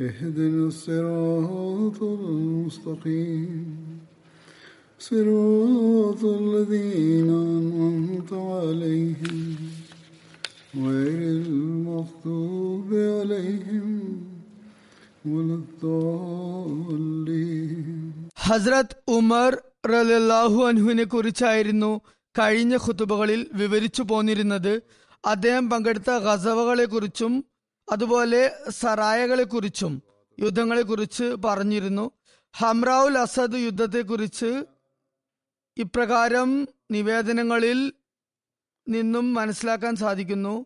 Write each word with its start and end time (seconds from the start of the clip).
اهدنا 0.00 0.66
الصراط 0.66 1.98
المستقيم 2.02 3.52
صراط 5.00 6.22
الذين 6.36 7.28
أنعمت 7.50 8.30
عليهم 8.32 9.38
غير 10.76 11.20
المغضوب 11.38 12.88
عليهم 13.12 13.88
ولا 15.26 15.54
الضالين 16.76 17.86
ഹസ്രത് 18.46 18.94
ഉമർ 19.12 19.52
റലാഹു 19.88 20.58
അൻഹുവിനെ 20.68 21.04
കുറിച്ചായിരുന്നു 21.06 21.90
കഴിഞ്ഞ 22.34 22.74
ഖുത്തുബകളിൽ 22.84 23.40
വിവരിച്ചു 23.54 24.02
പോന്നിരുന്നത് 24.10 24.74
അദ്ദേഹം 25.24 25.64
പങ്കെടുത്ത 25.72 26.10
ഗസവകളെ 26.26 26.86
കുറിച്ചും 26.86 27.32
അതുപോലെ 27.91 28.51
സറായകളെ 28.69 29.43
കുറിച്ചും 29.43 30.03
യുദ്ധങ്ങളെ 30.39 30.81
കുറിച്ച് 30.81 31.35
പറഞ്ഞിരുന്നു. 31.45 32.11
ഹംറാവുൽ 32.57 33.17
അസദ് 33.17 33.55
യുദ്ധത്തെക്കുറിച്ച് 33.55 34.65
ഇപ്രകാരം 35.77 36.67
നിവേദനങ്ങളിൽ 36.91 37.93
നിന്നും 38.87 39.33
മനസ്സിലാക്കാൻ 39.33 39.95
സാധിക്കുന്നു. 39.95 40.65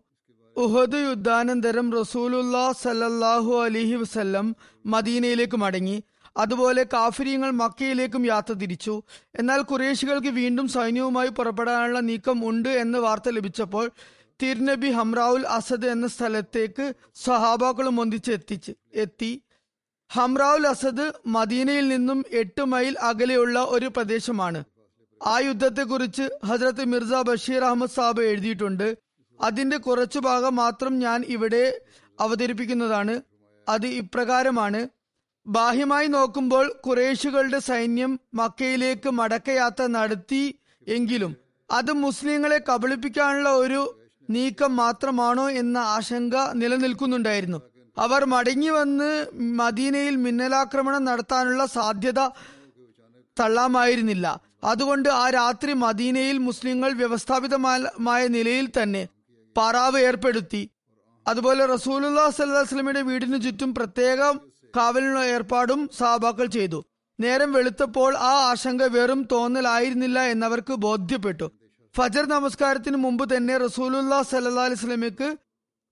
ഉഹദ് 0.55 0.95
യുദ്ധാനന്തരം 0.95 1.91
റസൂലുല്ലാ 1.91 2.71
സല്ലല്ലാഹു 2.71 3.63
അലിഹി 3.63 3.95
വസ്ല്ലം 3.95 4.55
മദീനയിലേക്ക് 4.85 5.57
മടങ്ങി. 5.57 6.03
അതുപോലെ 6.37 6.83
കാഫര്യങ്ങൾ 6.83 7.51
മക്കയിലേക്കും 7.51 8.25
യാത്ര 8.25 8.53
തിരിച്ചു. 8.53 9.03
എന്നാൽ 9.35 9.61
കുറേശികൾക്ക് 9.61 10.27
വീണ്ടും 10.27 10.67
സൈന്യവുമായി 10.67 11.29
പുറപ്പെടാനുള്ള 11.29 11.99
നീക്കം 11.99 12.49
ഉണ്ട് 12.49 12.69
എന്ന് 12.69 12.99
വാർത്ത 12.99 13.29
ലഭിച്ചപ്പോൾ 13.29 13.91
തിരുനബി 14.43 14.89
ഹംറാവുൽ 14.91 15.45
അസദ് 15.47 15.85
എന്ന 15.85 16.07
സ്ഥലത്തേക്ക് 16.07 16.93
സഹാബാക്കളും 17.15 17.99
ഒന്നിച്ച് 17.99 18.31
എത്തിച്ച് 18.31 18.71
എത്തി. 18.93 19.43
ഹംറാവുൽ 20.13 20.67
അസദ് 20.67 21.11
മദീനയിൽ 21.25 21.87
നിന്നും 21.87 22.23
എട്ട് 22.31 22.65
മൈൽ 22.65 22.99
അകലെയുള്ള 22.99 23.59
ഒരു 23.59 23.85
പ്രദേശമാണ്. 23.85 24.63
ആ 25.25 25.39
യുദ്ധത്തെ 25.39 25.81
കുറിച്ച് 25.81 26.29
ഹജ്രത്ത് 26.45 26.85
മിർസ 26.85 27.13
ബഷീർ 27.13 27.63
അഹമ്മദ് 27.63 27.89
സാബ് 27.89 28.21
എഴുതിയിട്ടുണ്ട്. 28.21 28.97
അതിന്റെ 29.41 29.77
കുറച്ചു 29.77 30.19
ഭാഗം 30.19 30.55
മാത്രം 30.55 30.99
ഞാൻ 30.99 31.23
ഇവിടെ 31.27 31.81
അവതരിപ്പിക്കുന്നതാണ്. 32.19 33.21
അത് 33.69 33.85
ഇപ്രകാരമാണ്. 33.85 34.87
ബാഹ്യമായി 35.47 36.07
നോക്കുമ്പോൾ 36.07 36.67
കുറേശുകളുടെ 36.85 37.59
സൈന്യം 37.59 38.19
മക്കയിലേക്ക് 38.33 39.09
മടക്കയാത്ര 39.09 39.85
നടത്തി 39.85 40.59
എങ്കിലും 40.87 41.35
അത് 41.71 41.91
മുസ്ലിങ്ങളെ 41.91 42.61
കബളിപ്പിക്കാനുള്ള 42.69 43.49
ഒരു 43.49 43.99
നീക്കം 44.29 44.75
മാത്രമാണോ 44.75 45.49
എന്ന 45.49 45.77
ആശങ്ക 45.77 46.35
നിലനിൽക്കുന്നുണ്ടായിരുന്നു. 46.53 47.61
അവർ 47.97 48.25
മടങ്ങി 48.25 48.67
വന്ന് 48.67 49.25
മദീനയിൽ 49.41 50.15
മിന്നലാക്രമണം 50.15 51.05
നടത്താനുള്ള 51.05 51.65
സാധ്യത 51.65 52.19
തള്ളാമായിരുന്നില്ല. 53.39 54.41
അതുകൊണ്ട് 54.63 55.09
ആ 55.09 55.29
രാത്രി 55.29 55.73
മദീനയിൽ 55.73 56.37
മുസ്ലിങ്ങൾ 56.37 56.93
വ്യവസ്ഥാപിതമായ 56.93 58.27
നിലയിൽ 58.27 58.69
തന്നെ 58.83 59.07
പറാവ് 59.57 59.99
ഏർപ്പെടുത്തി. 59.99 60.69
അതുപോലെ 61.27 61.65
റസൂലുല്ലാ 61.65 62.29
സല്ലാസ്ലമിയുടെ 62.29 63.01
വീടിനു 63.01 63.37
ചുറ്റും 63.37 63.75
പ്രത്യേക 63.75 64.31
കാവലിനുള്ള 64.77 65.25
ഏർപ്പാടും 65.25 65.89
സാബാക്കൾ 65.97 66.45
ചെയ്തു. 66.45 66.85
നേരം 67.19 67.51
വെളുത്തപ്പോൾ 67.51 68.17
ആ 68.17 68.49
ആശങ്ക 68.49 68.83
വെറും 68.83 69.27
തോന്നലായിരുന്നില്ല 69.31 70.19
എന്നവർക്ക് 70.19 70.73
ബോധ്യപ്പെട്ടു. 70.73 71.51
ഫജർ 71.97 72.25
നമസ്കാരത്തിന് 72.25 72.97
മുമ്പ് 72.97 73.23
തന്നെ 73.35 73.57
റസൂലുല്ലാ 73.57 74.17
സല്ലാ 74.21 74.63
അലിസ്ലമിക്ക് 74.69 75.27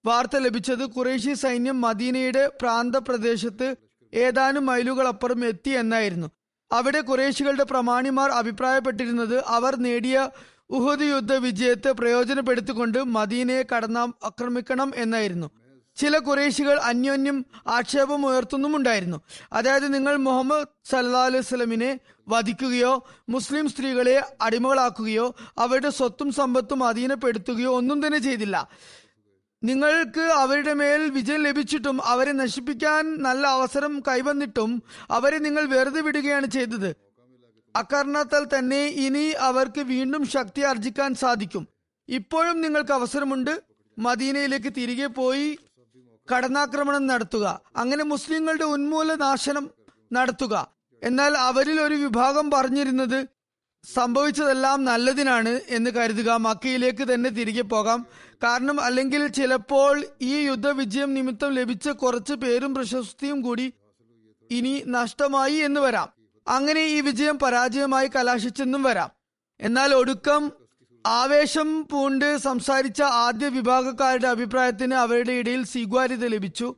വാർത്ത 0.06 0.36
ലഭിച്ചത് 0.36 0.84
കുറേശി 0.96 1.34
സൈന്യം 1.34 1.82
മദീനയുടെ 1.82 2.44
പ്രാന്തപ്രദേശത്ത് 2.62 3.68
ഏതാനും 4.14 4.66
മൈലുകൾ 4.66 5.06
അപ്പുറം 5.08 5.46
എത്തി 5.46 5.72
എന്നായിരുന്നു. 5.82 6.28
അവിടെ 6.72 7.02
കുറേശികളുടെ 7.02 7.64
പ്രമാണിമാർ 7.64 8.30
അഭിപ്രായപ്പെട്ടിരുന്നത് 8.32 9.38
അവർ 9.58 9.76
നേടിയ 9.86 10.18
ഉഹദ് 10.70 11.08
യുദ്ധ 11.14 11.34
വിജയത്തെ 11.46 11.92
പ്രയോജനപ്പെടുത്തിക്കൊണ്ട് 11.92 13.00
മദീനയെ 13.18 13.64
കടന്നാം 13.72 14.14
ആക്രമിക്കണം 14.24 14.92
എന്നായിരുന്നു. 14.96 15.48
ചില 15.96 16.18
കുറേശികൾ 16.18 16.80
അന്യോന്യം 16.80 17.46
ആക്ഷേപം 17.68 18.26
ഉയർത്തുന്നുമുണ്ടായിരുന്നു. 18.26 19.22
അതായത് 19.54 19.94
നിങ്ങൾ 19.94 20.16
മുഹമ്മദ് 20.16 20.68
സല്ലാ 20.86 21.26
അലൈഹി 21.26 21.44
സ്വലമിനെ 21.44 22.00
വധിക്കുകയോ 22.28 23.08
മുസ്ലിം 23.30 23.70
സ്ത്രീകളെ 23.70 24.28
അടിമകളാക്കുകയോ 24.42 25.36
അവരുടെ 25.58 25.90
സ്വത്തും 25.90 26.32
സമ്പത്തും 26.32 26.84
അധീനപ്പെടുത്തുകയോ 26.84 27.76
ഒന്നും 27.76 28.06
തന്നെ 28.06 28.20
ചെയ്തില്ല. 28.20 28.70
നിങ്ങൾക്ക് 29.64 30.22
അവരുടെ 30.22 30.74
മേൽ 30.74 31.10
വിജയം 31.10 31.44
ലഭിച്ചിട്ടും 31.44 32.06
അവരെ 32.06 32.32
നശിപ്പിക്കാൻ 32.32 33.24
നല്ല 33.24 33.48
അവസരം 33.48 34.00
കൈവന്നിട്ടും 34.08 34.84
അവരെ 35.12 35.38
നിങ്ങൾ 35.38 35.66
വെറുതെ 35.66 36.02
വിടുകയാണ് 36.02 36.46
ചെയ്തത്. 36.46 36.96
അക്കാരണത്താൽ 37.76 38.44
തന്നെ 38.44 38.86
ഇനി 38.86 39.26
അവർക്ക് 39.30 39.82
വീണ്ടും 39.82 40.28
ശക്തി 40.28 40.62
ആർജിക്കാൻ 40.62 41.14
സാധിക്കും. 41.14 41.68
ഇപ്പോഴും 42.10 42.62
നിങ്ങൾക്ക് 42.62 42.92
അവസരമുണ്ട്. 42.92 43.64
മദീനയിലേക്ക് 44.00 44.74
തിരികെ 44.78 45.06
പോയി 45.06 45.58
കടന്നാക്രമണം 46.32 47.08
നടത്തുക. 47.08 47.62
അങ്ങനെ 47.76 48.04
മുസ്ലിങ്ങളുടെ 48.04 48.64
ഉന്മൂല 48.64 49.14
നാശനം 49.14 49.70
നടത്തുക. 50.14 50.68
എന്നാൽ 51.04 51.38
അവരിൽ 51.38 51.82
ഒരു 51.82 51.94
വിഭാഗം 51.94 52.52
പറഞ്ഞിരുന്നത് 52.52 53.26
സംഭവിച്ചതെല്ലാം 53.94 54.86
നല്ലതിനാണ് 54.86 55.60
എന്ന് 55.70 55.92
കരുതുക. 55.92 56.32
മക്കയിലേക്ക് 56.32 57.14
തന്നെ 57.14 57.30
തിരികെ 57.30 57.62
പോകാം. 57.62 58.08
കാരണം 58.44 58.82
അല്ലെങ്കിൽ 58.82 59.28
ചിലപ്പോൾ 59.28 60.06
ഈ 60.22 60.36
യുദ്ധവിജയം 60.36 61.14
നിമിത്തം 61.14 61.54
ലഭിച്ച 61.54 61.90
കുറച്ച് 61.90 62.34
പേരും 62.34 62.76
പ്രശസ്തിയും 62.76 63.42
കൂടി 63.42 63.74
ഇനി 64.52 64.84
നഷ്ടമായി 64.88 65.54
എന്ന് 65.54 65.82
വരാം. 65.82 66.10
അങ്ങനെ 66.48 66.82
ഈ 66.82 67.02
വിജയം 67.02 67.40
പരാജയമായി 67.40 68.08
കലാശിച്ചെന്നും 68.08 68.84
വരാം. 68.84 69.10
എന്നാൽ 69.60 69.96
ഒടുക്കം 69.96 70.52
ആവേശം 71.06 71.88
പൂണ്ട് 71.92 72.38
സംസാരിച്ച 72.38 73.02
ആദ്യ 73.02 73.48
വിഭാഗക്കാരുടെ 73.48 74.28
അഭിപ്രായത്തിന് 74.28 74.94
അവരുടെ 74.94 75.32
ഇടയിൽ 75.32 75.66
സ്വീകാര്യത 75.66 76.26
ലഭിച്ചു. 76.26 76.76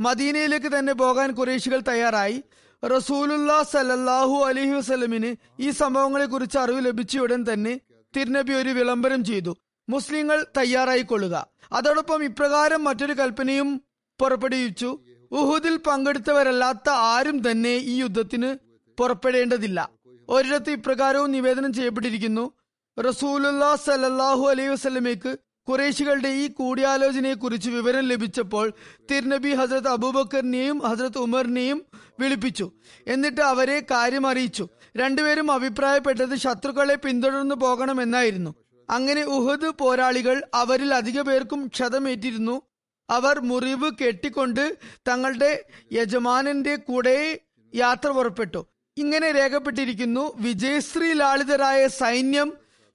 മദീനയിലേക്ക് 0.00 0.78
തന്നെ 0.78 0.92
പോകാൻ 0.92 1.32
കുറേശികൾ 1.32 1.82
തയ്യാറായി. 1.88 2.42
റസൂലുല്ലാ 2.84 3.62
സലല്ലാഹു 3.62 4.44
അലഹി 4.44 4.70
വസ്ലമിന് 4.70 5.62
ഈ 5.62 5.70
സംഭവങ്ങളെ 5.70 6.26
കുറിച്ച് 6.26 6.58
അറിവ് 6.58 6.86
ലഭിച്ച 6.86 7.18
ഉടൻ 7.18 7.44
തന്നെ 7.52 7.80
തിരുനബി 8.16 8.52
ഒരു 8.52 8.68
വിളംബരം 8.68 9.24
ചെയ്തു. 9.24 9.56
മുസ്ലിങ്ങൾ 9.88 10.46
തയ്യാറായിക്കൊള്ളുക. 10.56 11.46
അതോടൊപ്പം 11.72 12.24
ഇപ്രകാരം 12.24 12.84
മറ്റൊരു 12.84 13.12
കൽപ്പനയും 13.12 13.82
പുറപ്പെടുവിച്ചു. 14.20 14.98
ഉഹുദിൽ 15.32 15.76
പങ്കെടുത്തവരല്ലാത്ത 15.76 16.88
ആരും 16.88 17.50
തന്നെ 17.50 17.76
ഈ 17.76 17.96
യുദ്ധത്തിന് 17.96 18.56
പുറപ്പെടേണ്ടതില്ല. 18.98 19.88
ഒരിടത്ത് 20.28 20.70
ഇപ്രകാരവും 20.70 21.32
നിവേദനം 21.32 21.72
ചെയ്യപ്പെട്ടിരിക്കുന്നു. 21.72 22.57
റസൂലുല്ലാ 23.06 23.76
സലല്ലാഹു 23.76 24.48
അലൈഹി 24.50 24.68
വസ്ലമേക്ക് 24.68 25.36
കുറേശികളുടെ 25.68 26.28
ഈ 26.28 26.48
കൂടിയാലോചനയെ 26.48 27.34
കുറിച്ച് 27.34 27.70
വിവരം 27.70 28.00
ലഭിച്ചപ്പോൾ 28.00 28.72
തിരുനബി 29.10 29.54
ഹസ്രത്ത് 29.54 29.88
അബൂബക്കറിനെയും 29.88 30.78
ഹസ്രത്ത് 30.78 31.18
ഉമറിനെയും 31.18 31.86
വിളിപ്പിച്ചു. 32.20 32.72
എന്നിട്ട് 33.06 33.40
അവരെ 33.40 33.80
കാര്യം 33.90 34.26
അറിയിച്ചു. 34.26 34.68
രണ്ടുപേരും 34.96 35.52
അഭിപ്രായപ്പെട്ടത് 35.52 36.34
ശത്രുക്കളെ 36.36 36.94
പിന്തുടർന്നു 36.94 37.54
പോകണമെന്നായിരുന്നു. 37.54 38.54
അങ്ങനെ 38.90 39.22
ഉഹദ് 39.24 39.70
പോരാളികൾ 39.78 40.42
അവരിൽ 40.54 40.94
അധിക 40.94 41.20
പേർക്കും 41.20 41.66
ക്ഷതമേറ്റിരുന്നു. 41.66 42.62
അവർ 43.10 43.40
മുറിവ് 43.40 43.90
കെട്ടിക്കൊണ്ട് 44.00 44.78
തങ്ങളുടെ 45.08 45.64
യജമാനന്റെ 45.92 46.76
കൂടെ 46.76 47.40
യാത്ര 47.74 48.08
പുറപ്പെട്ടു. 48.08 48.66
ഇങ്ങനെ 48.96 49.32
രേഖപ്പെട്ടിരിക്കുന്നു 49.32 50.32
വിജയശ്രീ 50.36 51.12
ലാളിതരായ 51.12 51.88
സൈന്യം 51.88 52.52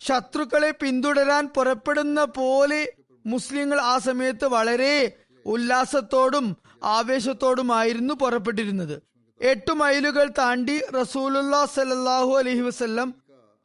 ശത്രുക്കളെ 0.08 0.72
പിന്തുടരാൻ 0.72 1.48
പുറപ്പെടുന്ന 1.48 2.24
പോലെ 2.24 2.94
മുസ്ലിങ്ങൾ 3.26 3.82
ആ 3.82 3.98
സമയത്ത് 3.98 4.46
വളരെ 4.46 5.16
ഉല്ലാസത്തോടും 5.46 6.58
ആവേശത്തോടുമായിരുന്നു 6.84 8.14
പുറപ്പെട്ടിരുന്നത്. 8.14 9.02
എട്ട് 9.42 9.74
മൈലുകൾ 9.74 10.32
താണ്ടി 10.38 10.82
റസൂലുല്ലാ 11.02 11.66
സലല്ലാഹു 11.66 12.38
അലഹി 12.38 12.62
വസ്ല്ലം 12.62 13.16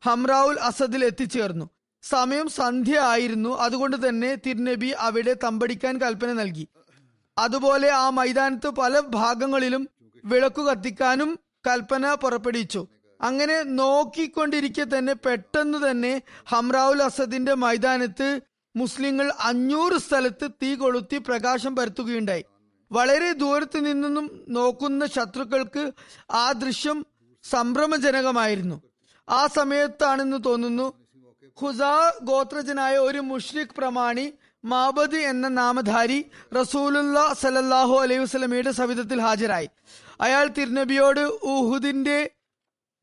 ഹംറാവുൽ 0.06 0.58
അസദിൽ 0.60 1.04
എത്തിച്ചേർന്നു. 1.04 1.70
സമയം 2.02 2.48
സന്ധ്യ 2.48 2.98
ആയിരുന്നു. 2.98 3.58
അതുകൊണ്ട് 3.58 4.08
തന്നെ 4.08 4.34
തിരുനബി 4.34 4.86
അവിടെ 4.86 5.36
തമ്പടിക്കാൻ 5.44 5.98
കൽപ്പന 5.98 6.32
നൽകി. 6.32 6.68
അതുപോലെ 7.38 7.90
ആ 7.90 8.10
മൈതാനത്ത് 8.10 8.68
പല 8.68 9.00
ഭാഗങ്ങളിലും 9.00 9.88
വിളക്കു 10.24 10.62
കത്തിക്കാനും 10.62 11.38
കൽപ്പന 11.66 12.14
പുറപ്പെടുവിച്ചു. 12.14 12.88
അങ്ങനെ 13.20 13.62
നോക്കിക്കൊണ്ടിരിക്കെ 13.62 14.84
തന്നെ 14.84 15.12
പെട്ടെന്ന് 15.12 15.90
തന്നെ 15.90 16.22
ഹംറാവുൽ 16.46 17.02
അസദിന്റെ 17.02 17.54
മൈതാനത്ത് 17.54 18.40
മുസ്ലിങ്ങൾ 18.76 19.32
അഞ്ഞൂറ് 19.40 19.98
സ്ഥലത്ത് 19.98 20.50
തീ 20.62 20.74
കൊളുത്തി 20.74 21.18
പ്രകാശം 21.18 21.76
പരത്തുകയുണ്ടായി. 21.76 22.44
വളരെ 22.92 23.32
ദൂരത്ത് 23.32 23.86
നിന്നും 23.86 24.44
നോക്കുന്ന 24.48 25.06
ശത്രുക്കൾക്ക് 25.06 25.92
ആ 26.30 26.52
ദൃശ്യം 26.52 27.06
സംഭ്രമജനകമായിരുന്നു. 27.44 28.82
ആ 29.28 29.46
സമയത്താണെന്ന് 29.46 30.44
തോന്നുന്നു 30.46 30.86
ഖുസാ 31.62 32.12
ഗോത്രജനായ 32.22 32.96
ഒരു 32.96 33.18
മുഷ്രിഖ് 33.18 33.76
പ്രമാണി 33.78 34.32
മാബദ് 34.64 35.14
എന്ന 35.14 35.48
നാമധാരി 35.48 36.30
റസൂലുല്ല 36.56 37.32
സലല്ലാഹു 37.32 37.94
അലൈഹി 38.00 38.20
വസ്ലമയുടെ 38.20 38.70
സവിധത്തിൽ 38.70 39.20
ഹാജരായി. 39.20 39.68
അയാൾ 40.20 40.48
തിരുനബിയോട് 40.48 41.24
ഊഹുദിന്റെ 41.44 42.30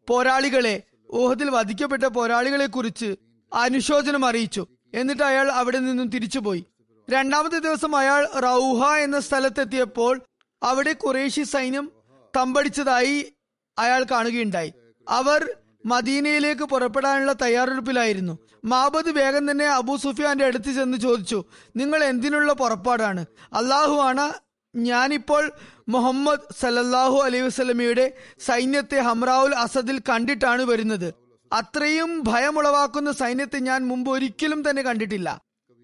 പോരാളികളെ 0.09 0.83
ഊഹത്തിൽ 1.13 1.49
വധിക്കപ്പെട്ട 1.49 2.03
പോരാളികളെ 2.03 2.65
കുറിച്ച് 2.65 3.15
അനുശോചനം 3.53 4.25
അറിയിച്ചു. 4.25 4.67
എന്നിട്ട് 4.93 5.23
അയാൾ 5.23 5.51
അവിടെ 5.51 5.79
നിന്നും 5.79 6.07
തിരിച്ചുപോയി. 6.07 6.65
രണ്ടാമത്തെ 7.09 7.59
ദിവസം 7.59 7.95
അയാൾ 7.95 8.27
റൌഹ 8.39 8.93
എന്ന 8.93 9.19
സ്ഥലത്തെത്തിയപ്പോൾ 9.19 10.21
അവിടെ 10.63 10.93
കുറേശി 10.93 11.43
സൈന്യം 11.43 11.91
തമ്പടിച്ചതായി 12.37 13.33
അയാൾ 13.79 14.03
കാണുകയുണ്ടായി. 14.03 14.73
അവർ 15.09 15.49
മദീനയിലേക്ക് 15.85 16.63
പുറപ്പെടാനുള്ള 16.63 17.33
തയ്യാറെടുപ്പിലായിരുന്നു. 17.41 18.39
മാബദ് 18.65 19.09
വേഗം 19.09 19.51
തന്നെ 19.51 19.65
അബൂ 19.65 19.97
സുഫിയാന്റെ 19.97 20.45
അടുത്ത് 20.45 20.71
ചെന്ന് 20.71 20.97
ചോദിച്ചു 20.97 21.43
നിങ്ങൾ 21.75 22.03
എന്തിനുള്ള 22.03 22.53
പുറപ്പാടാണ്? 22.53 23.25
അള്ളാഹു 23.53 23.95
ആണ് 23.95 24.33
ഞാനിപ്പോൾ 24.75 25.51
മുഹമ്മദ് 25.87 26.47
സല്ലല്ലാഹു 26.61 27.17
അലൈഹി 27.25 27.45
വസ്ലമിയുടെ 27.47 28.05
സൈന്യത്തെ 28.47 28.99
ഹംറാവുൽ 29.07 29.53
അസദിൽ 29.63 29.97
കണ്ടിട്ടാണ് 30.09 30.63
വരുന്നത്. 30.63 31.13
അത്രയും 31.51 32.11
ഭയമുളവാക്കുന്ന 32.29 33.11
സൈന്യത്തെ 33.11 33.59
ഞാൻ 33.59 33.81
മുമ്പ് 33.89 34.09
ഒരിക്കലും 34.11 34.69
തന്നെ 34.69 34.81
കണ്ടിട്ടില്ല. 34.83 35.27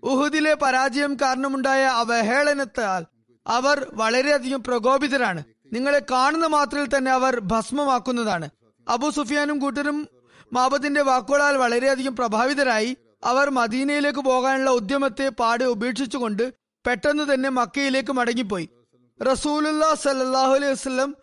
ഉഹുദിലെ 0.03 0.53
പരാജയം 0.63 1.13
കാരണമുണ്ടായ 1.21 1.83
അവഹേളനത്താൽ 2.01 3.01
അവർ 3.45 3.77
വളരെയധികം 3.94 4.63
പ്രകോപിതരാണ്. 4.63 5.44
നിങ്ങളെ 5.74 6.01
കാണുന്ന 6.12 6.48
മാത്രയിൽ 6.56 6.88
തന്നെ 6.95 7.12
അവർ 7.12 7.33
ഭസ്മമാക്കുന്നതാണ്. 7.51 8.48
അബു 8.88 9.07
സുഫിയാനും 9.09 9.57
കൂട്ടരും 9.59 9.98
മാബത്തിന്റെ 10.51 11.01
വാക്കുകളാൽ 11.01 11.56
വളരെയധികം 11.57 12.15
പ്രഭാവിതരായി 12.15 12.92
അവർ 13.24 13.50
മദീനയിലേക്ക് 13.59 14.19
പോകാനുള്ള 14.19 14.69
ഉദ്യമത്തെ 14.80 15.27
പാടെ 15.42 15.65
ഉപേക്ഷിച്ചുകൊണ്ട് 15.74 16.45
പെട്ടെന്ന് 16.86 17.33
തന്നെ 17.33 17.50
മക്കയിലേക്ക് 17.57 18.13
മടങ്ങിപ്പോയി. 18.19 18.68
റസൂലുല്ലാ 19.25 19.94
സല്ലാഹു 19.94 20.53
അലൈഹി 20.53 20.71
വസ്ലം 20.71 21.15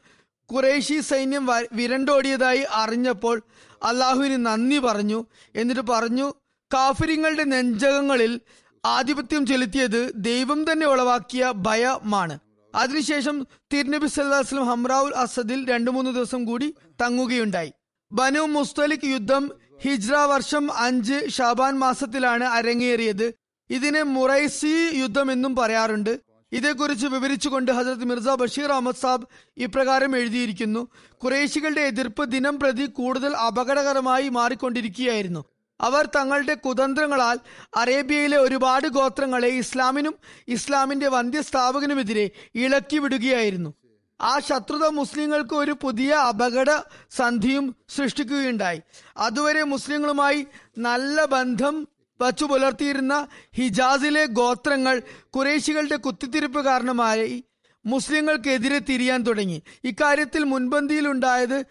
കുറേശി 0.55 1.01
സൈന്യം 1.01 1.49
വിരണ്ടോടിയതായി 1.73 2.67
അറിഞ്ഞപ്പോൾ 2.71 3.43
അള്ളാഹുവിന് 3.83 4.47
നന്ദി 4.47 4.79
പറഞ്ഞു. 4.79 5.27
എന്നിട്ട് 5.55 5.81
പറഞ്ഞു 5.81 6.33
കാഫിരിങ്ങളുടെ 6.75 7.45
നെഞ്ചകങ്ങളിൽ 7.45 8.41
ആധിപത്യം 8.85 9.47
ചെലുത്തിയത് 9.47 10.13
ദൈവം 10.17 10.73
തന്നെ 10.73 10.87
ഉളവാക്കിയ 10.87 11.53
ഭയമാണ്. 11.57 12.39
അതിനുശേഷം 12.75 13.47
തിരുനബി 13.73 14.07
സല്ലാസ്ലം 14.07 14.67
ഹംറാവുൽ 14.67 15.15
അസദിൽ 15.15 15.69
രണ്ടു 15.71 15.91
മൂന്ന് 15.91 16.11
ദിവസം 16.15 16.45
കൂടി 16.45 16.75
തങ്ങുകയുണ്ടായി. 17.03 17.73
ബനു 18.13 18.41
മുസ്തലിഖ് 18.41 19.07
യുദ്ധം 19.07 19.53
ഹിജ്ര 19.83 20.15
വർഷം 20.15 20.77
അഞ്ച് 20.77 21.29
ഷാബാൻ 21.29 21.79
മാസത്തിലാണ് 21.79 22.45
അരങ്ങേറിയത്. 22.45 23.35
ഇതിനെ 23.71 24.03
മുറൈസി 24.03 24.91
യുദ്ധം 24.95 25.33
എന്നും 25.33 25.57
പറയാറുണ്ട്. 25.57 26.28
ഇതേക്കുറിച്ച് 26.53 27.07
വിവരിച്ചുകൊണ്ട് 27.07 27.73
ഹസരത് 27.73 28.05
മിർസ 28.05 28.29
ബഷീർ 28.29 28.73
അഹമ്മദ് 28.73 28.97
സാബ് 28.97 29.27
ഇപ്രകാരം 29.57 30.17
എഴുതിയിരിക്കുന്നു. 30.17 30.89
കുറേശികളുടെ 31.13 31.81
എതിർപ്പ് 31.81 32.33
ദിനം 32.33 32.59
പ്രതി 32.59 32.87
കൂടുതൽ 32.87 33.37
അപകടകരമായി 33.37 34.29
മാറിക്കൊണ്ടിരിക്കുകയായിരുന്നു. 34.29 35.45
അവർ 35.81 36.09
തങ്ങളുടെ 36.17 36.55
കുതന്ത്രങ്ങളാൽ 36.55 37.39
അറേബ്യയിലെ 37.77 38.37
ഒരുപാട് 38.37 38.89
ഗോത്രങ്ങളെ 38.89 39.49
ഇസ്ലാമിനും 39.49 40.15
ഇസ്ലാമിന്റെ 40.49 41.09
വന്ധ്യസ്ഥാപകനുമെതിരെ 41.09 42.31
ഇളക്കി 42.55 42.99
വിടുകയായിരുന്നു 42.99 43.75
ആ 44.21 44.39
ശത്രുത 44.39 44.87
മുസ്ലിങ്ങൾക്ക് 44.87 45.55
ഒരു 45.55 45.77
പുതിയ 45.83 46.13
അപകട 46.15 46.71
സന്ധിയും 47.11 47.77
സൃഷ്ടിക്കുകയുണ്ടായി. 47.89 48.81
അതുവരെ 49.17 49.63
മുസ്ലിങ്ങളുമായി 49.63 50.47
നല്ല 50.79 51.25
ബന്ധം 51.25 51.89
വച്ചു 52.21 52.45
പുലർത്തിയിരുന്ന 52.45 53.27
ഹിജാസിലെ 53.57 54.25
ഗോത്രങ്ങൾ 54.27 55.03
കുറേശികളുടെ 55.31 55.97
കുത്തിത്തിരിപ്പ് 55.97 56.65
കാരണമായി 56.65 57.45
മുസ്ലിങ്ങൾക്കെതിരെ 57.87 58.79
തിരിയാൻ 58.79 59.23
തുടങ്ങി. 59.23 59.63
ഇക്കാര്യത്തിൽ 59.85 60.45
മുൻപന്തിയിലുണ്ടായത് 60.45 61.65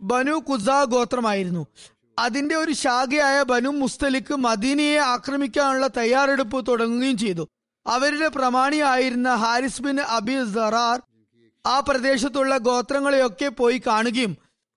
ബനു 0.00 0.32
കുസ 0.32 0.68
ഗോത്രമായിരുന്നു. 0.84 1.66
അതിന്റെ 2.18 2.54
ഒരു 2.54 2.72
ശാഖയായ 2.72 3.42
ബനു 3.42 3.68
മുസ്തലിക്ക് 3.68 4.34
മദീനയെ 4.34 4.98
ആക്രമിക്കാനുള്ള 4.98 5.86
തയ്യാറെടുപ്പ് 5.96 6.66
തുടങ്ങുകയും 6.68 7.18
ചെയ്തു. 7.18 7.48
അവരുടെ 7.86 8.28
പ്രമാണിയായിരുന്ന 8.28 9.34
ഹാരിസ് 9.34 9.82
ബിൻ 9.82 10.00
അബി 10.00 10.44
സറാർ 10.54 11.02
ആ 11.66 11.80
പ്രദേശത്തുള്ള 11.80 12.56
ഗോത്രങ്ങളെയൊക്കെ 12.56 13.48
പോയി 13.48 13.82
കാണുകയും 13.86 14.36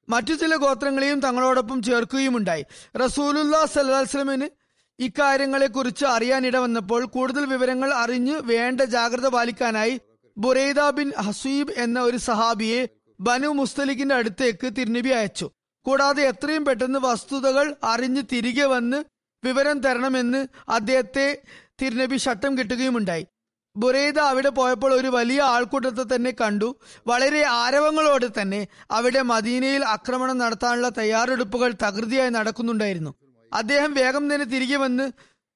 മറ്റു 0.09 0.33
ചില 0.33 0.55
ഗോത്രങ്ങളെയും 0.55 1.19
തങ്ങളോടൊപ്പം 1.19 1.83
ചേർക്കുകയും 1.83 1.91
ചേർക്കുകയുമുണ്ടായി 1.91 2.63
റസൂലുല്ലാ 2.97 3.65
സല്ലാസ്ലമിന് 3.65 4.60
ഇക്കാര്യങ്ങളെ 5.01 5.67
കുറിച്ച് 5.67 6.05
അറിയാനിട 6.05 6.57
വന്നപ്പോൾ 6.57 7.05
കൂടുതൽ 7.05 7.45
വിവരങ്ങൾ 7.45 7.93
അറിഞ്ഞ് 7.93 8.35
വേണ്ട 8.41 8.81
ജാഗ്രത 8.81 9.27
പാലിക്കാനായി 9.27 10.01
ബുറൈദ 10.37 10.89
ബിൻ 10.89 11.11
ഹസീബ് 11.19 11.71
എന്ന 11.77 11.99
ഒരു 11.99 12.17
സഹാബിയെ 12.17 12.89
ബനു 13.19 13.47
മുസ്തലിഖിന്റെ 13.47 14.15
അടുത്തേക്ക് 14.15 14.67
തിരുനബി 14.77 15.09
അയച്ചു. 15.09 15.51
കൂടാതെ 15.85 16.23
എത്രയും 16.23 16.65
പെട്ടെന്ന് 16.65 16.99
വസ്തുതകൾ 16.99 17.75
അറിഞ്ഞ് 17.83 18.23
തിരികെ 18.31 18.65
വന്ന് 18.65 19.03
വിവരം 19.43 19.79
തരണമെന്ന് 19.79 20.47
അദ്ദേഹത്തെ 20.69 21.41
തിരുനബി 21.81 22.17
ഷട്ടം 22.17 22.57
കിട്ടുകയുമുണ്ടായി. 22.57 23.25
ബുറൈദ 23.75 24.19
അവിടെ 24.19 24.49
പോയപ്പോൾ 24.49 24.93
ഒരു 24.93 25.07
വലിയ 25.07 25.41
ആൾക്കൂട്ടത്തെ 25.41 26.15
തന്നെ 26.15 26.31
കണ്ടു. 26.41 26.75
വളരെ 27.07 27.43
ആരവങ്ങളോടെ 27.45 28.29
തന്നെ 28.41 28.67
അവിടെ 28.91 29.21
മദീനയിൽ 29.21 29.85
ആക്രമണം 29.85 30.37
നടത്താനുള്ള 30.37 30.89
തയ്യാറെടുപ്പുകൾ 30.89 31.73
തകൃതിയായി 31.83 32.29
നടക്കുന്നുണ്ടായിരുന്നു. 32.29 33.13
അദ്ദേഹം 33.51 33.91
വേഗം 33.93 34.23
തന്നെ 34.33 34.45
തിരികെ 34.45 34.77
വന്ന് 34.77 35.05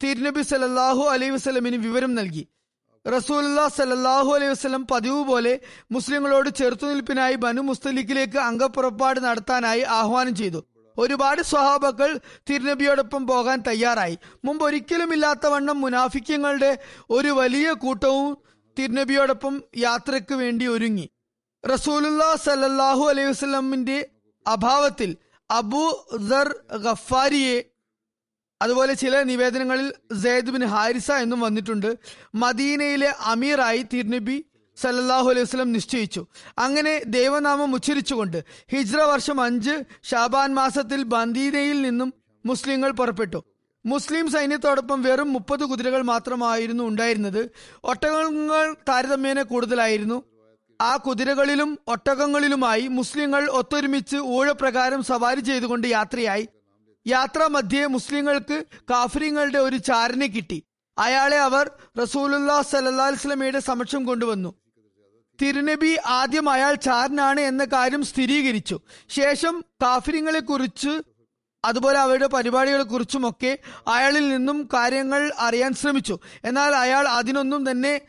തിരുനബി 0.01 0.41
സലല്ലാഹു 0.41 1.03
അലൈഹി 1.13 1.31
വസ്ലമിന് 1.31 1.77
വിവരം 1.87 2.13
നൽകി. 2.15 2.43
റസൂല്ലാ 3.05 3.67
സലല്ലാഹു 3.79 4.29
അലൈഹി 4.35 4.51
വസ്ലം 4.53 4.83
പതിവ് 4.91 5.21
പോലെ 5.25 5.53
മുസ്ലിങ്ങളോട് 5.91 6.49
ചെറുത്തുനിൽപ്പിനായി 6.59 7.35
ബനു 7.43 7.61
മുസ്തലിഖിലേക്ക് 7.61 8.39
അംഗപ്പുറപ്പാട് 8.49 9.19
നടത്താനായി 9.19 9.83
ആഹ്വാനം 9.99 10.35
ചെയ്തു. 10.35 10.61
ഒരുപാട് 10.97 11.41
സ്വഹാബക്കൾ 11.51 12.09
തിരുനബിയോടൊപ്പം 12.49 13.27
പോകാൻ 13.27 13.57
തയ്യാറായി. 13.67 14.15
മുമ്പ് 14.45 14.65
ഒരിക്കലും 14.65 15.13
ഇല്ലാത്ത 15.13 15.45
വണ്ണം 15.53 15.77
മുനാഫിക്കങ്ങളുടെ 15.81 16.71
ഒരു 17.09 17.31
വലിയ 17.39 17.67
കൂട്ടവും 17.83 18.31
തിരുനബിയോടൊപ്പം 18.77 19.55
യാത്രയ്ക്ക് 19.77 20.35
വേണ്ടി 20.41 20.67
ഒരുങ്ങി. 20.67 21.05
റസൂലുല്ലാ 21.63 22.29
സലല്ലാഹു 22.47 23.03
അലൈഹി 23.11 23.29
വസ്ലമിന്റെ 23.29 23.97
അഭാവത്തിൽ 24.45 25.11
അബു 25.49 25.85
ദർ 26.31 26.49
ഗഫാരിയെ 26.85 27.57
അതുപോലെ 28.61 28.93
ചില 28.93 29.23
നിവേദനങ്ങളിൽ 29.23 29.93
സെയ്ദ് 30.23 30.51
ബിൻ 30.51 30.65
ഹാരിസ 30.65 31.11
എന്നും 31.11 31.39
വന്നിട്ടുണ്ട്. 31.39 31.97
മദീനയിലെ 32.35 33.15
അമീറായി 33.19 33.85
തിരുനബി 33.93 34.45
സല്ലാഹു 34.77 35.29
അലൈഹി 35.29 35.41
വസ്ലം 35.41 35.71
നിശ്ചയിച്ചു. 35.71 36.25
അങ്ങനെ 36.59 37.01
ദൈവനാമം 37.05 37.73
ഉച്ചരിച്ചുകൊണ്ട് 37.73 38.43
ഹിജ്ര 38.71 39.01
വർഷം 39.01 39.41
അഞ്ച് 39.41 39.83
ഷാബാൻ 40.03 40.53
മാസത്തിൽ 40.53 41.03
ബന്ദീനയിൽ 41.03 41.81
നിന്നും 41.81 42.13
മുസ്ലിങ്ങൾ 42.45 42.91
പുറപ്പെട്ടു. 42.91 43.43
മുസ്ലിം 43.85 44.31
സൈന്യത്തോടൊപ്പം 44.31 45.01
വെറും 45.01 45.33
മുപ്പത് 45.33 45.59
കുതിരകൾ 45.59 46.01
മാത്രമായിരുന്നു 46.01 46.83
ഉണ്ടായിരുന്നത്. 46.83 47.51
ഒട്ടകങ്ങൾ 47.83 48.75
താരതമ്യേന 48.89 49.41
കൂടുതലായിരുന്നു. 49.41 50.23
ആ 50.81 50.97
കുതിരകളിലും 50.97 51.79
ഒട്ടകങ്ങളിലുമായി 51.87 52.87
മുസ്ലിങ്ങൾ 52.87 53.49
ഒത്തൊരുമിച്ച് 53.49 54.17
ഊഴപ്രകാരം 54.17 55.03
സവാരി 55.03 55.39
ചെയ്തുകൊണ്ട് 55.39 55.87
യാത്രയായി. 55.87 56.47
യാത്രാ 57.07 57.47
മധ്യേ 57.47 57.85
മുസ്ലിങ്ങൾക്ക് 57.85 58.63
കാഫര്യങ്ങളുടെ 58.89 59.57
ഒരു 59.57 59.77
ചാരനെ 59.77 60.27
കിട്ടി. 60.27 60.63
അയാളെ 60.97 61.37
അവർ 61.39 61.71
റസൂലുല്ലാ 62.01 62.61
സലഹ്ലമിയുടെ 62.61 63.59
സമക്ഷം 63.59 64.05
കൊണ്ടുവന്നു. 64.05 64.55
തിരുനബി 65.41 65.97
ആദ്യം 66.05 66.49
അയാൾ 66.49 66.75
ചാരനാണ് 66.75 67.39
എന്ന 67.39 67.65
കാര്യം 67.65 68.03
സ്ഥിരീകരിച്ചു. 68.03 68.79
ശേഷം 69.09 69.63
കാഫിരിങ്ങളെ 69.81 70.39
കുറിച്ച് 70.39 71.01
അതുപോലെ 71.65 71.99
അവരുടെ 71.99 72.27
പരിപാടികളെ 72.27 72.83
കുറിച്ചുമൊക്കെ 72.83 73.57
അയാളിൽ 73.87 74.29
നിന്നും 74.29 74.69
കാര്യങ്ങൾ 74.73 75.31
അറിയാൻ 75.39 75.73
ശ്രമിച്ചു. 75.73 76.19
എന്നാൽ 76.45 76.75
അയാൾ 76.75 77.07
അതിനൊന്നും 77.07 77.71
തന്നെ 77.71 78.01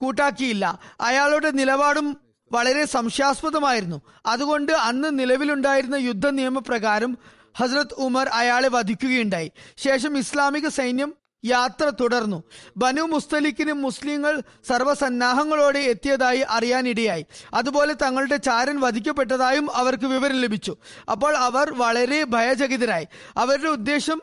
കൂട്ടാക്കിയില്ല. 0.00 0.78
അയാളുടെ 1.00 1.50
നിലപാടും 1.50 2.20
വളരെ 2.52 2.84
സംശയാസ്പദമായിരുന്നു. 2.84 4.02
അതുകൊണ്ട് 4.26 4.72
അന്ന് 4.72 5.18
നിലവിലുണ്ടായിരുന്ന 5.18 5.94
യുദ്ധ 5.94 6.28
നിയമപ്രകാരം 6.28 7.18
ഹസ്രത് 7.60 7.94
ഉമർ 7.98 8.28
അയാളെ 8.28 8.68
വധിക്കുകയുണ്ടായി. 8.68 9.52
ശേഷം 9.78 10.18
ഇസ്ലാമിക 10.18 10.68
സൈന്യം 10.68 11.14
യാത്ര 11.44 11.92
തുടർന്നു. 12.00 12.42
ബനു 12.76 13.02
മുസ്തലിക്കിന് 13.02 13.72
മുസ്ലിങ്ങൾ 13.72 14.42
സർവസന്നാഹങ്ങളോടെ 14.68 15.78
എത്തിയതായി 15.78 16.44
അറിയാനിടയായി. 16.50 17.26
അതുപോലെ 17.54 17.94
തങ്ങളുടെ 17.94 18.36
ചാരൻ 18.36 18.80
വധിക്കപ്പെട്ടതായും 18.80 19.76
അവർക്ക് 19.76 20.06
വിവരം 20.06 20.40
ലഭിച്ചു. 20.40 20.76
അപ്പോൾ 21.10 21.36
അവർ 21.36 21.72
വളരെ 21.72 22.24
ഭയചകിതരായി. 22.24 23.06
അവരുടെ 23.36 23.68
ഉദ്ദേശം 23.68 24.22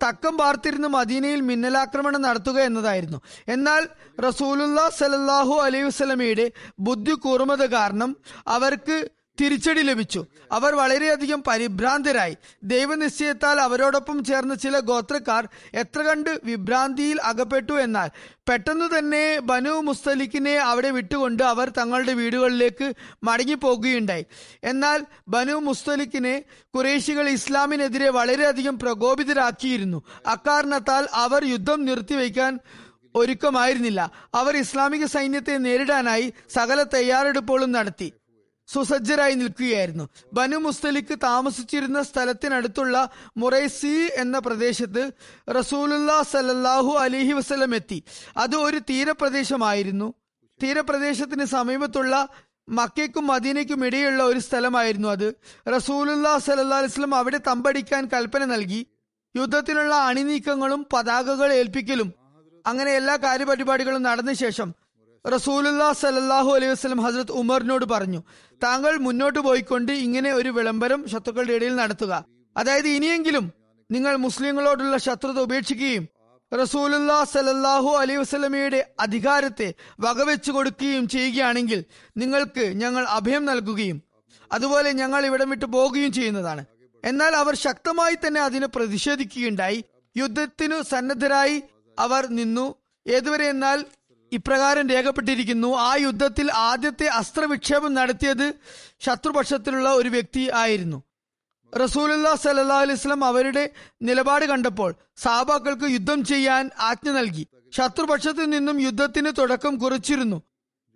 തക്കം 0.00 0.38
പാർത്തിരുന്ന 0.38 0.86
മദീനയിൽ 0.86 1.40
മിന്നലാക്രമണം 1.40 2.22
നടത്തുക 2.22 2.58
എന്നതായിരുന്നു. 2.60 3.20
എന്നാൽ 3.48 3.88
റസൂലുല്ലാ 4.20 4.88
സലല്ലാഹു 4.88 5.54
അലൈഹി 5.60 5.84
വസ്ലമയുടെ 5.84 6.52
ബുദ്ധി 6.80 7.12
കൂർമ്മത 7.12 7.66
കാരണം 7.66 8.16
അവർക്ക് 8.48 9.08
തിരിച്ചടി 9.40 9.82
ലഭിച്ചു. 9.82 10.26
അവർ 10.52 10.74
വളരെയധികം 10.74 11.42
പരിഭ്രാന്തരായി. 11.46 12.36
ദൈവനിശ്ചയത്താൽ 12.62 13.60
അവരോടൊപ്പം 13.60 14.24
ചേർന്ന 14.24 14.54
ചില 14.54 14.78
ഗോത്രക്കാർ 14.78 15.48
എത്ര 15.74 16.02
കണ്ട് 16.02 16.40
വിഭ്രാന്തിയിൽ 16.44 17.20
അകപ്പെട്ടു 17.22 17.72
എന്നാൽ 17.72 18.10
പെട്ടെന്ന് 18.48 18.98
തന്നെ 18.98 19.38
ബനു 19.38 19.70
മുസ്തലിക്കിനെ 19.70 20.56
അവിടെ 20.56 20.90
വിട്ടുകൊണ്ട് 20.90 21.42
അവർ 21.42 21.68
തങ്ങളുടെ 21.68 22.12
വീടുകളിലേക്ക് 22.12 22.92
മടങ്ങിപ്പോകുകയുണ്ടായി. 23.24 24.26
എന്നാൽ 24.64 25.06
ബനു 25.28 25.54
മുസ്തലിക്കിനെ 25.54 26.44
കുറേശികൾ 26.74 27.28
ഇസ്ലാമിനെതിരെ 27.28 28.10
വളരെയധികം 28.10 28.78
പ്രകോപിതരാക്കിയിരുന്നു. 28.78 30.02
അക്കാരണത്താൽ 30.26 31.08
അവർ 31.14 31.44
യുദ്ധം 31.44 31.84
നിർത്തിവെക്കാൻ 31.84 32.58
ഒരുക്കമായിരുന്നില്ല. 33.14 34.12
അവർ 34.34 34.56
ഇസ്ലാമിക 34.56 35.04
സൈന്യത്തെ 35.04 35.56
നേരിടാനായി 35.56 36.32
സകല 36.50 36.82
തയ്യാറെടുപ്പുകളും 36.82 37.72
നടത്തി. 37.72 38.12
സുസജ്ജരായി 38.74 39.34
നിൽക്കുകയായിരുന്നു. 39.34 40.08
ബനു 40.32 40.56
മുസ്തലിക്ക് 40.56 41.18
താമസിച്ചിരുന്ന 41.22 42.02
സ്ഥലത്തിനടുത്തുള്ള 42.02 43.10
മുറൈസി 43.36 44.10
എന്ന 44.14 44.38
പ്രദേശത്ത് 44.38 45.10
റസൂലുല്ലാ 45.50 46.22
സലല്ലാഹു 46.22 46.98
അലിഹി 46.98 47.32
വസ്ലം 47.32 47.74
എത്തി. 47.74 48.02
അത് 48.36 48.56
ഒരു 48.56 48.78
തീരപ്രദേശമായിരുന്നു. 48.78 50.14
തീരപ്രദേശത്തിന് 50.62 51.44
സമീപത്തുള്ള 51.44 52.28
മക്കയ്ക്കും 52.68 53.26
മദീനയ്ക്കും 53.26 53.86
ഇടയിലുള്ള 53.86 54.22
ഒരു 54.22 54.38
സ്ഥലമായിരുന്നു 54.38 55.08
അത്. 55.08 55.34
റസൂലുല്ലാ 55.76 56.38
സലല്ലാ 56.38 56.76
അലിസ്ലം 56.76 57.14
അവിടെ 57.14 57.40
തമ്പടിക്കാൻ 57.46 58.06
കൽപ്പന 58.06 58.44
നൽകി. 58.44 58.86
യുദ്ധത്തിനുള്ള 59.36 59.94
അണിനീക്കങ്ങളും 59.94 60.86
പതാകകൾ 60.92 61.52
ഏൽപ്പിക്കലും 61.52 62.14
അങ്ങനെ 62.66 62.90
എല്ലാ 62.92 63.16
കാര്യപരിപാടികളും 63.16 64.02
നടന്ന 64.02 64.32
ശേഷം 64.32 64.74
റസൂലുല്ലാ 65.34 65.88
സലല്ലാഹു 66.02 66.50
അലൈഹി 66.56 66.72
വസ്ലം 66.74 67.00
ഹസരത് 67.04 67.32
ഉമറിനോട് 67.40 67.84
പറഞ്ഞു 67.92 68.20
താങ്കൾ 68.62 68.92
മുന്നോട്ട് 69.06 69.40
പോയിക്കൊണ്ട് 69.46 69.92
ഇങ്ങനെ 70.04 70.30
ഒരു 70.32 70.50
വിളംബരം 70.56 71.00
ശത്രുക്കളുടെ 71.12 71.54
ഇടയിൽ 71.58 71.74
നടത്തുക. 71.80 72.12
അതായത് 72.56 72.88
ഇനിയെങ്കിലും 72.88 73.44
നിങ്ങൾ 73.90 74.14
മുസ്ലിങ്ങളോടുള്ള 74.26 74.96
ശത്രുത 75.06 75.38
ഉപേക്ഷിക്കുകയും 75.48 76.04
റസൂലുല്ലാ 76.52 77.18
സലല്ലാഹു 77.34 77.90
അലൈഹി 78.00 78.20
വസ്ലമയുടെ 78.22 78.80
അധികാരത്തെ 79.00 79.68
വകവെച്ചു 80.00 80.50
കൊടുക്കുകയും 80.50 81.04
ചെയ്യുകയാണെങ്കിൽ 81.14 81.80
നിങ്ങൾക്ക് 82.16 82.64
ഞങ്ങൾ 82.82 83.04
അഭയം 83.18 83.44
നൽകുകയും 83.44 83.98
അതുപോലെ 84.50 84.90
ഞങ്ങൾ 85.00 85.22
ഇവിടം 85.26 85.48
വിട്ടു 85.50 85.66
പോകുകയും 85.76 86.12
ചെയ്യുന്നതാണ്. 86.18 86.62
എന്നാൽ 87.04 87.32
അവർ 87.42 87.54
ശക്തമായി 87.66 88.16
തന്നെ 88.24 88.40
അതിനെ 88.40 88.68
പ്രതിഷേധിക്കുകയുണ്ടായി. 88.76 89.78
യുദ്ധത്തിനു 90.16 90.76
സന്നദ്ധരായി 90.92 91.56
അവർ 91.98 92.22
നിന്നു. 92.38 92.66
ഏതുവരെ 93.06 93.46
എന്നാൽ 93.54 93.78
ഇപ്രകാരം 94.32 94.88
രേഖപ്പെട്ടിരിക്കുന്നു 94.88 95.68
ആ 95.76 95.96
യുദ്ധത്തിൽ 95.96 96.50
ആദ്യത്തെ 96.52 97.06
അസ്ത്രവിക്ഷേപം 97.06 97.94
നടത്തിയത് 97.94 98.46
ശത്രുപക്ഷത്തിലുള്ള 99.00 99.88
ഒരു 99.90 100.08
വ്യക്തി 100.08 100.50
ആയിരുന്നു. 100.54 101.02
റസൂലുല്ലാ 101.72 102.34
സല്ലാ 102.34 102.80
അലിസ്ലം 102.80 103.24
അവരുടെ 103.24 103.70
നിലപാട് 104.02 104.44
കണ്ടപ്പോൾ 104.44 104.94
സാബാക്കൾക്ക് 105.16 105.86
യുദ്ധം 105.94 106.24
ചെയ്യാൻ 106.24 106.70
ആജ്ഞ 106.78 107.10
നൽകി. 107.10 107.44
ശത്രുപക്ഷത്തിൽ 107.72 108.46
നിന്നും 108.50 108.80
യുദ്ധത്തിന് 108.80 109.32
തുടക്കം 109.38 109.78
കുറിച്ചിരുന്നു. 109.78 110.42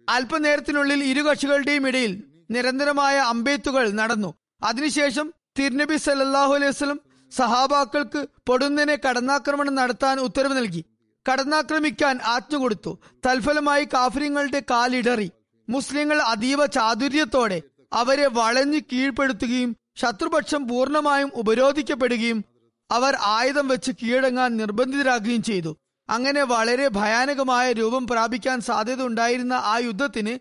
അല്പനേരത്തിനുള്ളിൽ 0.08 1.02
ഇരു 1.04 1.22
കക്ഷികളുടെയും 1.22 1.88
ഇടയിൽ 1.88 2.22
നിരന്തരമായ 2.50 3.16
അമ്പേത്തുകൾ 3.32 3.90
നടന്നു. 3.90 4.34
അതിനുശേഷം 4.62 5.32
തിരുനബി 5.58 5.96
സല്ലാഹു 5.96 6.52
അലൈഹി 6.54 6.72
വസ്ലം 6.74 7.00
സഹാബാക്കൾക്ക് 7.32 8.28
പൊടുന്നനെ 8.48 8.96
കടന്നാക്രമണം 8.96 9.74
നടത്താൻ 9.74 10.20
ഉത്തരവ് 10.20 10.56
നൽകി. 10.58 10.82
കടന്നാക്രമിക്കാൻ 11.30 12.18
ആജ്ഞ 12.24 12.56
കൊടുത്തു 12.56 12.98
തൽഫലമായി 13.26 13.84
കാഫര്യങ്ങളുടെ 13.84 14.62
കാലിടറി. 14.70 15.30
മുസ്ലിങ്ങൾ 15.68 16.18
അതീവ 16.22 16.66
ചാതുര്യത്തോടെ 16.66 17.62
അവരെ 17.92 18.26
വളഞ്ഞു 18.26 18.78
കീഴ്പ്പെടുത്തുകയും 18.78 19.76
ശത്രുപക്ഷം 19.96 20.68
പൂർണമായും 20.68 21.30
ഉപരോധിക്കപ്പെടുകയും 21.34 22.44
അവർ 22.90 23.16
ആയുധം 23.20 23.68
വെച്ച് 23.68 23.92
കീഴടങ്ങാൻ 23.92 24.56
നിർബന്ധിതരാകുകയും 24.56 25.42
ചെയ്തു. 25.42 25.76
അങ്ങനെ 26.08 26.42
വളരെ 26.42 26.88
ഭയാനകമായ 26.88 27.72
രൂപം 27.72 28.06
പ്രാപിക്കാൻ 28.06 28.60
സാധ്യത 28.60 29.02
ഉണ്ടായിരുന്ന 29.02 29.52
ആ 29.52 29.78
യുദ്ധത്തിന് 29.78 30.34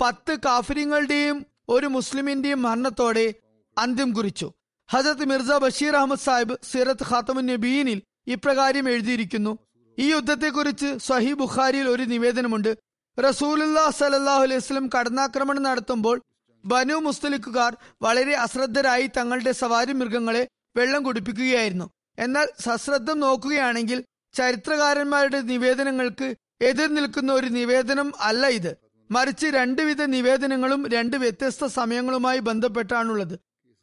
പത്ത് 0.00 0.38
കാഫര്യങ്ങളുടെയും 0.44 1.46
ഒരു 1.68 1.86
മുസ്ലിമിന്റെയും 1.86 2.62
മരണത്തോടെ 2.62 3.34
അന്ത്യം 3.78 4.10
കുറിച്ചു. 4.12 4.52
ഹജത് 4.90 5.24
മിർസ 5.24 5.50
ബഷീർ 5.52 5.96
അഹമ്മദ് 5.96 6.18
സാഹിബ് 6.18 6.58
സീറത്ത് 6.72 7.06
ഖാത്തമുൻ 7.10 7.46
നബീനിൽ 7.46 8.02
ഇപ്രകാരം 8.26 8.88
എഴുതിയിരിക്കുന്നു 8.88 9.58
ഈ 9.98 10.10
യുദ്ധത്തെക്കുറിച്ച് 10.10 10.98
സഹി 11.06 11.32
ബുഖാരിയിൽ 11.32 11.88
ഒരു 11.88 12.02
നിവേദനമുണ്ട്. 12.02 12.78
റസൂലുല്ലാ 13.18 13.90
സലല്ലാഹു 13.90 14.42
അലൈഹി 14.42 14.60
വസ്ലം 14.60 14.90
കടന്നാക്രമണം 14.98 15.62
നടത്തുമ്പോൾ 15.62 16.22
ബനു 16.64 16.94
മുസ്തലിക്കുകാർ 16.94 17.76
വളരെ 18.02 18.34
അശ്രദ്ധരായി 18.34 19.10
തങ്ങളുടെ 19.16 19.52
സവാരി 19.52 19.92
മൃഗങ്ങളെ 19.92 20.48
വെള്ളം 20.76 21.02
കുടിപ്പിക്കുകയായിരുന്നു. 21.02 21.90
എന്നാൽ 22.18 22.46
സശ്രദ്ധം 22.60 23.20
നോക്കുകയാണെങ്കിൽ 23.20 24.04
ചരിത്രകാരന്മാരുടെ 24.34 25.40
നിവേദനങ്ങൾക്ക് 25.40 26.34
എതിർ 26.60 26.94
നിൽക്കുന്ന 26.94 27.32
ഒരു 27.32 27.46
നിവേദനം 27.46 28.12
അല്ല 28.20 28.46
ഇത്. 28.46 28.72
മറിച്ച് 29.10 29.46
രണ്ടുവിധ 29.46 30.02
നിവേദനങ്ങളും 30.02 30.88
രണ്ട് 30.88 31.16
വ്യത്യസ്ത 31.16 31.64
സമയങ്ങളുമായി 31.66 32.38
ബന്ധപ്പെട്ടാണുള്ളത്. 32.38 33.38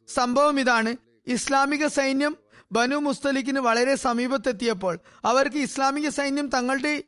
സംഭവം 0.08 0.60
ഇതാണ്. 0.60 0.96
ഇസ്ലാമിക 1.26 1.86
സൈന്യം 1.86 2.36
ബനു 2.72 2.96
മുസ്തലിഖിന് 2.96 3.60
വളരെ 3.60 3.94
സമീപത്തെത്തിയപ്പോൾ 3.94 4.98
അവർക്ക് 5.24 5.56
ഇസ്ലാമിക 5.56 6.08
സൈന്യം 6.08 6.48
തങ്ങളുടെ 6.48 7.02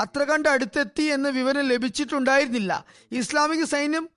അത്ര 0.00 0.22
കണ്ട് 0.22 0.48
അടുത്തെത്തി 0.48 1.02
എന്ന 1.02 1.28
വിവരം 1.28 1.64
ലഭിച്ചിട്ടുണ്ടായിരുന്നില്ല. 1.68 2.84
ഇസ്ലാമിക 3.12 3.64
സൈന്യം 3.64 4.08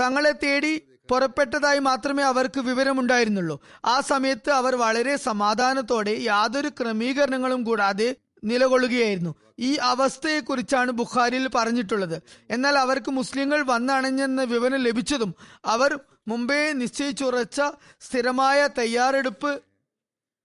തങ്ങളെ 0.00 0.32
തേടി 0.32 0.82
പുറപ്പെട്ടതായി 1.10 1.78
മാത്രമേ 1.78 2.22
അവർക്ക് 2.22 2.60
വിവരമുണ്ടായിരുന്നുള്ളൂ. 2.60 3.60
ആ 3.84 4.00
സമയത്ത് 4.00 4.50
അവർ 4.50 4.76
വളരെ 4.76 5.16
സമാധാനത്തോടെ 5.16 6.10
യാതൊരു 6.10 6.68
ക്രമീകരണങ്ങളും 6.68 7.64
കൂടാതെ 7.64 8.16
നിലകൊള്ളുകയായിരുന്നു. 8.44 9.34
ഈ 9.58 9.76
അവസ്ഥയെക്കുറിച്ചാണ് 9.76 10.90
ബുഖാരിയിൽ 10.90 11.48
പറഞ്ഞിട്ടുള്ളത്. 11.48 12.22
എന്നാൽ 12.50 12.78
അവർക്ക് 12.78 13.10
മുസ്ലിങ്ങൾ 13.10 13.62
വന്നണഞ്ഞെന്ന 13.62 14.42
വിവരം 14.42 14.76
ലഭിച്ചതും 14.76 15.34
അവർ 15.64 15.98
മുമ്പേ 16.28 16.72
നിശ്ചയിച്ചുറച്ച 16.72 17.60
സ്ഥിരമായ 18.00 18.68
തയ്യാറെടുപ്പ് 18.78 19.69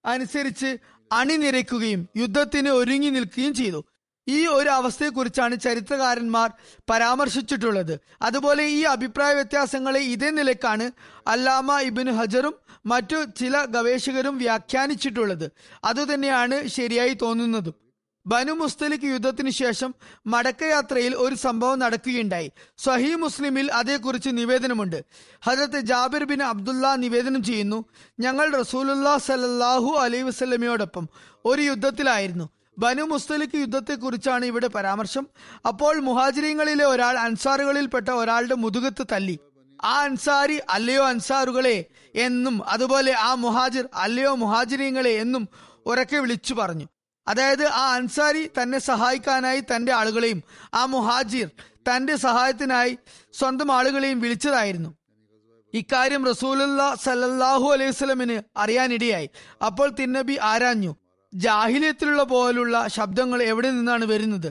അനുസരിച്ച് 0.05 0.77
അണിനിരക്കുകയും 1.11 2.09
യുദ്ധത്തിന് 2.17 2.69
ഒരുങ്ങി 2.69 3.09
നിൽക്കുകയും 3.09 3.53
ചെയ്തു. 3.53 3.85
ഈ 4.27 4.45
ഒരു 4.47 4.69
അവസ്ഥയെക്കുറിച്ചാണ് 4.69 5.59
ചരിത്രകാരന്മാർ 5.59 6.51
പരാമർശിച്ചിട്ടുള്ളത്. 6.89 7.99
അതുപോലെ 8.21 8.63
ഈ 8.63 8.81
അഭിപ്രായ 8.81 9.33
വ്യത്യാസങ്ങളെ 9.33 9.99
ഇതേ 9.99 10.29
നിലക്കാണ് 10.29 10.91
അല്ലാമ 11.27 11.79
ഇബിൻ 11.79 12.09
ഹജറും 12.09 12.55
മറ്റു 12.85 13.25
ചില 13.39 13.65
ഗവേഷകരും 13.65 14.37
വ്യാഖ്യാനിച്ചിട്ടുള്ളത്. 14.37 15.51
അതുതന്നെയാണ് 15.83 16.67
ശരിയായി 16.67 17.13
തോന്നുന്നതും. 17.13 17.84
ബനു 18.27 18.51
മുസ്തലിഖ് 18.51 19.05
യുദ്ധത്തിന് 19.05 19.49
ശേഷം 19.49 19.95
മടക്കയാത്രയിൽ 20.27 21.15
ഒരു 21.15 21.35
സംഭവം 21.35 21.79
നടക്കുകയുണ്ടായി. 21.79 22.51
സഹി 22.77 23.15
മുസ്ലിമിൽ 23.15 23.71
അതേക്കുറിച്ച് 23.71 24.29
നിവേദനമുണ്ട്. 24.33 25.03
ഹജരത്ത് 25.43 25.79
ജാബിർ 25.79 26.23
ബിൻ 26.23 26.43
അബ്ദുള്ള 26.43 26.95
നിവേദനം 26.95 27.43
ചെയ്യുന്നു 27.43 27.85
ഞങ്ങൾ 28.19 28.55
റസൂലുല്ലാ 28.55 29.17
സലല്ലാഹു 29.17 29.91
അലൈ 29.97 30.21
വസ്ലമയോടൊപ്പം 30.21 31.09
ഒരു 31.45 31.61
യുദ്ധത്തിലായിരുന്നു. 31.61 32.49
ബനു 32.77 33.03
മുസ്തലിഖ് 33.03 33.55
യുദ്ധത്തെക്കുറിച്ചാണ് 33.55 34.45
ഇവിടെ 34.45 34.67
പരാമർശം. 34.67 35.27
അപ്പോൾ 35.67 35.99
മുഹാജിരിങ്ങളിലെ 35.99 36.85
ഒരാൾ 36.85 37.17
അൻസാറുകളിൽപ്പെട്ട 37.17 38.09
ഒരാളുടെ 38.09 38.55
മുതുകത്ത് 38.55 39.07
തല്ലി. 39.11 39.39
ആ 39.83 39.93
അൻസാരി 39.99 40.61
അല്ലയോ 40.69 41.03
അൻസാറുകളെ 41.03 41.85
എന്നും 42.15 42.69
അതുപോലെ 42.69 43.13
ആ 43.13 43.33
മുഹാജിർ 43.35 43.87
അല്ലയോ 43.93 44.35
മുഹാജിരിങ്ങളെ 44.35 45.09
എന്നും 45.09 45.49
ഉറക്കെ 45.85 46.17
വിളിച്ചു 46.17 46.53
പറഞ്ഞു. 46.53 46.85
അതായത് 47.27 47.65
ആ 47.67 47.85
അൻസാരി 47.93 48.43
തന്നെ 48.57 48.79
സഹായിക്കാനായി 48.79 49.61
തന്റെ 49.71 49.91
ആളുകളെയും 49.91 50.43
ആ 50.73 50.85
മുഹാജിർ 50.85 51.47
തന്റെ 51.89 52.15
സഹായത്തിനായി 52.15 52.97
സ്വന്തം 53.33 53.71
ആളുകളെയും 53.71 54.19
വിളിച്ചതായിരുന്നു. 54.19 54.91
ഇക്കാര്യം 55.73 56.25
റസൂലുള്ള 56.25 56.81
സല്ലല്ലാഹു 57.05 57.67
അലൈഹി 57.73 57.91
സ്വലമിന് 57.91 58.37
അറിയാനിടയായി. 58.57 59.29
അപ്പോൾ 59.65 59.89
തിരുനബി 59.89 60.37
ആരാഞ്ഞു? 60.41 60.91
ജാഹിലിയത്തിലുള്ള 61.33 62.23
പോലുള്ള 62.23 62.87
ശബ്ദങ്ങൾ 62.87 63.43
എവിടെ 63.43 63.69
നിന്നാണ് 63.71 64.05
വരുന്നത്? 64.05 64.49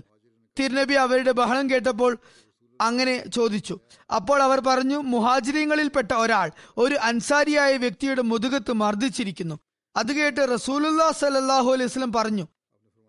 തിരുനബി 0.59 0.95
അവരുടെ 0.95 1.33
ബഹളം 1.33 1.71
കേട്ടപ്പോൾ 1.71 2.19
അങ്ങനെ 2.81 3.15
ചോദിച്ചു. 3.37 3.75
അപ്പോൾ 4.15 4.43
അവർ 4.43 4.61
പറഞ്ഞു 4.61 4.99
മുഹാജിരിങ്ങളിൽപ്പെട്ട 5.15 6.13
ഒരാൾ 6.15 6.51
ഒരു 6.79 6.95
അൻസാരിയായ 6.95 7.77
വ്യക്തിയുടെ 7.77 8.23
മുതുകത്ത് 8.23 8.73
മർദ്ദിച്ചിരിക്കുന്നു. 8.73 9.57
അത് 9.97 10.13
കേട്ട് 10.13 10.43
റസൂലുല്ലാ 10.55 11.11
സലല്ലാഹു 11.23 11.69
അലൈഹി 11.73 11.89
വസല്ലം 11.91 12.13
പറഞ്ഞു 12.13 12.47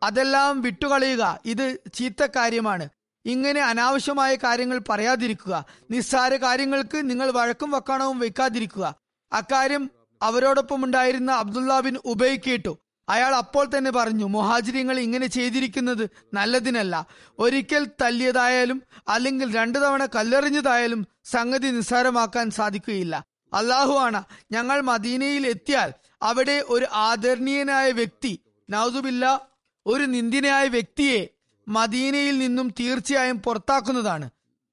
അതെല്ലാം 0.03 0.61
വിട്ടുകളയുക. 0.61 1.39
ഇത് 1.45 1.77
ചീത്ത 1.93 2.27
കാര്യമാണ്. 2.35 2.89
ഇങ്ങനെ 3.25 3.61
അനാവശ്യമായ 3.61 4.35
കാര്യങ്ങൾ 4.35 4.81
പറയാതിരിക്കുക. 4.89 5.65
നിസ്സാര 5.91 6.35
കാര്യങ്ങൾക്ക് 6.35 7.09
നിങ്ങൾ 7.09 7.31
വഴക്കും 7.31 7.71
വക്കാണവും 7.71 8.19
വെക്കാതിരിക്കുക 8.19 8.95
അക്കാര്യം 9.33 9.91
അവരോടൊപ്പം 10.21 10.85
ഉണ്ടായിരുന്ന 10.85 11.31
അബ്ദുള്ള 11.31 11.79
ബിൻ 11.79 11.97
ഉബൈ 12.05 12.35
കേട്ടു. 12.35 12.77
അയാൾ 13.09 13.35
അപ്പോൾ 13.35 13.67
തന്നെ 13.77 13.91
പറഞ്ഞു 13.91 14.25
മുഹാജിരിങ്ങൾ 14.25 14.99
ഇങ്ങനെ 14.99 15.27
ചെയ്തിരിക്കുന്നത് 15.27 16.09
നല്ലതിനല്ല. 16.33 17.07
ഒരിക്കൽ 17.39 17.87
തല്ലിയതായാലും 18.01 18.83
അല്ലെങ്കിൽ 19.07 19.55
രണ്ടു 19.55 19.79
തവണ 19.79 20.05
കല്ലെറിഞ്ഞതായാലും 20.05 21.07
സംഗതി 21.23 21.67
നിസ്സാരമാക്കാൻ 21.67 22.49
സാധിക്കുകയില്ല. 22.49 23.25
അള്ളാഹു 23.53 23.93
ആണ്. 23.93 24.23
ഞങ്ങൾ 24.51 24.81
മദീനയിൽ 24.81 25.47
എത്തിയാൽ 25.47 25.93
അവിടെ 26.21 26.63
ഒരു 26.67 26.87
ആദരണീയനായ 26.93 27.91
വ്യക്തി 27.91 28.39
നൗസുബില്ല 28.69 29.54
ഒരു 29.91 30.05
നിന്ദിനായ 30.13 30.65
വ്യക്തിയെ 30.75 31.19
മദീനയിൽ 31.67 32.35
നിന്നും 32.43 32.67
തീർച്ചയായും 32.79 33.37
പുറത്താക്കുന്നതാണ്. 33.45 34.27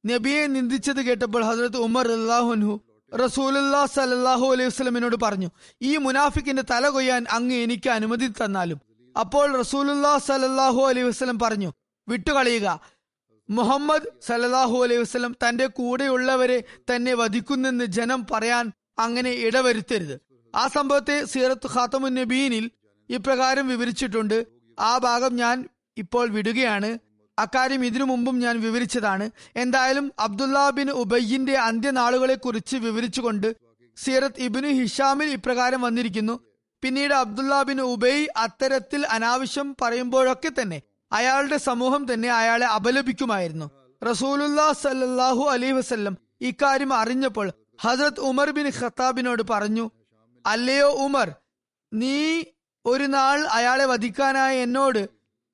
നബിയെ 0.04 0.44
നിന്ദിച്ചത് 0.54 1.00
കേട്ടപ്പോൾ 1.06 1.42
ഹസരത്ത് 1.48 1.80
ഉമർ 1.86 2.06
അള്ളാഹുൻഹു 2.18 2.74
റസൂലുല്ലാ 3.12 3.80
സലല്ലാഹു 3.96 4.46
അലൈഹി 4.52 4.68
വസ്ലമിനോട് 4.70 5.16
പറഞ്ഞു 5.24 5.48
ഈ 5.88 5.92
മുനാഫിക്കിന്റെ 6.04 6.64
തല 6.72 6.84
കൊയ്യാൻ 6.94 7.22
അങ്ങ് 7.36 7.56
എനിക്ക് 7.64 7.88
അനുമതി 7.96 8.28
തന്നാലും. 8.40 8.78
അപ്പോൾ 9.16 9.46
റസൂലുല്ലാ 9.60 10.12
സലല്ലാഹു 10.28 10.80
അലൈഹി 10.90 11.06
വസ്ലം 11.08 11.38
പറഞ്ഞു 11.44 11.70
വിട്ടുകളയുക. 12.08 12.66
മുഹമ്മദ് 13.48 14.08
സലല്ലാഹു 14.28 14.76
അലൈഹി 14.84 15.02
വസ്ലം 15.02 15.32
തന്റെ 15.44 15.66
കൂടെയുള്ളവരെ 15.78 16.58
തന്നെ 16.90 17.14
വധിക്കുന്നെന്ന് 17.22 17.86
ജനം 17.96 18.20
പറയാൻ 18.30 18.64
അങ്ങനെ 19.04 19.32
ഇടവരുത്തരുത്. 19.46 20.16
ആ 20.54 20.64
സംഭവത്തെ 20.76 21.16
സീറത്ത് 21.32 21.68
ഖാത്തമുൻ 21.74 22.12
നബീനിൽ 22.20 22.66
ഇപ്രകാരം 23.10 23.66
വിവരിച്ചിട്ടുണ്ട് 23.72 24.38
ആ 24.80 24.98
ഭാഗം 24.98 25.36
ഞാൻ 25.36 25.68
ഇപ്പോൾ 25.96 26.28
വിടുകയാണ്. 26.28 26.98
അക്കാര്യം 27.38 27.84
ഇതിനു 27.84 28.04
മുമ്പും 28.04 28.38
ഞാൻ 28.38 28.60
വിവരിച്ചതാണ്. 28.60 29.30
എന്തായാലും 29.56 30.12
അബ്ദുല്ല 30.18 30.70
ബിൻ 30.70 30.90
ഉബയ്യിന്റെ 30.90 31.58
അന്ത്യനാളുകളെ 31.58 32.34
കുറിച്ച് 32.34 32.76
വിവരിച്ചുകൊണ്ട് 32.76 33.56
സീറത്ത് 33.96 34.40
ഇബിനു 34.40 34.68
ഹിഷാമിൽ 34.68 35.30
ഇപ്രകാരം 35.30 35.80
വന്നിരിക്കുന്നു. 35.80 36.40
പിന്നീട് 36.82 37.14
അബ്ദുല്ല 37.14 37.62
ബിൻ 37.62 37.80
ഉബൈ 37.80 38.26
അത്തരത്തിൽ 38.36 39.06
അനാവശ്യം 39.06 39.76
പറയുമ്പോഴൊക്കെ 39.82 40.50
തന്നെ 40.60 40.82
അയാളുടെ 41.12 41.56
സമൂഹം 41.56 42.12
തന്നെ 42.12 42.32
അയാളെ 42.32 42.66
അപലപിക്കുമായിരുന്നു. 42.66 43.70
റസൂലുല്ലാ 44.04 44.72
സല്ലാഹു 44.72 45.48
അലൈഹി 45.50 45.72
വസ്ല്ലം 45.72 46.18
ഇക്കാര്യം 46.40 46.94
അറിഞ്ഞപ്പോൾ 46.94 47.52
ഹസരത് 47.80 48.20
ഉമർ 48.20 48.50
ബിൻ 48.50 48.72
ഖത്താബിനോട് 48.80 49.42
പറഞ്ഞു 49.50 49.90
അല്ലയോ 50.46 50.88
ഉമർ 50.88 51.32
നീ 51.94 52.42
ഒരു 52.84 53.04
നാൾ 53.04 53.46
അയാളെ 53.46 53.84
വധിക്കാനായി 53.84 54.58
എന്നോട് 54.58 55.08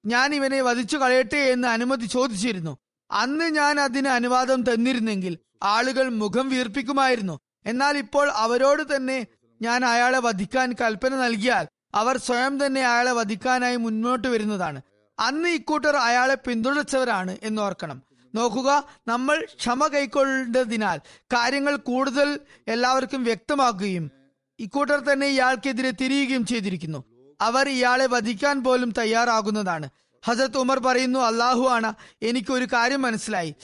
ഞാൻ 0.06 0.34
ഇവനെ 0.34 0.62
വധിച്ചു 0.62 0.96
കളയട്ടെ 0.96 1.36
എന്ന് 1.36 1.68
അനുമതി 1.68 2.06
ചോദിച്ചിരുന്നു. 2.06 2.78
അന്ന് 3.10 3.44
ഞാൻ 3.44 3.80
അതിന് 3.80 4.08
അനുവാദം 4.08 4.60
തന്നിരുന്നെങ്കിൽ 4.62 5.38
ആളുകൾ 5.62 6.08
മുഖം 6.08 6.48
വീർപ്പിക്കുമായിരുന്നു. 6.48 7.40
എന്നാൽ 7.66 7.98
ഇപ്പോൾ 7.98 8.30
അവരോട് 8.34 8.96
തന്നെ 8.96 9.26
ഞാൻ 9.62 9.84
അയാളെ 9.84 10.18
വധിക്കാൻ 10.18 10.72
കൽപ്പന 10.72 11.14
നൽകിയാൽ 11.14 11.66
അവർ 11.94 12.16
സ്വയം 12.16 12.66
തന്നെ 12.66 12.80
അയാളെ 12.80 13.12
വധിക്കാനായി 13.12 13.76
മുന്നോട്ട് 13.76 14.28
വരുന്നതാണ്. 14.28 14.80
അന്ന് 15.18 15.48
ഇക്കൂട്ടർ 15.48 15.96
അയാളെ 15.96 16.34
പിന്തുണച്ചവരാണ് 16.34 17.36
എന്ന് 17.42 17.62
ഓർക്കണം 17.62 18.02
നോക്കുക 18.34 18.70
നമ്മൾ 19.08 19.46
ക്ഷമ 19.58 19.86
കൈക്കൊണ്ടതിനാൽ 19.86 20.98
കാര്യങ്ങൾ 21.34 21.76
കൂടുതൽ 21.76 22.40
എല്ലാവർക്കും 22.68 23.24
വ്യക്തമാക്കുകയും 23.24 24.10
ഇക്കൂട്ടർ 24.58 24.98
തന്നെ 25.00 25.26
ഇയാൾക്കെതിരെ 25.26 25.90
തിരിയുകയും 25.90 26.46
ചെയ്തിരിക്കുന്നു. 26.46 27.00
അവർ 27.40 27.68
ഇയാളെ 27.68 28.06
വധിക്കാൻ 28.06 28.64
പോലും 28.64 28.90
തയ്യാറാകുന്നതാണ്. 28.98 29.88
ഹസരത്ത് 30.24 30.58
ഉമർ 30.58 30.78
പറയുന്നു 30.78 31.20
അള്ളാഹു 31.20 31.64
ആണ്. 31.68 31.94
എനിക്കൊരു 32.22 32.66
കാര്യം 32.72 33.02
മനസ്സിലായി. 33.02 33.54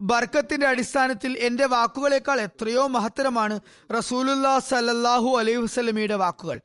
ബർക്കത്തിന്റെ 0.00 0.66
അടിസ്ഥാനത്തിൽ 0.66 1.38
എന്റെ 1.38 1.66
വാക്കുകളേക്കാൾ 1.66 2.40
എത്രയോ 2.40 2.86
മഹത്തരമാണ് 2.86 3.60
റസൂലുല്ലാ 3.92 4.58
സല്ലാഹു 4.58 5.38
അലൈഹി 5.38 5.56
വസ്ലമിയുടെ 5.56 6.14
വാക്കുകൾ. 6.14 6.60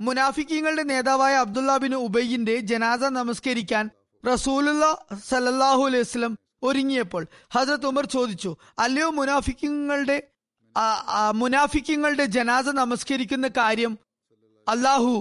മുനാഫിക്കിങ്ങളുടെ 0.00 0.82
നേതാവായ 0.82 1.34
അബ്ദുല്ല 1.36 1.76
ബിൻ 1.76 1.94
ഉബൈയിന്റെ 1.94 2.56
ജനാസ 2.56 3.00
നമസ്കരിക്കാൻ 3.00 3.90
റസൂലുല്ല 4.26 4.84
സല്ലാഹു 5.28 5.82
അലൈഹി 5.86 6.02
വസ്ലം 6.02 6.38
ഒരുങ്ങിയപ്പോൾ 6.62 7.26
ഹസരത്ത് 7.54 7.86
ഉമർ 7.86 8.06
ചോദിച്ചു 8.06 8.56
അല്ലയോ 8.78 9.10
മുനാഫിക്കങ്ങളുടെ 9.10 10.22
മുനാഫിക്കങ്ങളുടെ 11.34 12.24
ജനാസ 12.24 12.68
നമസ്കരിക്കുന്ന 12.68 13.48
കാര്യം 13.48 13.98
അള്ളാഹു 14.68 15.12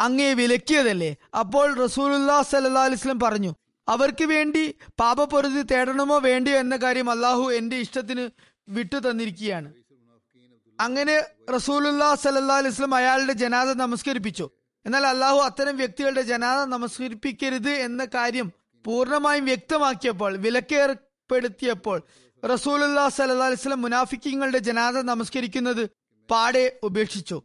അങ്ങേ 0.00 0.34
വിലക്കിയതല്ലേ? 0.34 1.16
അപ്പോൾ 1.38 1.74
റസൂലുല്ലാ 1.74 2.42
സല്ലാ 2.42 2.84
അലിസ്ലം 2.84 3.20
പറഞ്ഞു 3.20 3.54
അവർക്ക് 3.88 4.24
വേണ്ടി 4.24 4.74
പാപപൊരുതി 5.00 5.62
തേടണമോ 5.62 6.18
വേണ്ടിയോ 6.18 6.56
എന്ന 6.56 6.76
കാര്യം 6.76 7.10
അള്ളാഹു 7.10 7.52
എന്റെ 7.52 7.76
ഇഷ്ടത്തിന് 7.76 8.30
വിട്ടു 8.68 8.96
തന്നിരിക്കുകയാണ്. 8.96 9.72
അങ്ങനെ 10.80 11.24
റസൂലുല്ലാ 11.54 12.14
സല്ലാ 12.14 12.56
അലിസ്ലം 12.56 12.94
അയാളുടെ 12.94 13.32
ജനാദ 13.32 13.70
നമസ്കരിപ്പിച്ചു. 13.70 14.50
എന്നാൽ 14.86 15.06
അള്ളാഹു 15.06 15.38
അത്തരം 15.38 15.76
വ്യക്തികളുടെ 15.76 16.22
ജനാദ 16.22 16.68
നമസ്കരിപ്പിക്കരുത് 16.68 17.70
എന്ന 17.70 18.04
കാര്യം 18.04 18.52
പൂർണമായും 18.84 19.44
വ്യക്തമാക്കിയപ്പോൾ 19.44 20.36
വിലക്കേർപ്പെടുത്തിയപ്പോൾ 20.36 22.02
റസൂലുല്ലാ 22.44 23.08
സല്ലാ 23.08 23.46
അലിസ്ലം 23.46 23.82
മുനാഫിക്കിങ്ങളുടെ 23.82 24.58
ജനാദ 24.58 24.96
നമസ്കരിക്കുന്നത് 24.96 25.90
പാടെ 26.30 26.78
ഉപേക്ഷിച്ചു. 26.82 27.42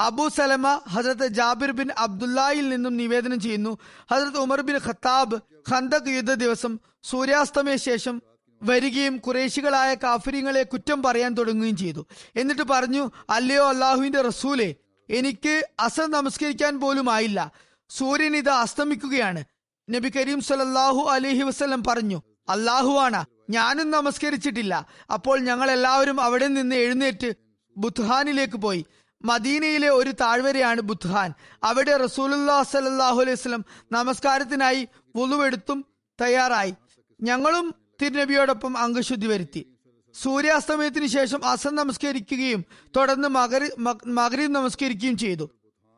അബു 0.00 0.28
സലമ 0.28 0.66
ഹസരത്ത് 0.88 1.26
ജാബിർ 1.26 1.70
ബിൻ 1.70 1.88
അബ്ദുല്ലായിൽ 1.98 2.68
നിന്നും 2.68 2.96
നിവേദനം 2.96 3.40
ചെയ്യുന്നു. 3.40 3.78
ഹസരത്ത് 4.10 4.38
ഉമർ 4.38 4.60
ബിൻ 4.60 4.76
ഖത്താബ് 4.86 5.36
ഖന്തക് 5.70 6.08
യുദ്ധ 6.08 6.34
ദിവസം 6.34 6.78
സൂര്യാസ്തമയ 7.02 7.76
ശേഷം 7.76 8.22
വരികയും 8.62 9.18
കുറേശികളായ 9.18 9.94
കാഫര്യങ്ങളെ 9.94 10.62
കുറ്റം 10.62 11.02
പറയാൻ 11.02 11.34
തുടങ്ങുകയും 11.34 11.76
ചെയ്തു. 11.76 12.06
എന്നിട്ട് 12.36 12.62
പറഞ്ഞു 12.62 13.10
അല്ലയോ 13.30 13.68
അള്ളാഹുവിന്റെ 13.68 14.20
റസൂലെ 14.20 14.74
എനിക്ക് 15.08 15.54
അസർ 15.80 16.06
നമസ്കരിക്കാൻ 16.10 16.80
പോലും 16.80 17.10
ആയില്ല. 17.10 17.52
സൂര്യൻ 17.90 18.36
ഇത് 18.36 18.48
അസ്തമിക്കുകയാണ്. 18.48 19.44
നബി 19.88 20.08
കരീം 20.16 20.40
സലല്ലാഹു 20.40 21.02
അലഹി 21.10 21.42
വസ്ലം 21.42 21.82
പറഞ്ഞു 21.84 22.22
അള്ളാഹുവാണ് 22.48 23.24
ഞാനും 23.50 23.90
നമസ്കരിച്ചിട്ടില്ല. 23.90 24.86
അപ്പോൾ 25.12 25.40
ഞങ്ങൾ 25.40 25.70
എല്ലാവരും 25.70 26.20
അവിടെ 26.20 26.46
നിന്ന് 26.46 26.76
എഴുന്നേറ്റ് 26.76 27.30
ബുത്ഹാനിലേക്ക് 27.76 28.58
പോയി. 28.58 28.86
മദീനയിലെ 29.24 29.88
ഒരു 29.88 30.10
താഴ്വരയാണ് 30.10 30.80
ബുദ്ധാൻ 30.80 31.34
അവിടെ 31.64 31.96
റസൂലുല്ലാ 31.96 32.62
സലാഹു 32.62 33.20
അലൈഹി 33.20 33.32
വസ്ലം 33.32 33.64
നമസ്കാരത്തിനായി 33.92 34.88
വുളുവെടുത്തും 35.16 35.84
തയ്യാറായി. 36.20 36.74
ഞങ്ങളും 37.22 37.74
തിരുനബിയോടൊപ്പം 38.02 38.78
അംഗശുദ്ധി 38.78 39.26
വരുത്തി. 39.26 39.76
സൂര്യാസ്തമയത്തിന് 40.22 41.06
ശേഷം 41.06 41.46
അസൻ 41.46 41.74
നമസ്കരിക്കുകയും 41.74 42.64
തുടർന്ന് 42.96 43.28
മകരി 43.28 43.70
മകരീം 44.06 44.52
നമസ്കരിക്കുകയും 44.52 45.16
ചെയ്തു. 45.16 45.50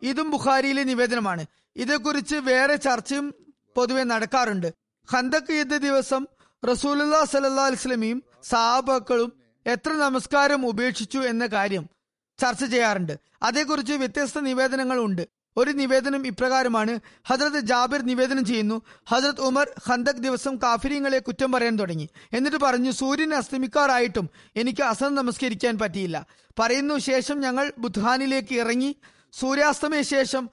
ഇതും 0.03 0.31
ബുഖാരിയിലെ 0.31 0.83
നിവേദനമാണ്. 0.83 1.47
ഇതേക്കുറിച്ച് 1.77 2.37
വേറെ 2.37 2.77
ചർച്ചയും 2.77 3.35
പൊതുവെ 3.77 4.03
നടക്കാറുണ്ട്. 4.03 4.75
ഹന്തക്ക് 5.11 5.53
യുദ്ധ 5.53 5.77
ദിവസം 5.77 6.27
റസൂലുല്ലാ 6.71 7.25
സല്ലാ 7.25 7.65
അലിസ്ലമിയും 7.67 8.23
സഹാബാക്കളും 8.43 9.33
എത്ര 9.67 9.93
നമസ്കാരം 9.93 10.67
ഉപേക്ഷിച്ചു 10.67 11.19
എന്ന 11.19 11.47
കാര്യം 11.47 11.89
ചർച്ച 12.39 12.65
ചെയ്യാറുണ്ട്. 12.65 13.19
അതേക്കുറിച്ച് 13.43 13.93
വ്യത്യസ്ത 13.93 14.41
നിവേദനങ്ങൾ 14.41 14.99
ഉണ്ട് 14.99 15.29
ഒരു 15.57 15.71
നിവേദനം 15.71 16.27
ഇപ്രകാരമാണ്. 16.27 17.01
ഹജ്രത് 17.25 17.61
ജാബിർ 17.61 18.03
നിവേദനം 18.03 18.45
ചെയ്യുന്നു. 18.45 18.83
ഹജ്രത് 19.09 19.41
ഉമർ 19.41 19.71
ഖന്തക് 19.89 20.15
ദിവസം 20.15 20.57
കാഫിര്യങ്ങളെ 20.57 21.19
കുറ്റം 21.19 21.53
പറയാൻ 21.53 21.77
തുടങ്ങി. 21.77 22.09
എന്നിട്ട് 22.33 22.57
പറഞ്ഞു 22.57 22.91
സൂര്യൻ 22.91 23.35
അസ്തമിക്കാറായിട്ടും 23.35 24.31
എനിക്ക് 24.57 24.83
അസൻ 24.83 25.15
നമസ്കരിക്കാൻ 25.15 25.79
പറ്റിയില്ല. 25.79 26.27
പറയുന്നു 26.59 26.99
ശേഷം 26.99 27.41
ഞങ്ങൾ 27.41 27.73
ബുദ്ധാനിലേക്ക് 27.79 28.55
ഇറങ്ങി. 28.55 28.97
സൂര്യാസ്തമയ 29.33 30.03
ശേഷം 30.03 30.51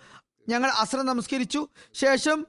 ഞങ്ങൾ 0.50 0.70
അസ്ര 0.72 1.02
നമസ്കരിച്ചു. 1.02 1.68
ശേഷം 1.94 2.48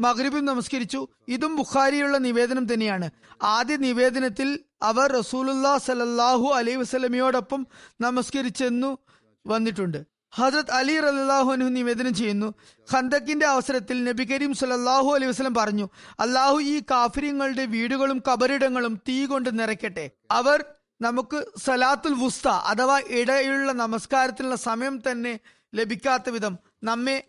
മഗ്രിബും 0.00 0.44
നമസ്കരിച്ചു. 0.44 1.08
ഇതും 1.28 1.56
ബുഖാരിയുള്ള 1.56 2.18
നിവേദനം 2.18 2.74
തന്നെയാണ്. 2.74 3.10
ആദ്യ 3.42 3.76
നിവേദനത്തിൽ 3.76 4.58
അവർ 4.82 5.12
റസൂലുല്ലാ 5.12 5.78
സലല്ലാഹു 5.78 6.52
അലൈ 6.54 6.76
വസ്ലമിയോടൊപ്പം 6.76 7.66
നമസ്കരിച്ചെന്നു 8.00 8.98
വന്നിട്ടുണ്ട്. 9.46 10.12
ഹജരത് 10.34 10.70
അലി 10.70 11.00
റലാഹുനു 11.00 11.64
നിവേദനം 11.64 12.14
ചെയ്യുന്നു. 12.14 12.54
ഖന്തക്കിന്റെ 12.92 13.46
അവസരത്തിൽ 13.46 14.04
നബി 14.04 14.24
കരീം 14.24 14.54
സുലല്ലാഹു 14.54 15.14
അലൈഹി 15.14 15.30
വസ്ലം 15.30 15.54
പറഞ്ഞു 15.54 15.88
അള്ളാഹു 16.20 16.60
ഈ 16.60 16.82
കാഫര്യങ്ങളുടെ 16.90 17.64
വീടുകളും 17.64 18.22
കബറിടങ്ങളും 18.30 19.00
തീ 19.08 19.26
കൊണ്ട് 19.26 19.58
നിറയ്ക്കട്ടെ. 19.58 20.10
അവർ 20.30 20.64
നമുക്ക് 21.00 21.46
സലാത്തുൽ 21.64 22.14
വുസ്ത 22.14 22.48
അഥവാ 22.48 23.00
ഇടയുള്ള 23.08 23.72
നമസ്കാരത്തിനുള്ള 23.72 24.56
സമയം 24.56 25.02
തന്നെ 25.10 25.40
ലഭിക്കാത്ത 25.74 26.30
വിധം 26.30 26.58
നമ്മെ 26.84 27.24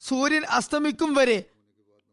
സൂര്യൻ 0.00 0.44
അസ്തമിക്കും 0.44 1.14
വരെ 1.14 1.44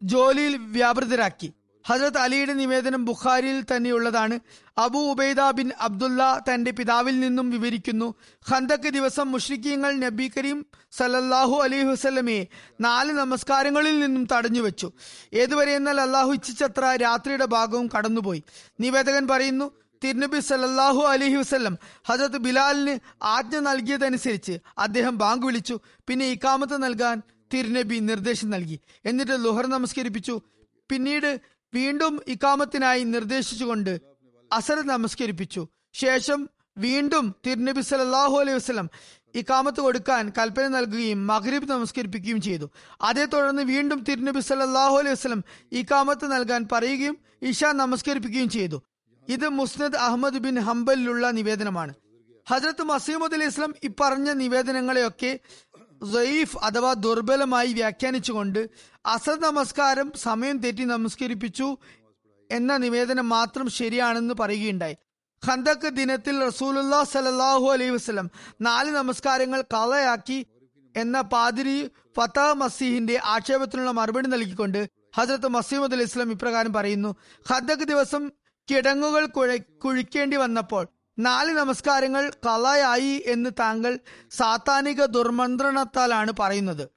ജോലിയിൽ 0.02 0.58
വ്യാപൃതരാക്കി. 0.58 1.54
ഹജ്രത് 1.88 2.18
അലിയുടെ 2.18 2.54
നിവേദനം 2.54 3.06
ബുഖാരിയിൽ 3.06 3.64
തന്നെയുള്ളതാണ്. 3.64 4.40
അബു 4.78 5.00
ഉബൈദ 5.00 5.42
ബിൻ 5.52 5.72
അബ്ദുള്ള 5.80 6.42
തന്റെ 6.48 6.72
പിതാവിൽ 6.72 7.20
നിന്നും 7.20 7.50
വിവരിക്കുന്നു. 7.50 8.14
ഖന്തക്ക് 8.52 8.90
ദിവസം 8.94 9.32
മുഷ്രിഖീങ്ങൾ 9.32 10.00
നബി 10.00 10.32
കരീം 10.38 10.66
സലല്ലാഹു 10.92 11.62
അലൈഹി 11.62 11.84
വസ്ലമയെ 11.84 12.48
നാല് 12.82 13.12
നമസ്കാരങ്ങളിൽ 13.12 14.00
നിന്നും 14.00 14.28
തടഞ്ഞു 14.32 14.62
വെച്ചു 14.62 14.92
ഏതുവരെ 15.34 15.72
എന്നാൽ 15.72 16.02
അള്ളാഹു 16.02 16.32
ഇച്ഛിച്ചത്ര 16.32 16.98
രാത്രിയുടെ 17.02 17.46
ഭാഗവും 17.46 17.90
കടന്നുപോയി. 17.98 18.44
നിവേദകൻ 18.80 19.28
പറയുന്നു 19.28 19.72
തിരുനബി 20.04 20.40
സല്ലല്ലാഹു 20.40 21.02
അലൈഹി 21.02 21.36
വസ്ലം 21.36 21.78
ഹജരത് 22.08 22.38
ബിലാലിന് 22.38 23.24
ആജ്ഞ 23.24 23.58
നൽകിയതനുസരിച്ച് 23.58 24.58
അദ്ദേഹം 24.78 25.18
ബാങ്ക് 25.18 25.46
വിളിച്ചു. 25.46 25.80
പിന്നെ 26.08 26.26
ഇക്കാമത്ത് 26.26 26.84
നൽകാൻ 26.84 27.22
തിരുനബി 27.54 27.96
നിർദ്ദേശം 27.96 28.50
നൽകി. 28.50 28.80
എന്നിട്ട് 29.06 29.46
ലുഹർ 29.46 29.68
നമസ്കരിപ്പിച്ചു. 29.68 30.42
പിന്നീട് 30.92 31.40
വീണ്ടും 31.74 32.22
ഇക്കാമത്തിനായി 32.28 33.04
നിർദ്ദേശിച്ചുകൊണ്ട് 33.04 34.00
അസർ 34.54 34.88
നമസ്കരിപ്പിച്ചു. 34.88 35.68
ശേഷം 35.94 36.50
വീണ്ടും 36.78 37.36
തിരുനബി 37.48 37.82
സലാഹു 37.82 38.40
അലൈഹി 38.40 38.56
വസ്ലം 38.56 38.90
ഇക്കാമത്ത് 39.36 39.82
കൊടുക്കാൻ 39.82 40.32
കൽപ്പന 40.38 40.68
നൽകുകയും 40.68 41.28
മഗ്രിബ് 41.28 41.70
നമസ്കരിപ്പിക്കുകയും 41.70 42.42
ചെയ്തു. 42.42 42.70
അതേ 43.02 43.26
തുടർന്ന് 43.26 43.62
വീണ്ടും 43.62 44.04
തിരുനബി 44.04 44.40
സല്ലല്ലാഹു 44.40 44.98
അലൈഹി 44.98 45.14
വസ്ലം 45.14 45.44
ഇക്കാമത്ത് 45.72 46.32
നൽകാൻ 46.32 46.68
പറയുകയും 46.72 47.18
ഇഷ 47.42 47.64
നമസ്കരിപ്പിക്കുകയും 47.64 48.50
ചെയ്തു. 48.50 48.82
ഇത് 49.30 49.50
മുസ്നദ് 49.50 49.96
അഹമ്മദ് 49.96 50.34
ബിൻ 50.34 50.60
ഹംബലിലുള്ള 50.60 51.32
നിവേദനമാണ്. 51.32 51.94
ഹജ്രത്ത് 52.50 52.84
മസീമുദ് 52.84 53.34
അലൈഹി 53.34 53.50
ഇസ്ലാം 53.50 53.74
ഇപ്പറഞ്ഞ 53.84 54.32
നിവേദനങ്ങളെയൊക്കെ 54.32 55.40
സയീഫ് 56.02 56.58
അഥവാ 56.64 56.94
ദുർബലമായി 56.94 57.74
വ്യാഖ്യാനിച്ചുകൊണ്ട് 57.74 58.70
അസർ 59.06 59.40
നമസ്കാരം 59.40 60.14
സമയം 60.16 60.58
തെറ്റി 60.58 60.84
നമസ്കരിപ്പിച്ചു 60.84 61.78
എന്ന 62.50 62.78
നിവേദനം 62.78 63.30
മാത്രം 63.30 63.70
ശരിയാണെന്ന് 63.70 64.34
പറയുകയുണ്ടായി. 64.34 64.96
ഖന്തക്ക് 65.44 65.90
ദിനത്തിൽ 65.90 66.44
റസൂലുല്ലാ 66.44 67.04
സലല്ലാഹു 67.04 67.72
അലൈഹി 67.72 67.90
വസ്ലം 67.90 68.32
നാല് 68.62 68.92
നമസ്കാരങ്ങൾ 68.92 69.62
കളയാക്കി 69.74 70.46
എന്ന 70.96 71.22
പാതിരി 71.22 71.90
ഫത്താ 72.18 72.54
മസീഹിന്റെ 72.54 73.20
ആക്ഷേപത്തിനുള്ള 73.24 73.92
മറുപടി 73.92 74.28
നൽകിക്കൊണ്ട് 74.28 74.88
ഹസരത്ത് 75.18 75.48
മസീമദ് 75.48 75.94
അലൈഹി 75.94 76.04
ഇസ്ലാം 76.04 76.32
ഇപ്രകാരം 76.32 76.74
പറയുന്നു 76.74 77.16
ഖന്തക്ക് 77.46 77.84
ദിവസം 77.84 78.30
കിടങ്ങുകൾ 78.68 79.26
കുഴ 79.26 79.58
കുഴിക്കേണ്ടി 79.58 80.38
വന്നപ്പോൾ 80.38 80.84
നാല് 81.19 81.50
നമസ്കാരങ്ങൾ 81.50 82.30
കളയായി 82.30 83.24
എന്ന് 83.26 83.50
താങ്കൾ 83.60 84.00
സാത്താനിക 84.32 85.06
ദുർമന്ത്രണത്താലാണ് 85.06 86.34
പറയുന്നത്. 86.39 86.89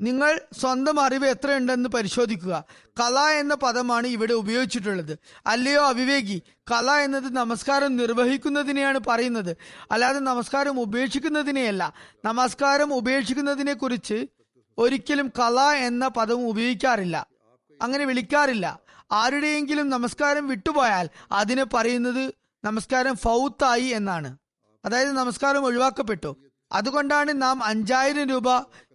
നിങ്ങൾ 0.00 0.40
സ്വന്തം 0.60 1.00
അറിവ് 1.00 1.26
എത്രയുണ്ടെന്ന് 1.26 1.88
പരിശോധിക്കുക. 1.88 2.64
കല 3.00 3.18
എന്ന 3.18 3.54
പദമാണ് 3.54 4.06
ഇവിടെ 4.06 4.32
ഉപയോഗിച്ചിട്ടുള്ളത്. 4.32 5.18
അല്ലയോ 5.46 5.86
അവിവേകി 5.86 6.42
കല 6.72 6.90
എന്നത് 6.90 7.36
നമസ്കാരം 7.36 7.96
നിർവഹിക്കുന്നതിനെയാണ് 7.96 8.98
പറയുന്നത്. 8.98 9.56
അല്ലാതെ 9.92 10.18
നമസ്കാരം 10.18 10.80
ഉപേക്ഷിക്കുന്നതിനെയല്ല. 10.80 11.92
നമസ്കാരം 12.24 12.94
ഉപേക്ഷിക്കുന്നതിനെ 12.94 13.72
കുറിച്ച് 13.72 14.26
ഒരിക്കലും 14.78 15.28
കല 15.28 15.60
എന്ന 15.60 16.08
പദം 16.08 16.48
ഉപയോഗിക്കാറില്ല. 16.48 17.26
അങ്ങനെ 17.82 18.04
വിളിക്കാറില്ല. 18.04 18.78
ആരുടെയെങ്കിലും 19.12 19.90
നമസ്കാരം 19.90 20.48
വിട്ടുപോയാൽ 20.48 21.08
അതിനെ 21.32 21.64
പറയുന്നത് 21.64 22.41
നമസ്കാരം 22.64 23.16
ഫൗത്തായി 23.16 23.84
എന്നാണ്. 23.84 24.36
അതായത് 24.84 25.12
നമസ്കാരം 25.12 25.64
ഒഴിവാക്കപ്പെട്ടു. 25.64 26.36
അതുകൊണ്ടാണ് 26.72 27.42
നാം 27.42 27.64
അഞ്ചായിരം 27.64 28.28
രൂപ 28.28 28.44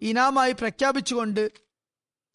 ഇനാമായി 0.01 0.51
പ്രഖ്യാപിച്ചുകൊണ്ട് 0.51 1.51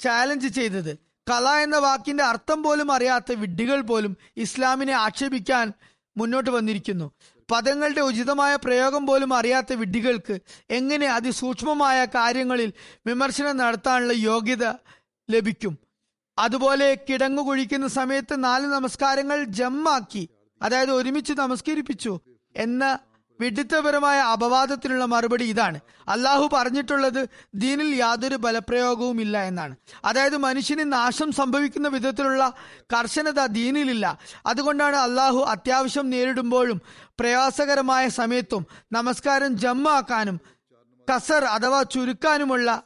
ചാലഞ്ച് 0.01 0.49
ചെയ്തത്. 0.49 0.99
കല 1.31 1.49
എന്ന 1.49 1.77
വാക്കിന്റെ 1.77 2.25
അർത്ഥം 2.25 2.63
പോലും 2.63 2.93
അറിയാത്ത 2.93 3.33
വിഡ്ഢികൾ 3.33 3.81
പോലും 3.81 4.17
ഇസ്ലാമിനെ 4.37 4.93
ആക്ഷേപിക്കാൻ 4.93 5.73
മുന്നോട്ട് 6.17 6.51
വന്നിരിക്കുന്നു. 6.51 7.13
പദങ്ങളുടെ 7.51 8.01
ഉചിതമായ 8.01 8.57
പ്രയോഗം 8.57 9.07
പോലും 9.07 9.35
അറിയാത്ത 9.35 9.73
വിഡ്ഢികൾക്ക് 9.73 10.39
എങ്ങനെ 10.71 11.07
അതിസൂക്ഷ്മമായ 11.07 12.05
കാര്യങ്ങളിൽ 12.05 12.73
വിമർശനം 13.07 13.57
നടത്താനുള്ള 13.57 14.13
യോഗ്യത 14.13 14.65
ലഭിക്കും? 15.31 15.79
അതുപോലെ 16.39 16.99
കിടങ്ങു 17.11 17.43
കുഴിക്കുന്ന 17.43 17.87
സമയത്ത് 17.87 18.45
നാല് 18.45 18.65
നമസ്കാരങ്ങൾ 18.65 19.45
ജമ്മാക്കി. 19.45 20.29
അതായത് 20.63 20.91
ഒരുമിച്ച് 20.91 21.33
നമസ്കരിപ്പിച്ചു 21.33 22.21
എന്ന 22.57 22.99
വിഡിത്തപരമായ 23.41 24.19
അപവാദത്തിനുള്ള 24.19 25.05
മറുപടി 25.05 25.45
ഇതാണ്. 25.45 25.81
അള്ളാഹു 26.09 26.51
പറഞ്ഞിട്ടുള്ളത് 26.53 27.29
ദീനിൽ 27.55 27.95
യാതൊരു 27.95 28.37
ബലപ്രയോഗവും 28.37 29.21
ഇല്ല 29.21 29.43
എന്നാണ്. 29.43 29.77
അതായത് 30.05 30.37
മനുഷ്യന് 30.37 30.93
നാശം 30.93 31.33
സംഭവിക്കുന്ന 31.33 31.89
വിധത്തിലുള്ള 31.89 32.53
കർശനത 32.81 33.47
ദീനിലില്ല. 33.47 34.19
അതുകൊണ്ടാണ് 34.47 34.97
അള്ളാഹു 34.97 35.39
അത്യാവശ്യം 35.39 36.11
നേരിടുമ്പോഴും 36.11 36.81
പ്രയാസകരമായ 37.21 38.09
സമയത്തും 38.09 38.67
നമസ്കാരം 38.93 39.59
ജമ്മാക്കാനും 39.59 40.41
കസർ 41.15 41.45
അഥവാ 41.45 41.83
ചുരുക്കാനുമുള്ള 41.83 42.83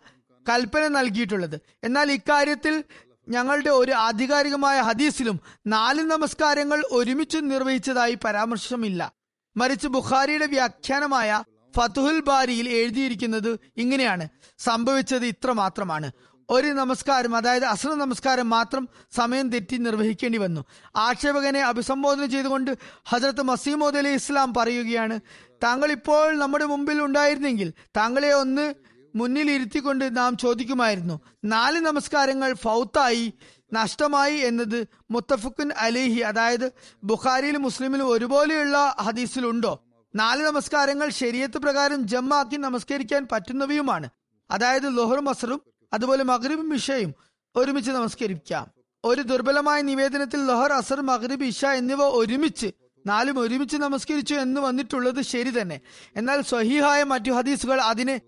കൽപ്പന 0.49 0.89
നൽകിയിട്ടുള്ളത്. 0.89 1.61
എന്നാൽ 1.85 2.13
ഇക്കാര്യത്തിൽ 2.13 2.85
ഞങ്ങളുടെ 3.29 3.71
ഒരു 3.71 3.93
ആധികാരികമായ 3.93 4.81
ഹദീസിലും 4.81 5.41
നാല് 5.67 6.03
നമസ്കാരങ്ങൾ 6.03 6.83
ഒരുമിച്ച് 6.91 7.39
നിർവഹിച്ചതായി 7.43 8.19
പരാമർശമില്ല. 8.25 9.13
മറിച്ച് 9.57 9.89
ബുഖാരിയുടെ 9.89 10.47
വ്യാഖ്യാനമായ 10.47 11.45
ഫതുഹുൽ 11.77 12.21
ബാരിയിൽ 12.21 12.69
എഴുതിയിരിക്കുന്നത് 12.69 13.59
ഇങ്ങനെയാണ്. 13.77 14.29
സംഭവിച്ചത് 14.59 15.27
ഇത്ര 15.27 15.53
മാത്രമാണ്. 15.53 16.13
ഒരു 16.51 16.67
നമസ്കാരം 16.67 17.37
അതായത് 17.37 17.65
അസർ 17.65 17.99
നമസ്കാരം 17.99 18.51
മാത്രം 18.51 18.89
സമയം 19.13 19.51
തെറ്റി 19.51 19.77
നിർവഹിക്കേണ്ടി 19.77 20.39
വന്നു. 20.39 20.65
ആക്ഷേപകനെ 20.97 21.61
അഭിസംബോധന 21.61 22.27
ചെയ്തുകൊണ്ട് 22.27 22.79
ഹജറത്ത് 23.09 23.43
മസീമോദ് 23.43 23.97
അലി 23.97 24.09
ഇസ്ലാം 24.09 24.55
പറയുകയാണ് 24.55 25.21
താങ്കൾ 25.63 25.93
ഇപ്പോൾ 25.93 26.39
നമ്മുടെ 26.39 26.65
മുമ്പിൽ 26.65 27.03
ഉണ്ടായിരുന്നെങ്കിൽ 27.03 27.73
താങ്കളെ 27.97 28.33
ഒന്ന് 28.33 28.75
മുന്നിൽ 29.17 29.51
ഇരുത്തിക്കൊണ്ട് 29.51 30.17
നാം 30.17 30.37
ചോദിക്കുമായിരുന്നു 30.37 31.21
നാല് 31.45 31.81
നമസ്കാരങ്ങൾ 31.81 32.53
ഫൗത്തായി 32.53 33.33
നഷ്ടമായി 33.73 34.35
എന്നത് 34.35 34.89
മുത്തഫുക്കുൻ 35.11 35.73
അലിഹി 35.73 36.21
അതായത് 36.21 36.73
ബുഖാരിയിലും 37.05 37.63
മുസ്ലിമിലും 37.63 38.09
ഒരുപോലെയുള്ള 38.09 38.97
ഹദീസിലുണ്ടോ? 39.01 39.85
നാല് 40.17 40.43
നമസ്കാരങ്ങൾ 40.43 41.09
ശരീരത്ത് 41.09 41.59
പ്രകാരം 41.59 42.09
ജമ്മാക്കി 42.09 42.57
നമസ്കരിക്കാൻ 42.57 43.29
പറ്റുന്നവയുമാണ്. 43.33 44.09
അതായത് 44.51 44.99
ലോഹറും 44.99 45.29
അസറും 45.29 45.63
അതുപോലെ 45.93 46.25
മഗ്രിബും 46.25 46.75
ഇഷയും 46.75 47.15
ഒരുമിച്ച് 47.57 47.91
നമസ്കരിക്കാം. 47.91 48.71
ഒരു 49.05 49.23
ദുർബലമായ 49.23 49.83
നിവേദനത്തിൽ 49.83 50.47
ലൊഹർ 50.47 50.73
അസർ 50.73 51.01
മഗ്രിബ് 51.01 51.45
ഇഷ 51.45 51.65
എന്നിവ 51.65 52.03
ഒരുമിച്ച് 52.03 52.67
നാലും 53.07 53.39
ഒരുമിച്ച് 53.39 53.77
നമസ്കരിച്ചു 53.77 54.35
എന്ന് 54.35 54.61
വന്നിട്ടുള്ളത് 54.61 55.23
ശരി 55.23 55.61
തന്നെ. 55.61 55.81
എന്നാൽ 56.17 56.43
സ്വഹീഹായ 56.43 57.03
മറ്റു 57.03 57.31
ഹദീസുകൾ 57.31 57.81
അതിനെ 57.81 58.21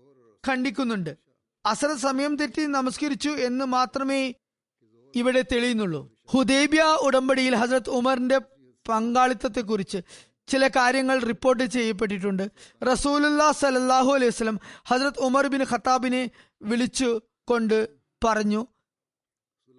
ഖണ്ഡിക്കുന്നുണ്ട്. 0.43 1.11
അസർ 1.65 1.91
സമയം 2.07 2.33
തെറ്റി 2.39 2.63
നമസ്കരിച്ചു 2.77 3.31
എന്ന് 3.47 3.65
മാത്രമേ 3.75 4.21
ഇവിടെ 5.13 5.41
തെളിയുന്നുള്ളൂ. 5.51 6.01
ഹുദൈബിയ 6.33 6.83
ഉടമ്പടിയിൽ 7.05 7.53
ഹസരത് 7.61 7.91
ഉമറിന്റെ 7.99 8.37
പങ്കാളിത്തത്തെക്കുറിച്ച് 8.85 9.99
ചില 10.47 10.67
കാര്യങ്ങൾ 10.67 11.17
റിപ്പോർട്ട് 11.29 11.65
ചെയ്യപ്പെട്ടിട്ടുണ്ട്. 11.75 12.45
റസൂലുല്ലാ 12.91 13.47
സലല്ലാഹു 13.63 14.11
അലൈഹി 14.17 14.31
വസ്ലം 14.33 14.57
ഹസരത് 14.89 15.21
ഉമർ 15.27 15.47
ബിൻ 15.53 15.63
ഖത്താബിനെ 15.71 16.23
വിളിച്ചു 16.69 17.09
കൊണ്ട് 17.49 17.77
പറഞ്ഞു 18.21 18.61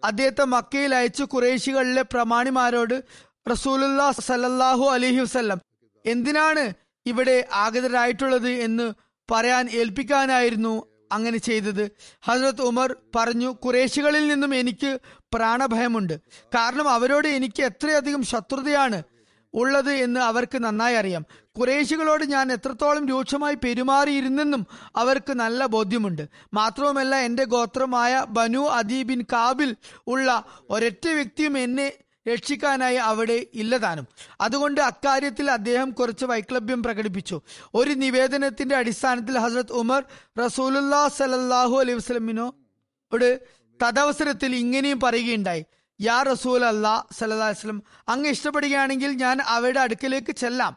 അദ്ദേഹത്തെ 0.02 0.44
മക്കയിൽ 0.44 0.92
അയച്ചു 0.98 1.24
കുറേശികളിലെ 1.24 2.02
പ്രമാണിമാരോട് 2.12 2.96
റസൂലുല്ലാ 3.50 4.06
സലല്ലാഹു 4.28 4.84
അലഹി 4.94 5.20
വസ്ലം 5.24 5.58
എന്തിനാണ് 6.04 6.64
ഇവിടെ 7.06 7.36
ആഗതരായിട്ടുള്ളത് 7.64 8.50
എന്ന് 8.66 8.86
പറയാൻ 9.30 9.70
ഏൽപ്പിക്കാനായിരുന്നു 9.70 10.90
അങ്ങനെ 11.12 11.38
ചെയ്തത്. 11.38 11.90
ഹസ്രത് 12.22 12.62
ഉമർ 12.62 12.96
പറഞ്ഞു 13.16 13.50
കുറേശികളിൽ 13.50 14.28
നിന്നും 14.28 14.54
എനിക്ക് 14.54 14.98
പ്രാണഭയമുണ്ട്. 15.34 16.20
കാരണം 16.54 16.88
അവരോട് 16.88 17.28
എനിക്ക് 17.28 17.62
എത്രയധികം 17.62 18.22
ശത്രുതയാണ് 18.22 19.02
ഉള്ളത് 19.54 19.90
എന്ന് 19.90 20.20
അവർക്ക് 20.20 20.58
നന്നായി 20.58 20.94
അറിയാം. 20.94 21.24
കുറേശികളോട് 21.60 22.24
ഞാൻ 22.24 22.52
എത്രത്തോളം 22.52 23.08
രൂക്ഷമായി 23.08 23.54
പെരുമാറിയിരുന്നെന്നും 23.54 24.66
അവർക്ക് 24.96 25.32
നല്ല 25.32 25.66
ബോധ്യമുണ്ട്. 25.66 26.28
മാത്രവുമല്ല 26.54 27.16
എന്റെ 27.16 27.44
ഗോത്രമായ 27.44 28.26
ബനു 28.28 28.58
അദീബിൻ 28.58 29.22
കാബിൽ 29.32 29.76
ഉള്ള 30.06 30.44
ഒരൊറ്റ 30.70 31.08
വ്യക്തിയും 31.08 31.58
എന്നെ 31.58 31.92
രക്ഷിക്കാനായി 32.32 32.96
അവിടെ 32.96 33.46
ഇല്ലതാനും. 33.54 34.06
അതുകൊണ്ട് 34.40 34.80
അക്കാര്യത്തിൽ 34.80 35.50
അദ്ദേഹം 35.50 35.90
കുറച്ച് 35.90 36.24
വൈക്ലഭ്യം 36.24 36.82
പ്രകടിപ്പിച്ചു. 36.82 37.40
ഒരു 37.74 37.94
നിവേദനത്തിന്റെ 38.04 38.76
അടിസ്ഥാനത്തിൽ 38.76 39.38
ഹസരത് 39.38 39.72
ഉമർ 39.72 40.04
റസൂലുല്ലാ 40.44 41.08
സലല്ലാഹു 41.08 41.76
അലൈഹി 41.80 41.96
വസ്ലമിനോട് 41.96 43.40
തദവസരത്തിൽ 43.80 44.56
ഇങ്ങനെയും 44.56 45.00
പറയുകയുണ്ടായി. 45.00 45.64
യാ 46.00 46.22
റസൂൽ 46.22 46.64
അല്ലാ 46.64 46.94
സല്ലാ 47.18 47.48
വസ്ലം 47.48 47.82
അങ്ങ് 48.08 48.30
ഇഷ്ടപ്പെടുകയാണെങ്കിൽ 48.30 49.10
ഞാൻ 49.12 49.36
അവരുടെ 49.42 49.80
അടുക്കലേക്ക് 49.80 50.32
ചെല്ലാം. 50.32 50.72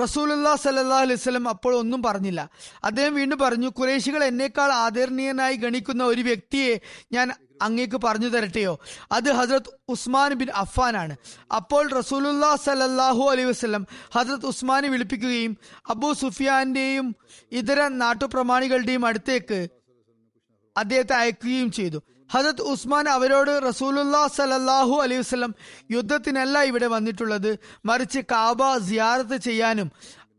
റസൂലുല്ലാ 0.00 0.52
സല്ലാ 0.56 0.98
അലൈഹി 1.04 1.20
സ്വലം 1.22 1.46
അപ്പോൾ 1.48 1.72
ഒന്നും 1.82 2.00
പറഞ്ഞില്ല. 2.02 2.40
അദ്ദേഹം 2.88 3.14
വീണ്ടും 3.20 3.38
പറഞ്ഞു 3.38 3.68
കുറേശികൾ 3.78 4.20
എന്നേക്കാൾ 4.24 4.70
ആദരണീയനായി 4.84 5.56
ഗണിക്കുന്ന 5.64 6.02
ഒരു 6.12 6.22
വ്യക്തിയെ 6.28 6.70
ഞാൻ 7.14 7.26
അങ്ങേക്ക് 7.66 7.98
പറഞ്ഞു 8.04 8.28
തരട്ടെയോ? 8.28 8.72
അത് 9.16 9.28
ഹസ്രത്ത് 9.38 9.72
ഉസ്മാൻ 9.94 10.32
ബിൻ 10.40 10.48
അഫാനാണ് 10.62 11.14
അപ്പോൾ 11.58 11.84
റസൂലുല്ലാ 11.98 12.50
സലല്ലാഹു 12.64 13.24
അലൈഹി 13.32 13.48
വസ്ലം 13.50 13.84
ഹസ്രത്ത് 14.16 14.48
ഉസ്മാനെ 14.52 14.88
വിളിപ്പിക്കുകയും 14.94 15.52
അബൂ 15.94 16.10
സുഫിയാന്റെയും 16.22 17.08
ഇതര 17.60 17.88
നാട്ടുപ്രമാണികളുടെയും 18.02 19.04
അടുത്തേക്ക് 19.10 19.60
അദ്ദേഹത്തെ 20.76 21.14
അയക്കുകയും 21.14 21.70
ചെയ്തു. 21.78 21.98
ഹജത് 22.34 22.62
ഉസ്മാൻ 22.72 23.08
അവരോട് 23.08 23.50
റസൂലുല്ലാ 23.68 24.26
സലല്ലാഹു 24.36 24.94
അലൈഹി 25.04 25.20
വസ്ലം 25.20 25.54
യുദ്ധത്തിനല്ല 25.90 26.62
ഇവിടെ 26.70 26.86
വന്നിട്ടുള്ളത്. 26.86 27.50
മറിച്ച് 27.84 28.20
കാബ 28.32 28.62
സിയാറത്ത് 28.88 29.36
ചെയ്യാനും 29.36 29.90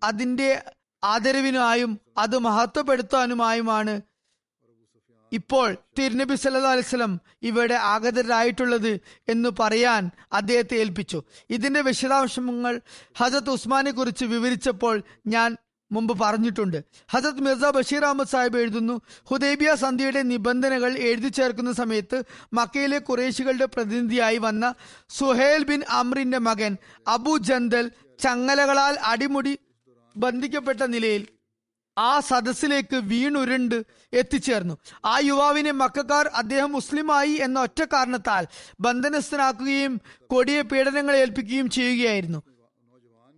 അതിന്റെ 0.03 0.49
ആദരവിനായും 1.03 1.91
അത് 2.17 2.35
മഹത്വപ്പെടുത്താനുമായുമാണ് 2.39 3.95
ഇപ്പോൾ 5.31 5.69
തിരുനബി 5.97 6.35
സല്ലാ 6.35 6.71
അലിസ്ലം 6.71 7.13
ഇവിടെ 7.49 7.77
ആഗതരായിട്ടുള്ളത് 7.93 8.91
എന്ന് 9.33 9.49
പറയാൻ 9.59 10.03
അദ്ദേഹത്തെ 10.31 10.75
ഏൽപ്പിച്ചു. 10.75 11.19
ഇതിന്റെ 11.49 11.81
വിശദാംശങ്ങൾ 11.81 12.81
ഹജത് 13.19 13.49
ഉസ്മാനെ 13.49 13.91
കുറിച്ച് 13.91 14.25
വിവരിച്ചപ്പോൾ 14.25 14.95
ഞാൻ 15.25 15.49
മുമ്പ് 15.95 16.13
പറഞ്ഞിട്ടുണ്ട്. 16.23 16.77
ഹസരത് 17.13 17.43
മിർസ 17.47 17.65
ബഷീർ 17.75 18.03
അഹമ്മദ് 18.05 18.31
സാഹിബ് 18.33 18.59
എഴുതുന്നു 18.63 18.95
ഹുദൈബിയ 19.31 19.73
സന്ധിയുടെ 19.83 20.23
നിബന്ധനകൾ 20.31 20.91
എഴുതി 21.09 21.31
ചേർക്കുന്ന 21.37 21.73
സമയത്ത് 21.81 22.19
മക്കയിലെ 22.53 22.99
കുറേശികളുടെ 23.09 23.67
പ്രതിനിധിയായി 23.75 24.37
വന്ന 24.37 24.73
സുഹേൽ 25.19 25.63
ബിൻ 25.71 25.83
അമ്രിന്റെ 25.99 26.41
മകൻ 26.49 26.73
അബു 27.07 27.35
ജന്തൽ 27.49 27.85
ചങ്ങലകളാൽ 28.19 28.95
അടിമുടി 29.11 29.53
ബന്ധിക്കപ്പെട്ട 30.15 30.81
നിലയിൽ 30.95 31.23
ആ 31.97 32.11
സദസ്സിലേക്ക് 32.19 32.97
വീണുരുണ്ട് 33.09 33.75
എത്തിച്ചേർന്നു. 34.13 34.75
ആ 35.05 35.15
യുവാവിനെ 35.19 35.71
മക്കാർ 35.71 36.25
അദ്ദേഹം 36.41 36.71
മുസ്ലിമായി 36.71 37.33
എന്ന 37.45 37.57
ഒറ്റ 37.59 37.81
കാരണത്താൽ 37.93 38.43
ബന്ധനസ്ഥനാക്കുകയും 38.81 39.93
കൊടിയ 40.33 40.61
പീഡനങ്ങൾ 40.71 41.15
ഏൽപ്പിക്കുകയും 41.15 41.69
ചെയ്യുകയായിരുന്നു. 41.69 42.39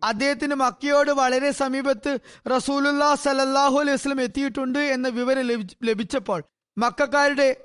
അദ്ദേഹത്തിന് 0.02 0.56
മക്കയോട് 0.56 1.12
വളരെ 1.12 1.52
സമീപത്ത് 1.52 2.20
റസൂലുല്ലാ 2.48 3.16
സലല്ലാഹു 3.16 3.76
അലൈഹി 3.80 3.94
വസ്ലം 3.94 4.22
എത്തിയിട്ടുണ്ട് 4.22 4.80
എന്ന 4.80 5.08
വിവരം 5.10 5.48
ലഭിച്ചപ്പോൾ 5.84 6.44
മക്കാരുടെ 6.78 7.56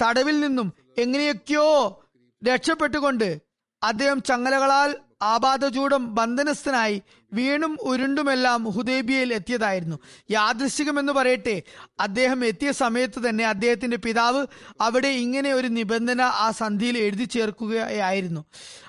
തടവിൽ 0.00 0.40
നിന്നും 0.40 0.72
എങ്ങനെയൊക്കെയോ 0.98 2.02
രക്ഷപ്പെട്ടുകൊണ്ട് 2.44 3.40
അദ്ദേഹം 3.84 4.22
ചങ്ങലകളാൽ 4.22 4.96
ആപാദചൂടം 5.22 6.14
ബന്ധനസ്ഥനായി 6.14 7.02
വീണും 7.32 7.78
ഉരുണ്ടുമെല്ലാം 7.82 8.70
ഹുദേബിയയിൽ 8.70 9.32
എത്തിയതായിരുന്നു. 9.32 9.98
യാദൃശികമെന്ന് 10.30 11.12
പറയട്ടെ 11.12 11.62
അദ്ദേഹം 12.00 12.44
എത്തിയ 12.44 12.72
സമയത്ത് 12.72 13.28
തന്നെ 13.28 13.46
അദ്ദേഹത്തിന്റെ 13.46 13.96
പിതാവ് 13.96 14.46
അവിടെ 14.80 15.08
ഇങ്ങനെ 15.08 15.52
ഒരു 15.52 15.68
നിബന്ധന 15.68 16.22
ആ 16.22 16.50
സന്ധിയിൽ 16.50 16.98
എഴുതി 16.98 17.24
ചേർക്കുകയായിരുന്നു. 17.24 18.44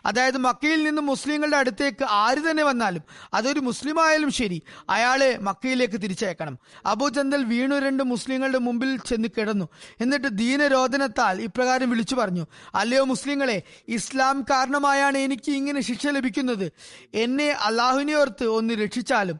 അതായത് 0.06 0.38
മക്കയിൽ 0.38 0.84
നിന്ന് 0.84 1.02
മുസ്ലിങ്ങളുടെ 1.02 1.58
അടുത്തേക്ക് 1.58 2.06
ആര് 2.10 2.52
തന്നെ 2.52 2.63
വന്നാലും 2.63 3.02
അതൊരു 3.34 3.60
മുസ്ലിം 3.60 4.06
ആയാലും 4.06 4.32
ശരി 4.32 4.62
അയാളെ 4.89 5.38
മക്കയിലേക്ക് 5.38 6.02
തിരിച്ചയക്കണം. 6.02 6.58
അബുചന്ദൽ 6.86 7.43
വീണുരണ്ട് 7.43 8.04
മുസ്ലിങ്ങളുടെ 8.04 8.58
മുമ്പിൽ 8.58 8.98
ചെന്ന് 8.98 9.28
കിടന്നു. 9.38 9.67
എന്നിട്ട് 10.02 10.28
ദീനരോധനത്താൽ 10.28 11.41
ഇപ്രകാരം 11.41 11.89
വിളിച്ചു 11.89 12.15
പറഞ്ഞു 12.15 12.45
അല്ലയോ 12.76 13.04
മുസ്ലിങ്ങളെ 13.04 13.63
ഇസ്ലാം 13.88 14.41
കാരണമായാണ് 14.41 15.17
എനിക്ക് 15.17 15.52
ഇങ്ങനെ 15.52 15.82
ശിക്ഷ 15.82 16.08
ലഭിക്കുന്നത്. 16.08 16.71
എന്നെ 17.13 17.52
അള്ളാഹുവിനെ 17.52 18.15
ഓർത്ത് 18.15 18.35
ഒന്ന് 18.43 18.74
രക്ഷിച്ചാലും 18.74 19.39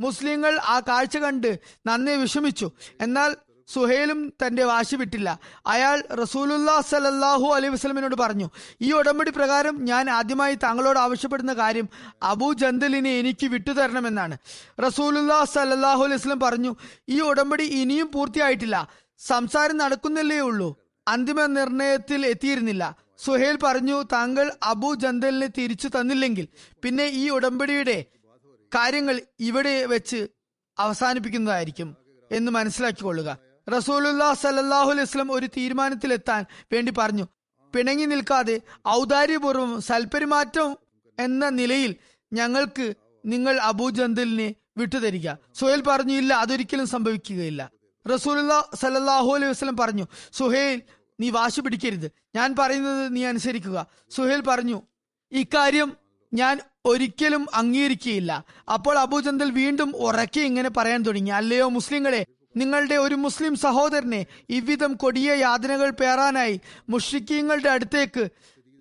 മുസ്ലിങ്ങൾ 0.00 0.58
ആ 0.58 0.80
കാഴ്ച 0.80 1.16
കണ്ട് 1.16 1.58
നന്നെ 1.86 2.16
വിഷമിച്ചു. 2.16 2.70
എന്നാൽ 3.00 3.36
സുഹേലും 3.68 4.32
തന്റെ 4.46 4.64
വാശി 4.64 4.96
വിട്ടില്ല. 4.96 5.40
അയാൾ 5.66 6.04
റസൂലുല്ലാ 6.12 6.80
സലല്ലാഹു 6.80 7.46
അലൈഹി 7.54 7.72
വസ്ലമിനോട് 7.74 8.14
പറഞ്ഞു 8.14 8.48
ഈ 8.80 8.92
ഉടമ്പടി 8.92 9.30
പ്രകാരം 9.30 9.84
ഞാൻ 9.84 10.10
ആദ്യമായി 10.10 10.54
താങ്കളോട് 10.54 10.98
ആവശ്യപ്പെടുന്ന 10.98 11.52
കാര്യം 11.52 11.88
അബൂ 12.22 12.52
ജന്തലിനെ 12.52 13.18
എനിക്ക് 13.18 13.46
വിട്ടുതരണമെന്നാണ്. 13.46 14.36
റസൂലുല്ലാ 14.80 15.44
സലല്ലാഹു 15.44 16.04
അലൈഹി 16.04 16.20
വസ്ലം 16.20 16.40
പറഞ്ഞു 16.40 16.76
ഈ 17.08 17.20
ഉടമ്പടി 17.20 17.62
ഇനിയും 17.62 18.10
പൂർത്തിയായിട്ടില്ല. 18.14 18.88
സംസാരം 19.18 19.76
നടക്കുന്നില്ലേ 19.76 20.40
ഉള്ളൂ. 20.40 20.76
അന്തിമ 21.08 21.46
നിർണയത്തിൽ 21.46 22.26
എത്തിയിരുന്നില്ല. 22.26 22.96
സുഹേൽ 23.18 23.58
പറഞ്ഞു 23.62 24.02
താങ്കൾ 24.12 24.52
അബു 24.62 24.94
ജന്തലിനെ 24.94 25.46
തിരിച്ചു 25.46 25.88
തന്നില്ലെങ്കിൽ 25.88 26.48
പിന്നെ 26.82 27.04
ഈ 27.04 27.28
ഉടമ്പടിയുടെ 27.28 28.06
കാര്യങ്ങൾ 28.74 29.22
ഇവിടെ 29.40 29.86
വെച്ച് 29.86 30.28
അവസാനിപ്പിക്കുന്നതായിരിക്കും 30.78 31.96
എന്ന് 32.30 32.52
മനസ്സിലാക്കിക്കൊള്ളുക. 32.52 33.38
റസൂലുല്ലാ 33.66 34.34
അലൈഹി 34.44 35.02
വസ്ലം 35.02 35.32
ഒരു 35.32 35.46
തീരുമാനത്തിലെത്താൻ 35.46 36.44
വേണ്ടി 36.72 36.92
പറഞ്ഞു. 36.98 37.24
പിണങ്ങി 37.74 38.04
നിൽക്കാതെ 38.04 38.60
ഔദാര്യപൂർവം 38.88 39.80
സൽപരിമാറ്റം 39.80 40.78
എന്ന 41.18 41.50
നിലയിൽ 41.50 41.96
ഞങ്ങൾക്ക് 42.32 42.94
നിങ്ങൾ 43.24 43.58
അബൂജന്തലിനെ 43.60 44.54
വിട്ടുതരിക. 44.76 45.28
സുഹേൽ 45.54 45.82
പറഞ്ഞു 45.86 46.12
ഇല്ല 46.12 46.34
അതൊരിക്കലും 46.34 46.86
സംഭവിക്കുകയില്ല. 46.86 47.70
റസൂലുല്ലാ 48.08 48.68
സലല്ലാഹു 48.74 49.30
അലൈഹി 49.34 49.50
വസ്ലം 49.50 49.76
പറഞ്ഞു 49.76 50.06
സുഹേൽ 50.32 50.82
നീ 51.20 51.30
വാശി 51.30 51.60
പിടിക്കരുത്. 51.60 52.10
ഞാൻ 52.34 52.56
പറയുന്നത് 52.58 53.16
നീ 53.16 53.24
അനുസരിക്കുക. 53.24 53.86
സുഹേൽ 54.10 54.40
പറഞ്ഞു 54.40 54.82
ഇക്കാര്യം 55.32 55.96
ഞാൻ 56.34 56.60
ഒരിക്കലും 56.84 57.46
അംഗീകരിക്കുകയില്ല. 57.54 58.44
അപ്പോൾ 58.72 58.98
അബൂചന്ദൽ 58.98 59.50
വീണ്ടും 59.50 59.92
ഉറക്കി 59.96 60.40
ഇങ്ങനെ 60.40 60.68
പറയാൻ 60.68 61.02
തുടങ്ങി. 61.02 61.30
അല്ലയോ 61.30 61.68
മുസ്ലിങ്ങളെ 61.68 62.26
നിങ്ങളുടെ 62.56 62.94
ഒരു 62.94 63.14
മുസ്ലിം 63.14 63.56
സഹോദരനെ 63.56 64.26
ഇவ்விധം 64.50 64.92
കൊടിയ 64.92 65.34
യാതനകൾ 65.34 65.90
പേറാനായി 65.90 66.60
മുഷിക്കീങ്ങളുടെ 66.88 67.68
അടുത്തേക്ക് 67.68 68.30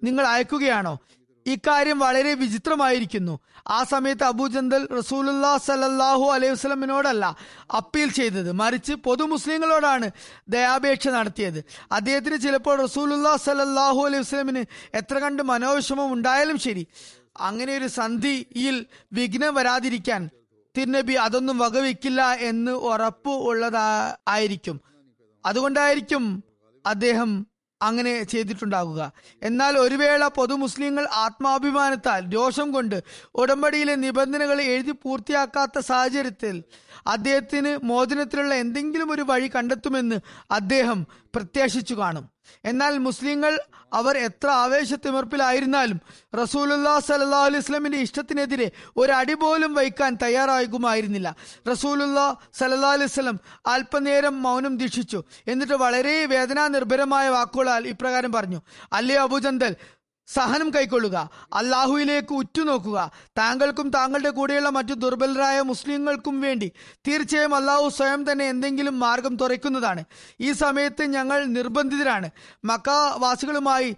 നിങ്ങൾ 0.03 0.27
അയക്കുകയാണോ? 0.27 0.99
ഇക്കാര്യം 1.45 1.99
വളരെ 1.99 2.33
വിചിത്രമായിരിക്കുന്നു. 2.33 3.39
ആ 3.67 3.83
സമയത്ത് 3.83 4.23
അബൂജന്തൽ 4.23 4.87
റസൂലുല്ലാ 4.97 5.57
സലല്ലാഹു 5.57 6.25
അലൈഹി 6.31 6.53
വസ്ലമിനോടല്ല 6.53 7.35
അപ്പീൽ 7.71 8.09
ചെയ്തത്. 8.11 8.51
മറിച്ച് 8.51 8.93
പൊതു 8.93 9.23
മുസ്ലിങ്ങളോടാണ് 9.23 10.11
ദയാപേക്ഷ 10.49 11.07
നടത്തിയത്. 11.07 11.63
അദ്ദേഹത്തിന് 11.91 12.37
ചിലപ്പോൾ 12.37 12.81
റസൂലുല്ലാ 12.81 13.35
സലല്ലാഹു 13.35 14.05
അലൈഹി 14.05 14.21
വസ്ലമിന് 14.21 14.63
എത്ര 14.93 15.19
കണ്ട് 15.19 15.43
മനോവിഷമം 15.43 16.13
ഉണ്ടായാലും 16.13 16.59
ശരി. 16.59 16.87
അങ്ങനെ 17.35 17.77
ഒരു 17.77 17.87
സന്ധിയിൽ 17.87 18.85
വിഘ്നം 19.13 19.55
വരാതിരിക്കാൻ 19.55 20.29
തിരുനബി 20.77 21.13
അതൊന്നും 21.13 21.57
വകവെക്കില്ല 21.57 22.33
എന്ന് 22.33 22.71
ഉറപ്പ് 22.71 23.29
ഉള്ളതായിരിക്കും 23.29 24.79
അതുകൊണ്ടായിരിക്കും 25.45 26.43
അദ്ദേഹം 26.87 27.45
അങ്ങനെ 27.81 28.23
ചെയ്തിട്ടുണ്ടാകുക 28.23 29.11
എന്നാൽ 29.43 29.77
ഒരു 29.77 29.95
വേള 29.95 30.27
പൊതു 30.27 30.53
മുസ്ലിങ്ങൾ 30.53 31.07
ആത്മാഭിമാനത്താൽ 31.11 32.23
രോഷം 32.33 32.71
കൊണ്ട് 32.71 33.03
ഉടമ്പടിയിലെ 33.35 33.95
നിബന്ധനകൾ 33.95 34.61
എഴുതി 34.61 34.91
പൂർത്തിയാക്കാത്ത 34.91 35.79
സാഹചര്യത്തിൽ 35.79 36.63
അദ്ദേഹത്തിന് 37.07 37.77
മോചനത്തിലുള്ള 37.83 38.55
എന്തെങ്കിലും 38.55 39.11
ഒരു 39.11 39.21
വഴി 39.21 39.47
കണ്ടെത്തുമെന്ന് 39.47 40.19
അദ്ദേഹം 40.51 41.07
പ്രത്യാശിച്ചു 41.35 41.93
കാണും. 41.93 42.29
എന്നാൽ 42.65 42.97
മുസ്ലിങ്ങൾ 42.97 43.59
അവർ 43.93 44.17
എത്ര 44.17 44.49
ആവേശത്തിമർപ്പിലായിരുന്നാലും 44.49 45.99
റസൂലുല്ലാ 46.37 46.99
സല്ലാ 46.99 47.45
അലൈഹി 47.45 47.63
സ്വലമിന്റെ 47.63 47.97
ഇഷ്ടത്തിനെതിരെ 47.97 48.71
ഒരു 48.97 49.11
അടി 49.11 49.33
പോലും 49.33 49.73
വയ്ക്കാൻ 49.73 50.17
തയ്യാറാകുമായിരുന്നില്ല. 50.23 51.35
റസൂലുല്ലാ 51.69 52.35
സല്ലാ 52.53 52.91
അലൈഹി 52.91 53.09
സ്വലം 53.09 53.39
അല്പനേരം 53.67 54.43
മൗനം 54.43 54.77
ദീക്ഷിച്ചു. 54.77 55.23
എന്നിട്ട് 55.47 55.73
വളരെ 55.73 56.25
വേദനാ 56.25 56.67
നിർഭരമായ 56.67 57.29
വാക്കുകളാൽ 57.29 57.87
ഇപ്രകാരം 57.87 58.31
പറഞ്ഞു. 58.31 58.61
അല്ലേ 58.93 59.15
അബുചന്ദൽ 59.15 59.75
സഹനം 60.35 60.69
കൈക്കൊള്ളുക 60.69 61.29
അള്ളാഹുവിലേക്ക് 61.53 62.33
ഉറ്റുനോക്കുക. 62.33 63.11
താങ്കൾക്കും 63.37 63.89
താങ്കളുടെ 63.89 64.29
കൂടെയുള്ള 64.29 64.69
മറ്റു 64.69 64.93
ദുർബലരായ 64.93 65.61
മുസ്ലിങ്ങൾക്കും 65.61 66.41
വേണ്ടി 66.41 66.71
തീർച്ചയായും 67.07 67.55
അള്ളാഹു 67.55 67.89
സ്വയം 67.89 68.31
തന്നെ 68.31 68.45
എന്തെങ്കിലും 68.45 68.99
മാർഗം 68.99 69.35
തുറയ്ക്കുന്നതാണ്. 69.35 70.03
ഈ 70.41 70.51
സമയത്ത് 70.51 71.03
ഞങ്ങൾ 71.03 71.45
നിർബന്ധിതരാണ്. 71.45 72.29
മക്കാവാസികളുമായി 72.65 73.95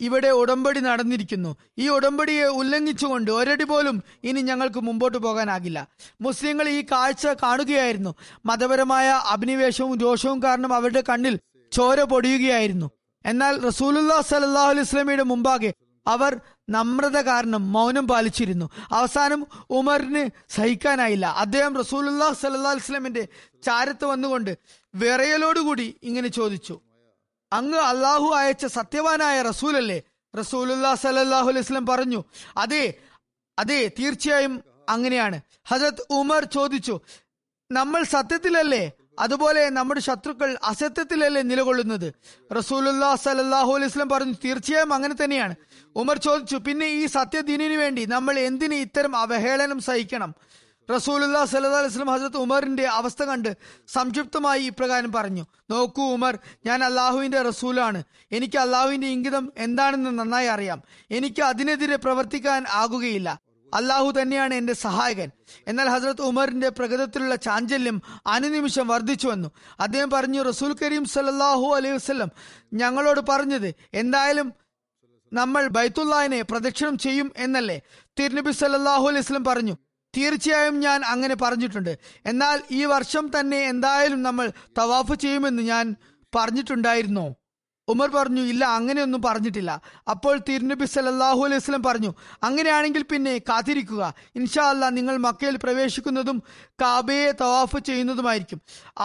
ഇവിടെ 0.00 0.28
ഉടമ്പടി 0.28 0.80
നടന്നിരിക്കുന്നു. 0.80 1.56
ഈ 1.78 1.88
ഉടമ്പടിയെ 1.88 2.44
ഉല്ലംഘിച്ചുകൊണ്ട് 2.44 3.30
ഒരടി 3.30 3.64
പോലും 3.64 4.02
ഇനി 4.24 4.40
ഞങ്ങൾക്ക് 4.40 4.80
മുമ്പോട്ട് 4.80 5.18
പോകാനാകില്ല. 5.18 5.88
മുസ്ലിങ്ങൾ 6.20 6.68
ഈ 6.68 6.82
കാഴ്ച 6.92 7.26
കാണുകയായിരുന്നു. 7.26 8.14
മതപരമായ 8.46 9.08
അഭിനിവേശവും 9.08 9.98
രോഷവും 9.98 10.42
കാരണം 10.42 10.74
അവരുടെ 10.74 11.04
കണ്ണിൽ 11.08 11.38
ചോര 11.72 12.02
പൊടിയുകയായിരുന്നു. 12.02 12.90
എന്നാൽ 13.30 13.54
റസൂലുല്ലാ 13.68 14.20
സലാഹു 14.30 14.70
അലൈഹി 14.74 14.88
സ്വലമിയുടെ 14.90 15.22
മുമ്പാകെ 15.32 15.70
അവർ 16.06 16.32
നമ്രത 16.74 17.18
കാരണം 17.28 17.62
മൗനം 17.72 18.06
പാലിച്ചിരുന്നു. 18.08 18.66
അവസാനം 18.92 19.40
ഉമറിന് 19.70 20.22
സഹിക്കാനായില്ല. 20.56 21.26
അദ്ദേഹം 21.44 21.72
റസൂലുല്ലാ 21.82 22.28
സല്ലാ 22.32 22.74
സ്വലമിന്റെ 22.86 23.24
ചാരത്ത് 23.62 24.04
വന്നുകൊണ്ട് 24.04 24.52
വിറയലോടുകൂടി 24.94 25.86
ഇങ്ങനെ 26.02 26.28
ചോദിച്ചു. 26.28 26.76
അങ്ങ് 27.52 27.80
അള്ളാഹു 27.90 28.28
അയച്ച 28.40 28.66
സത്യവാനായ 28.78 29.42
റസൂലല്ലേ? 29.42 29.98
റസൂലുല്ലാ 30.34 30.94
സലല്ലാഹു 30.94 31.48
അലൈഹി 31.50 31.64
വസല്ലം 31.66 31.86
പറഞ്ഞു 31.86 32.20
അതെ 32.56 32.84
അതെ 33.58 33.80
തീർച്ചയായും 33.98 34.54
അങ്ങനെയാണ്. 34.88 35.38
ഹജരത് 35.70 36.02
ഉമർ 36.10 36.44
ചോദിച്ചു 36.56 36.94
നമ്മൾ 37.70 38.00
സത്യത്തിലല്ലേ? 38.14 38.82
അതുപോലെ 39.18 39.70
നമ്മുടെ 39.70 40.00
ശത്രുക്കൾ 40.00 40.56
അസത്യത്തിലല്ലേ 40.64 41.42
നിലകൊള്ളുന്നത്? 41.42 42.08
റസൂലുല്ലാ 42.56 43.14
സലല്ലാഹു 43.16 43.70
അലൈഹി 43.76 43.90
വസല്ലം 43.90 44.08
പറഞ്ഞു 44.08 44.34
തീർച്ചയായും 44.44 44.94
അങ്ങനെ 44.94 45.14
തന്നെയാണ്. 45.24 45.54
ഉമർ 45.96 46.18
ചോദിച്ചു 46.18 46.56
പിന്നെ 46.56 46.86
ഈ 46.86 47.06
സത്യദീനിനു 47.06 47.76
വേണ്ടി 47.76 48.04
നമ്മൾ 48.06 48.38
എന്തിന് 48.38 48.74
ഇത്തരം 48.74 49.16
അവഹേളനം 49.16 49.80
സഹിക്കണം? 49.80 50.34
റസൂലുല്ലാ 50.90 51.44
സല്ലാ 51.44 51.78
അലൈഹി 51.78 51.92
വസല്ലം 51.92 52.10
ഹസരത്ത് 52.10 52.36
ഉമറിന്റെ 52.36 52.84
അവസ്ഥ 52.86 53.22
കണ്ട് 53.22 53.56
സംക്ഷിപ്തമായി 53.88 54.62
ഇപ്രകാരം 54.62 55.12
പറഞ്ഞു 55.12 55.44
നോക്കൂ 55.70 56.04
ഉമർ 56.12 56.38
ഞാൻ 56.66 56.84
അള്ളാഹുവിന്റെ 56.84 57.42
റസൂലാണ്. 57.42 58.02
എനിക്ക് 58.32 58.58
അള്ളാഹുവിന്റെ 58.58 59.06
ഇംഗിതം 59.06 59.52
എന്താണെന്ന് 59.58 60.18
നന്നായി 60.18 60.46
അറിയാം. 60.46 60.82
എനിക്ക് 61.10 61.42
അതിനെതിരെ 61.42 61.96
പ്രവർത്തിക്കാൻ 61.96 62.64
ആകുകയില്ല. 62.72 63.45
അള്ളാഹു 63.74 64.12
തന്നെയാണ് 64.20 64.54
എന്റെ 64.54 64.72
സഹായകൻ. 64.72 65.30
എന്നാൽ 65.68 65.88
ഹസ്രത്ത് 65.88 66.22
ഉമറിന്റെ 66.22 66.68
പ്രകൃതത്തിലുള്ള 66.68 67.36
ചാഞ്ചല്യം 67.36 68.02
അനുനിമിഷം 68.26 68.88
വർദ്ധിച്ചു 68.88 69.28
വന്നു. 69.28 69.48
അദ്ദേഹം 69.80 70.10
പറഞ്ഞു 70.10 70.42
റസൂൽ 70.42 70.76
കരീം 70.82 71.04
സല്ലാഹു 71.04 71.74
അലൈഹി 71.74 71.94
വസ്ലം 71.94 72.30
ഞങ്ങളോട് 72.74 73.20
പറഞ്ഞത് 73.28 73.74
എന്തായാലും 73.94 74.54
നമ്മൾ 75.32 75.66
ബൈത്തുല്ലാഹിനെ 75.66 76.42
പ്രദക്ഷിണം 76.42 76.98
ചെയ്യും 76.98 77.32
എന്നല്ലേ? 77.36 77.80
തിരുനബി 78.18 78.50
സല്ലാഹു 78.50 79.08
അലൈഹി 79.08 79.24
വസ്ലം 79.24 79.44
പറഞ്ഞു 79.44 79.76
തീർച്ചയായും 80.16 80.80
ഞാൻ 80.80 81.04
അങ്ങനെ 81.04 81.34
പറഞ്ഞിട്ടുണ്ട്. 81.34 81.98
എന്നാൽ 82.26 82.62
ഈ 82.70 82.84
വർഷം 82.84 83.30
തന്നെ 83.40 83.58
എന്തായാലും 83.58 84.22
നമ്മൾ 84.22 84.52
തവാഫ് 84.78 85.14
ചെയ്യുമെന്ന് 85.14 85.62
ഞാൻ 85.62 85.96
പറഞ്ഞിട്ടുണ്ടായിരുന്നോ. 86.36 87.34
ഉമർ 87.92 88.08
പറഞ്ഞു 88.16 88.42
ഇല്ല 88.52 88.62
അങ്ങനെയൊന്നും 88.78 89.22
പറഞ്ഞിട്ടില്ല. 89.26 89.72
അപ്പോൾ 90.12 90.36
തിരുനബി 90.48 90.86
സല്ലല്ലാഹു 90.94 91.40
അലൈഹി 91.46 91.60
വസ്ലം 91.62 91.82
പറഞ്ഞു 91.88 92.10
അങ്ങനെയാണെങ്കിൽ 92.48 93.02
പിന്നെ 93.12 93.34
കാത്തിരിക്കുക. 93.50 94.02
ഇൻഷാ 94.40 94.64
അല്ലാ 94.72 94.88
നിങ്ങൾ 94.98 95.16
മക്കയിൽ 95.26 95.56
പ്രവേശിക്കുന്നതും 95.64 96.38
കാബയെ 96.82 97.28
തവാഫ് 97.42 97.80
ചെയ്യുന്നതുമായിരിക്കും. 97.88 98.60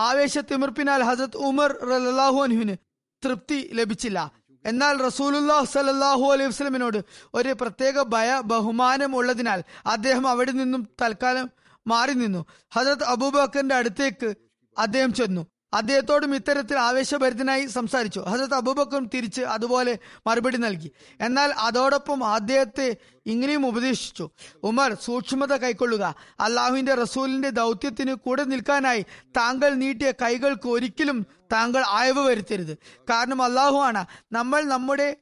ആവേശ 0.06 0.38
തിമിർപ്പിനാൽ 0.52 1.04
ഹസരത് 1.10 1.40
ഉമർ 1.50 1.72
റലാഹു 1.92 2.40
അനുവിന് 2.48 2.76
തൃപ്തി 3.24 3.60
ലഭിച്ചില്ല. 3.80 4.20
എന്നാൽ 4.66 4.96
റസൂലുല്ലാഹു 5.08 5.66
സലല്ലാഹു 5.76 6.26
അലൈഹി 6.34 6.50
വസ്ലമിനോട് 6.50 7.00
ഒരു 7.34 7.52
പ്രത്യേക 7.62 8.04
ഭയ 8.14 8.42
ബഹുമാനം 8.52 9.12
ഉള്ളതിനാൽ 9.20 9.60
അദ്ദേഹം 9.86 10.26
അവിടെ 10.34 10.52
നിന്നും 10.52 10.82
തൽക്കാലം 11.02 11.48
മാറി 11.86 12.14
നിന്നു. 12.14 12.42
ഹജരത് 12.76 13.06
അബൂബക്കറിന്റെ 13.14 13.76
അടുത്തേക്ക് 13.76 14.30
അദ്ദേഹം 14.78 15.14
ചെന്നു. 15.20 15.44
അദ്ദേഹത്തോടും 15.74 16.36
ഇത്തരത്തിൽ 16.36 16.78
ആവേശഭരിതനായി 16.78 17.66
സംസാരിച്ചു. 17.66 18.20
ഹസരത്ത് 18.20 18.54
അബൂബക്കും 18.54 19.10
തിരിച്ച് 19.14 19.42
അതുപോലെ 19.42 19.98
മറുപടി 20.28 20.58
നൽകി. 20.58 20.92
എന്നാൽ 21.22 21.54
അതോടൊപ്പം 21.58 22.26
അദ്ദേഹത്തെ 22.26 22.96
ഇങ്ങനെയും 23.26 23.68
ഉപദേശിച്ചു. 23.68 24.30
ഉമർ 24.64 24.94
സൂക്ഷ്മത 24.94 25.56
കൈക്കൊള്ളുക. 25.56 26.16
അള്ളാഹുവിന്റെ 26.40 26.94
റസൂലിന്റെ 26.94 27.50
ദൗത്യത്തിന് 27.50 28.14
കൂടെ 28.14 28.44
നിൽക്കാനായി 28.44 29.06
താങ്കൾ 29.38 29.74
നീട്ടിയ 29.74 30.12
കൈകൾക്ക് 30.12 30.70
ഒരിക്കലും 30.70 31.26
താങ്കൾ 31.52 31.84
അയവ് 31.86 32.20
വരുത്തരുത്. 32.20 32.78
കാരണം 33.10 33.42
അള്ളാഹു 33.42 33.78
ആണ്. 33.78 34.06
നമ്മൾ 34.32 34.64
നമ്മുടെ 34.64 35.18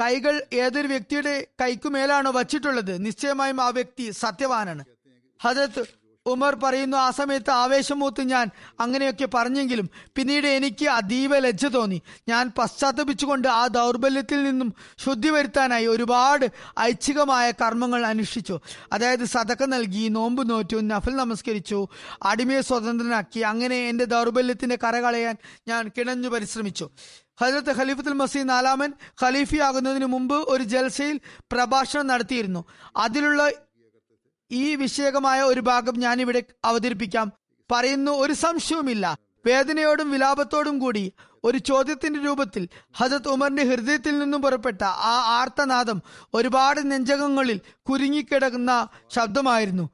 കൈകൾ 0.00 0.42
ഏതൊരു 0.52 0.86
വ്യക്തിയുടെ 0.86 1.46
കൈക്കുമേലാണോ 1.60 2.30
വച്ചിട്ടുള്ളത്. 2.30 3.06
നിശ്ചയമായും 3.06 3.60
ആ 3.60 3.68
വ്യക്തി 3.68 4.10
സത്യവാനാണ്. 4.10 4.84
ഹജരത്ത് 5.42 5.99
ഉമർ 6.26 6.54
പറയുന്നു 6.54 6.96
ആ 6.96 7.10
സമയത്ത് 7.10 7.50
ആവേശം 7.50 7.98
മൂത്ത് 7.98 8.22
ഞാൻ 8.22 8.50
അങ്ങനെയൊക്കെ 8.80 9.28
പറഞ്ഞെങ്കിലും 9.34 9.90
പിന്നീട് 10.16 10.46
എനിക്ക് 10.46 10.86
അതീവ 10.86 11.38
ലജ്ജ 11.38 11.66
തോന്നി. 11.66 12.02
ഞാൻ 12.28 12.52
പശ്ചാത്തപിച്ചുകൊണ്ട് 12.58 13.48
ആ 13.48 13.66
ദൗർബല്യത്തിൽ 13.66 14.44
നിന്നും 14.44 14.74
ശുദ്ധി 14.98 15.28
വരുത്താനായി 15.28 15.86
ഒരുപാട് 15.86 16.46
ഐച്ഛികമായ 16.80 17.50
കർമ്മങ്ങൾ 17.50 18.06
അനുഷ്ഠിച്ചു. 18.06 18.60
അതായത് 18.92 19.24
സതക്ക 19.24 19.62
നൽകി 19.64 20.08
നോമ്പ് 20.08 20.50
നോറ്റു 20.50 20.76
നഫൽ 20.76 21.16
നമസ്കരിച്ചു 21.16 21.88
അടിമയെ 22.22 22.60
സ്വതന്ത്രനാക്കി 22.60 23.40
അങ്ങനെ 23.40 23.88
എന്റെ 23.88 24.04
ദൗർബല്യത്തിന്റെ 24.04 24.78
കരകളയാൻ 24.84 25.36
ഞാൻ 25.68 25.90
കിണഞ്ഞു 25.98 26.28
പരിശ്രമിച്ചു. 26.28 26.90
ഹജരത്ത് 27.40 27.78
ഖലീഫത്തുൽ 27.78 28.12
മസീദ് 28.12 28.48
നാലാമൻ 28.48 28.92
ഖലീഫിയാകുന്നതിന് 29.22 30.06
മുമ്പ് 30.06 30.34
ഒരു 30.34 30.62
ജൽസയിൽ 30.62 31.20
പ്രഭാഷണം 31.52 32.06
നടത്തിയിരുന്നു. 32.06 32.64
അതിലുള്ള 32.96 33.50
ഈ 34.52 34.74
വിഷയകമായ 34.74 35.42
ഒരു 35.42 35.60
ഭാഗം 35.60 36.00
ഞാനിവിടെ 36.00 36.42
അവതരിപ്പിക്കാം. 36.64 37.32
പറയുന്നു 37.72 38.12
ഒരു 38.12 38.32
സംശയവുമില്ല. 38.32 39.18
വേദനയോടും 39.46 40.10
വിലാപത്തോടും 40.10 40.78
കൂടി 40.78 41.12
ഒരു 41.44 41.58
ചോദ്യത്തിന്റെ 41.58 42.20
രൂപത്തിൽ 42.20 42.68
ഹജത് 42.96 43.28
ഉമറിന്റെ 43.28 43.62
ഹൃദയത്തിൽ 43.62 44.18
നിന്നും 44.18 44.42
പുറപ്പെട്ട 44.42 44.84
ആ 44.84 45.40
ആർത്തനാദം 45.40 46.02
ഒരുപാട് 46.34 46.90
നെഞ്ചകങ്ങളിൽ 46.90 47.60
കുരുങ്ങിക്കിടക്കുന്ന 47.90 48.88
ശബ്ദമായിരുന്നു. 49.10 49.90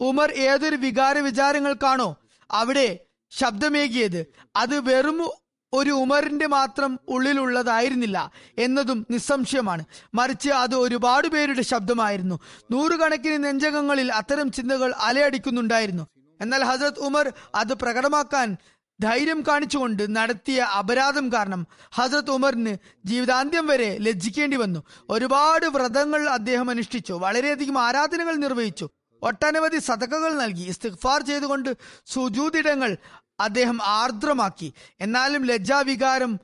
ഉമർ 0.00 0.32
ഏതൊരു 0.32 0.76
വികാര 0.76 1.18
വിചാരങ്ങൾക്കാണോ 1.18 2.16
അവിടെ 2.50 2.98
ശബ്ദമേകിയത്. 3.30 4.26
അത് 4.56 4.80
വെറും 4.80 5.30
ഒരു 5.72 5.90
ഉമറിന്റെ 5.90 6.46
മാത്രം 6.46 7.00
ഉള്ളിലുള്ളതായിരുന്നില്ല 7.08 8.30
എന്നതും 8.58 9.06
നിസ്സംശയമാണ്. 9.10 9.84
മറിച്ച് 10.14 10.50
അത് 10.50 10.74
ഒരുപാട് 10.74 11.28
പേരുടെ 11.28 11.62
ശബ്ദമായിരുന്നു. 11.62 12.40
നൂറുകണക്കിന് 12.70 13.44
നെഞ്ചകങ്ങളിൽ 13.44 14.12
അത്തരം 14.12 14.52
ചിന്തകൾ 14.52 14.94
അലയടിക്കുന്നുണ്ടായിരുന്നു. 14.98 16.06
എന്നാൽ 16.40 16.64
ഹസരത് 16.64 17.00
ഉമർ 17.00 17.32
അത് 17.54 17.74
പ്രകടമാക്കാൻ 17.74 18.56
ധൈര്യം 19.00 19.44
കാണിച്ചുകൊണ്ട് 19.48 20.16
നടത്തിയ 20.16 20.60
അപരാധം 20.60 21.32
കാരണം 21.32 21.66
ഹസരത് 21.94 22.30
ഉമറിന് 22.30 22.76
ജീവിതാന്ത്യം 23.04 23.66
വരെ 23.66 23.98
ലജ്ജിക്കേണ്ടി 23.98 24.56
വന്നു. 24.56 24.82
ഒരുപാട് 25.10 25.66
വ്രതങ്ങൾ 25.66 26.28
അദ്ദേഹം 26.28 26.70
അനുഷ്ഠിച്ചു. 26.70 27.12
വളരെയധികം 27.12 27.78
ആരാധനകൾ 27.82 28.36
നിർവഹിച്ചു. 28.36 28.88
ഒട്ടനവധി 29.22 29.78
സതകകൾ 29.78 30.34
നൽകി. 30.34 30.62
ഇസ്തിഗ്ഫാർ 30.62 31.22
ചെയ്തുകൊണ്ട് 31.22 31.76
സുജൂതിടങ്ങൾ 32.06 32.96
അദ്ദേഹം 33.40 33.82
ആർദ്രമാക്കി. 33.82 34.72
എന്നാലും 35.00 35.44
ലജ്ജാവികാരം 35.44 36.40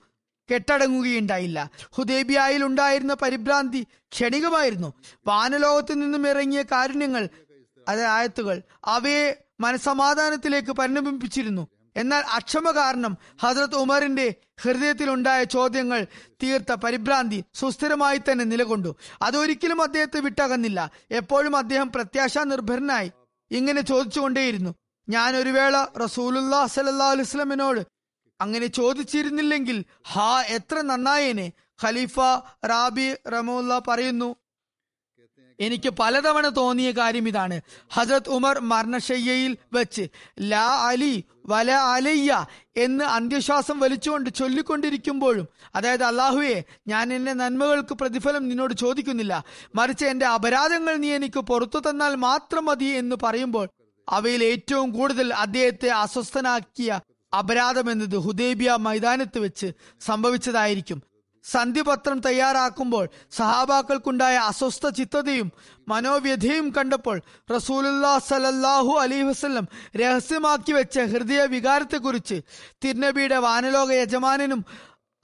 കെട്ടടങ്ങുകയുണ്ടായില്ല. 0.54 1.70
ഹുദേബിയായിൽ 1.94 2.64
ഉണ്ടായിരുന്ന 2.64 3.14
പരിഭ്രാന്തി 3.14 3.86
ക്ഷണികമായിരുന്നു. 4.12 4.92
വാനലോകത്തു 5.26 5.94
നിന്നും 5.94 6.28
ഇറങ്ങിയ 6.28 6.62
കാരുണ്യങ്ങൾ 6.62 7.28
അത് 7.88 8.04
ആയത്തുകൾ 8.04 8.62
അവയെ 8.84 9.44
മനസമാധാനത്തിലേക്ക് 9.60 10.72
പരിണമിപ്പിച്ചിരുന്നു. 10.72 11.68
എന്നാൽ 11.96 12.22
അക്ഷമ 12.22 12.70
കാരണം 12.70 13.16
ഹസരത് 13.42 13.74
ഉമറിന്റെ 13.74 14.34
ഹൃദയത്തിലുണ്ടായ 14.60 15.44
ചോദ്യങ്ങൾ 15.44 16.06
തീർത്ത 16.42 16.72
പരിഭ്രാന്തി 16.72 17.44
സുസ്ഥിരമായി 17.54 18.18
തന്നെ 18.18 18.44
നിലകൊണ്ടു. 18.44 18.96
അതൊരിക്കലും 19.22 19.82
അദ്ദേഹത്തെ 19.82 20.20
വിട്ടകന്നില്ല. 20.20 20.90
എപ്പോഴും 21.10 21.56
അദ്ദേഹം 21.56 21.92
പ്രത്യാശാ 21.92 22.44
നിർഭരനായി 22.44 23.12
ഇങ്ങനെ 23.50 23.80
ചോദിച്ചുകൊണ്ടേയിരുന്നു. 23.80 24.74
ഞാൻ 25.08 25.36
ഒരു 25.36 25.50
വേള 25.50 25.86
റസൂലുല്ലാ 26.04 26.66
സലല്ലാ 26.66 27.84
അങ്ങനെ 28.40 28.66
ചോദിച്ചിരുന്നില്ലെങ്കിൽ 28.66 29.84
ഹാ 30.06 30.42
എത്ര 30.42 30.80
നന്നായേനെ? 30.80 31.52
ഖലീഫ 31.84 32.18
റാബി 32.66 33.14
റമുല്ല 33.28 33.82
പറയുന്നു 33.88 34.36
എനിക്ക് 35.58 35.90
പലതവണ 35.90 36.48
തോന്നിയ 36.48 36.90
കാര്യം 36.90 37.28
ഇതാണ്. 37.28 37.60
ഹസരത് 37.92 38.28
ഉമർ 38.28 38.58
മരണശയ്യയിൽ 38.60 39.56
വെച്ച് 39.72 40.04
ലാ 40.40 40.66
അലി 40.88 41.24
വല 41.46 41.70
അലയ്യ 41.70 42.46
എന്ന് 42.76 43.04
അന്ത്യശ്വാസം 43.04 43.80
വലിച്ചുകൊണ്ട് 43.80 44.30
ചൊല്ലിക്കൊണ്ടിരിക്കുമ്പോഴും 44.34 45.48
അതായത് 45.74 46.04
അള്ളാഹുവെ 46.04 46.64
ഞാൻ 46.88 47.14
എന്റെ 47.14 47.32
നന്മകൾക്ക് 47.32 47.94
പ്രതിഫലം 47.94 48.48
നിന്നോട് 48.48 48.74
ചോദിക്കുന്നില്ല. 48.74 49.44
മറിച്ച് 49.74 50.06
എന്റെ 50.06 50.26
അപരാധങ്ങൾ 50.26 50.96
നീ 50.96 51.10
എനിക്ക് 51.12 51.40
പുറത്തു 51.40 51.78
തന്നാൽ 51.78 52.14
മാത്രം 52.14 52.64
മതി 52.64 52.84
എന്ന് 52.84 53.16
പറയുമ്പോൾ 53.22 53.68
അവയിൽ 54.08 54.44
ഏറ്റവും 54.44 54.90
കൂടുതൽ 54.90 55.34
അദ്ദേഹത്തെ 55.34 55.88
അസ്വസ്ഥനാക്കിയ 55.88 57.00
അപരാധമെന്നത് 57.38 58.16
ഹുദേബിയ 58.16 58.76
മൈതാനത്ത് 58.76 59.38
വെച്ച് 59.38 59.72
സംഭവിച്ചതായിരിക്കും. 60.00 61.02
സന്ധിപത്രം 61.44 62.20
തയ്യാറാക്കുമ്പോൾ 62.20 63.08
സഹാബാക്കൾക്കുണ്ടായ 63.30 64.36
അസ്വസ്ഥ 64.36 64.88
ചിത്തതയും 64.88 65.52
മനോവ്യഥയും 65.88 66.72
കണ്ടപ്പോൾ 66.76 67.22
റസൂലുല്ലാ 67.50 68.18
സലല്ലാഹു 68.18 68.92
അലി 68.98 69.22
വസ്ലം 69.22 69.66
രഹസ്യമാക്കി 69.96 70.72
വെച്ച 70.72 70.98
ഹൃദയ 70.98 71.44
വികാരത്തെക്കുറിച്ച് 71.44 72.40
തിരുനബിയുടെ 72.84 73.38
വാനലോക 73.38 73.90
യജമാനനും 73.92 74.64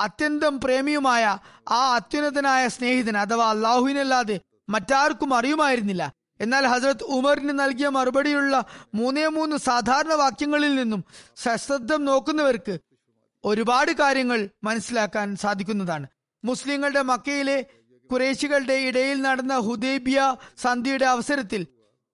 അത്യന്തം 0.00 0.60
പ്രേമിയുമായ 0.60 1.24
ആ 1.70 1.94
അത്യുന്നതനായ 1.94 2.68
സ്നേഹിതൻ 2.68 3.16
അഥവാ 3.16 3.50
അള്ളാഹുവിനല്ലാതെ 3.50 4.40
മറ്റാർക്കും 4.70 5.34
അറിയുമായിരുന്നില്ല. 5.34 6.04
എന്നാൽ 6.44 6.64
ഹസരത് 6.72 7.04
ഉമറിന് 7.16 7.54
നൽകിയ 7.60 7.88
മറുപടിയുള്ള 7.96 8.54
മൂന്നേ 9.00 9.26
മൂന്ന് 9.36 9.56
സാധാരണ 9.68 10.14
വാക്യങ്ങളിൽ 10.22 10.74
നിന്നും 10.80 11.02
സശ്രദ്ധം 11.44 12.00
നോക്കുന്നവർക്ക് 12.10 12.74
ഒരുപാട് 13.44 13.92
കാര്യങ്ങൾ 14.02 14.40
മനസ്സിലാക്കാൻ 14.64 15.36
സാധിക്കുന്നതാണ്. 15.44 16.06
മുസ്ലിങ്ങളുടെ 16.44 17.02
മക്കയിലെ 17.12 17.58
കുറേശികളുടെ 18.10 18.76
ഇടയിൽ 18.88 19.18
നടന്ന 19.26 19.54
ഹുദൈബിയ 19.66 20.20
സന്ധിയുടെ 20.64 21.06
അവസരത്തിൽ 21.14 21.62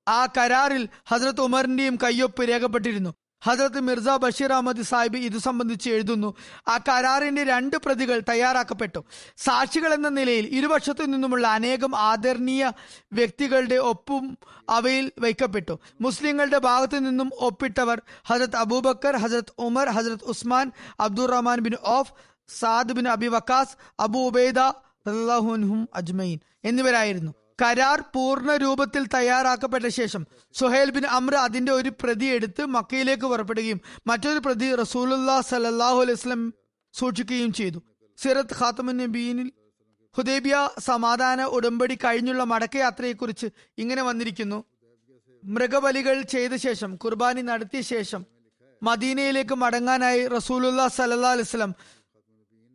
ആ 0.06 0.20
കരാറിൽ 0.36 0.84
ഹസ്രത്ത് 1.10 1.40
ഉമറിന്റെയും 1.40 1.96
കയ്യൊപ്പ് 2.04 2.42
രേഖപ്പെട്ടിരുന്നു. 2.50 3.12
ഹസ്രത്ത് 3.46 3.80
മിർസ 3.80 4.08
ബഷീർ 4.08 4.52
അഹമ്മദ് 4.52 4.82
സാഹിബ് 4.82 5.16
ഇതു 5.16 5.38
സംബന്ധിച്ച് 5.38 5.90
എഴുതുന്നു 5.90 6.34
ആ 6.68 6.78
കരാറിന്റെ 6.88 7.44
രണ്ട് 7.44 7.76
പ്രതികൾ 7.76 8.22
തയ്യാറാക്കപ്പെട്ടു. 8.28 9.04
സാക്ഷികൾ 9.36 9.94
എന്ന 9.94 10.08
നിലയിൽ 10.08 10.46
ഇരുപക്ഷത്തു 10.46 11.02
നിന്നുമുള്ള 11.02 11.46
അനേകം 11.46 11.96
ആദരണീയ 11.96 12.72
വ്യക്തികളുടെ 13.12 13.74
ഒപ്പും 13.74 14.38
അവയിൽ 14.68 15.12
വയ്ക്കപ്പെട്ടു. 15.18 15.78
മുസ്ലിങ്ങളുടെ 16.00 16.58
ഭാഗത്തു 16.58 16.96
നിന്നും 16.96 17.30
ഒപ്പിട്ടവർ 17.40 18.02
ഹജരത് 18.26 18.56
Abu Bakr 18.56 19.16
Hazrat 19.16 19.52
Umar 19.58 19.88
Hazrat 19.88 20.24
Usman 20.24 20.72
Abdur Rahman 21.00 21.58
bin 21.58 21.76
Auf 21.82 22.12
Saad 22.60 22.92
bin 22.92 23.08
Abi 23.08 23.26
Waqqas 23.26 23.76
Abu 24.00 24.18
Ubaida 24.18 24.58
അജ്മൈൻ 25.94 26.38
എന്നിവരായിരുന്നു. 26.64 27.39
കരാർ 27.60 27.98
പൂർണ 28.14 28.50
രൂപത്തിൽ 28.62 29.02
തയ്യാറാക്കപ്പെട്ട 29.14 29.86
ശേഷം 29.98 30.22
സുഹേൽ 30.60 30.90
ബിൻ 30.96 31.04
അമ്ര 31.16 31.34
അതിന്റെ 31.46 31.72
ഒരു 31.72 31.90
പ്രതി 32.00 32.28
എടുത്ത് 32.36 32.62
മക്കയിലേക്ക് 32.76 33.26
പുറപ്പെടുകയും 33.32 33.80
മറ്റൊരു 34.10 34.40
പ്രതി 34.46 34.68
റസൂലുല്ലാ 34.82 35.36
സലല്ലാഹു 35.50 35.98
അലൈഹി 36.04 36.18
വസല്ലം 36.18 36.42
സൂക്ഷിക്കുകയും 36.94 37.52
ചെയ്തു. 37.58 37.78
സിറത്ത് 38.18 38.56
ഖാത്തമുൻ 38.60 38.96
നബീനിൽ 39.02 39.48
ഹുദൈബിയ 40.16 40.56
സമാധാന 40.88 41.40
ഉടമ്പടി 41.56 41.96
കഴിഞ്ഞുള്ള 42.04 42.44
മടക്കയാത്രയെക്കുറിച്ച് 42.52 43.48
ഇങ്ങനെ 43.82 44.02
വന്നിരിക്കുന്നു. 44.08 44.58
മൃഗബലികൾ 45.42 46.16
ചെയ്ത 46.34 46.54
ശേഷം 46.66 46.90
കുർബാനി 47.02 47.42
നടത്തിയ 47.50 47.82
ശേഷം 47.92 48.22
മദീനയിലേക്ക് 48.82 49.54
മടങ്ങാനായി 49.62 50.20
റസൂലുല്ലാ 50.36 50.86
സലല്ലാ 50.98 51.30
അലൈഹി 51.34 51.48
വസല്ലം 51.48 51.72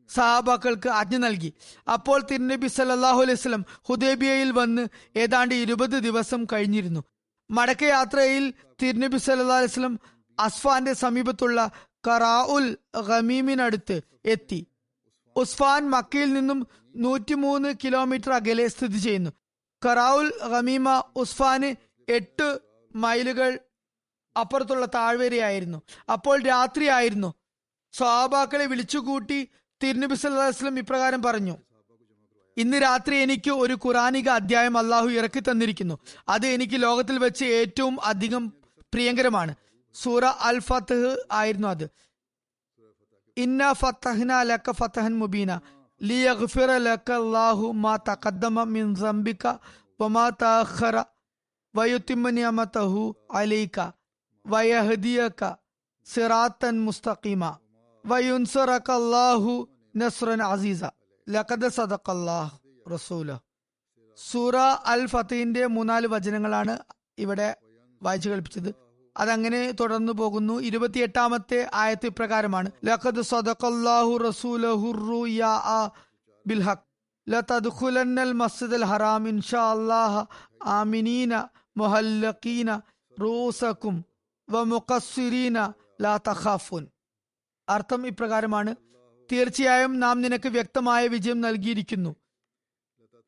സഹാബാക്കൾക്ക് 0.09 0.89
ആജ്ഞ 0.89 1.17
നൽകി. 1.17 1.53
അപ്പോൾ 1.93 2.21
തിരുനബി 2.31 2.67
സല്ലാഹു 2.67 3.21
അലൈഹി 3.21 3.37
സ്വലം 3.37 3.65
ഹുദൈബിയയിൽ 3.89 4.51
വന്ന് 4.51 4.87
ഏതാണ്ട് 5.15 5.55
ഇരുപത് 5.55 5.97
ദിവസം 6.03 6.45
കഴിഞ്ഞിരുന്നു. 6.53 7.03
മടക്കയാത്രയിൽ 7.51 8.53
തിരുനബി 8.81 9.17
സല്ലാ 9.17 9.57
അലൈഹി 9.57 9.71
സ്വലം 9.71 9.99
അസ്ഫാന്റെ 10.39 10.93
സമീപത്തുള്ള 10.93 11.71
കറാഉൽ 12.07 12.77
ഖമീമിനടുത്ത് 12.97 14.01
എത്തി. 14.25 14.67
ഉസ്ഫാൻ 15.35 15.89
മക്കയിൽ 15.89 16.33
നിന്നും 16.33 16.67
നൂറ്റിമൂന്ന് 16.95 17.73
കിലോമീറ്റർ 17.83 18.33
അകലെ 18.33 18.67
സ്ഥിതി 18.67 18.97
ചെയ്യുന്നു. 18.97 19.29
കറാവുൽ 19.85 20.31
ഖമീമ 20.43 21.03
ഉസ്ഫാന് 21.15 21.75
എട്ട് 22.11 22.59
മൈലുകൾ 22.95 23.59
അപ്പുറത്തുള്ള 24.39 24.85
താഴ്വരയായിരുന്നു. 24.85 25.81
അപ്പോൾ 26.11 26.41
രാത്രിയായിരുന്നു. 26.41 27.33
സ്വഹാബാക്കളെ 27.93 28.65
വിളിച്ചുകൂട്ടി 28.65 29.47
തിരുനബി 29.85 30.15
സല്ലാസ്ലം 30.15 30.79
ഇപ്രകാരം 30.79 31.21
പറഞ്ഞു. 31.21 31.57
ഇന്ന് 32.57 32.81
രാത്രി 32.81 33.15
എനിക്ക് 33.15 33.51
ഒരു 33.51 33.73
ഖുറാനിക 33.73 34.29
അധ്യായം 34.29 34.77
അള്ളാഹു 34.77 35.07
ഇറക്കി 35.07 35.39
തന്നിരിക്കുന്നു. 35.39 35.99
അത് 36.29 36.47
എനിക്ക് 36.47 36.81
ലോകത്തിൽ 36.81 37.19
വെച്ച് 37.19 37.45
ഏറ്റവും 37.45 38.05
അധികം 38.05 38.47
പ്രിയങ്കരമാണ്. 38.93 39.55
സൂറ 39.93 40.25
അൽ 40.25 40.59
ഫത്തഹ് 40.59 41.15
ആയിരുന്നു 41.31 41.67
അത്. 41.67 41.89
ഇന്ന 43.37 43.73
ഫത്തഹ്ന 43.73 44.41
ലക്ക 44.41 44.71
ഫത്തഹൻ 44.71 45.19
മുബീന. 45.19 45.59
ലിയഗ്ഫിറ 46.03 46.77
ലക്ക 46.77 47.11
അല്ലാഹു 47.11 47.71
മാ 47.71 47.95
തഖദ്ദമ 47.95 48.63
മിൻ 48.63 48.95
സംബിക 48.95 49.47
വമാ 50.01 50.29
തഅഖറ. 50.29 51.03
വയുത്തിമ്മ 51.75 52.29
നിയമതഹു 52.29 53.15
അലൈക. 53.33 53.91
വയഹദിയക 54.47 55.53
സിറാത്തൻ 56.05 56.79
മുസ്തഖീമ. 56.79 57.57
വയുൻസറക 58.05 58.91
അല്ലാഹു 58.91 59.67
നസ്റൻ 59.97 60.41
അസീസ 60.43 60.83
ലഖദ 61.29 61.65
സദഖല്ലാഹ് 61.67 62.55
റസൂല 62.93 63.35
സൂറ 64.31 64.55
അൽ 64.93 65.05
ഫത്തീന്റെ 65.07 65.67
മൂന്നാൽ 65.75 66.07
വചനങ്ങളാണ് 66.07 66.73
ഇവിടെ 67.17 67.47
വായിച്ചു 68.03 68.29
കേൾപ്പിച്ചത്. 68.29 68.69
അതങ്ങനെ 69.17 69.71
തുടർന്നു 69.71 70.13
പോകുന്നു. 70.13 70.55
ഇരുപത്തിയെട്ടാമത്തെ 70.69 71.59
ആയത്ത് 71.73 72.05
ഇപ്രകാരമാണ് 72.05 72.71
ലഖദ് 72.85 73.21
സദഖല്ലാഹു 73.21 74.13
റസൂലഹു 74.27 74.87
റുയാ 75.09 75.91
ബിൽഹഖ്. 76.47 76.85
ലതദ്ഖുലന്നൽ 77.29 78.33
മസ്ജിദൽ 78.33 78.85
ഹറാം 78.85 79.27
ഇൻഷാ 79.27 79.63
അല്ലാഹ 79.71 80.25
ആമിനീന 80.77 81.33
മുഹല്ലഖീന 81.77 82.81
റൂസക്കും 83.21 83.95
ലാ 86.01 86.19
അർത്ഥം 87.69 88.07
ഇപ്രകാരമാണ്. 88.07 88.75
തീർച്ചയായും 89.31 89.99
നാം 89.99 90.21
നിനക്ക് 90.21 90.49
വ്യക്തമായ 90.49 91.07
വിജയം 91.07 91.41
നൽകിയിരിക്കുന്നു. 91.41 92.15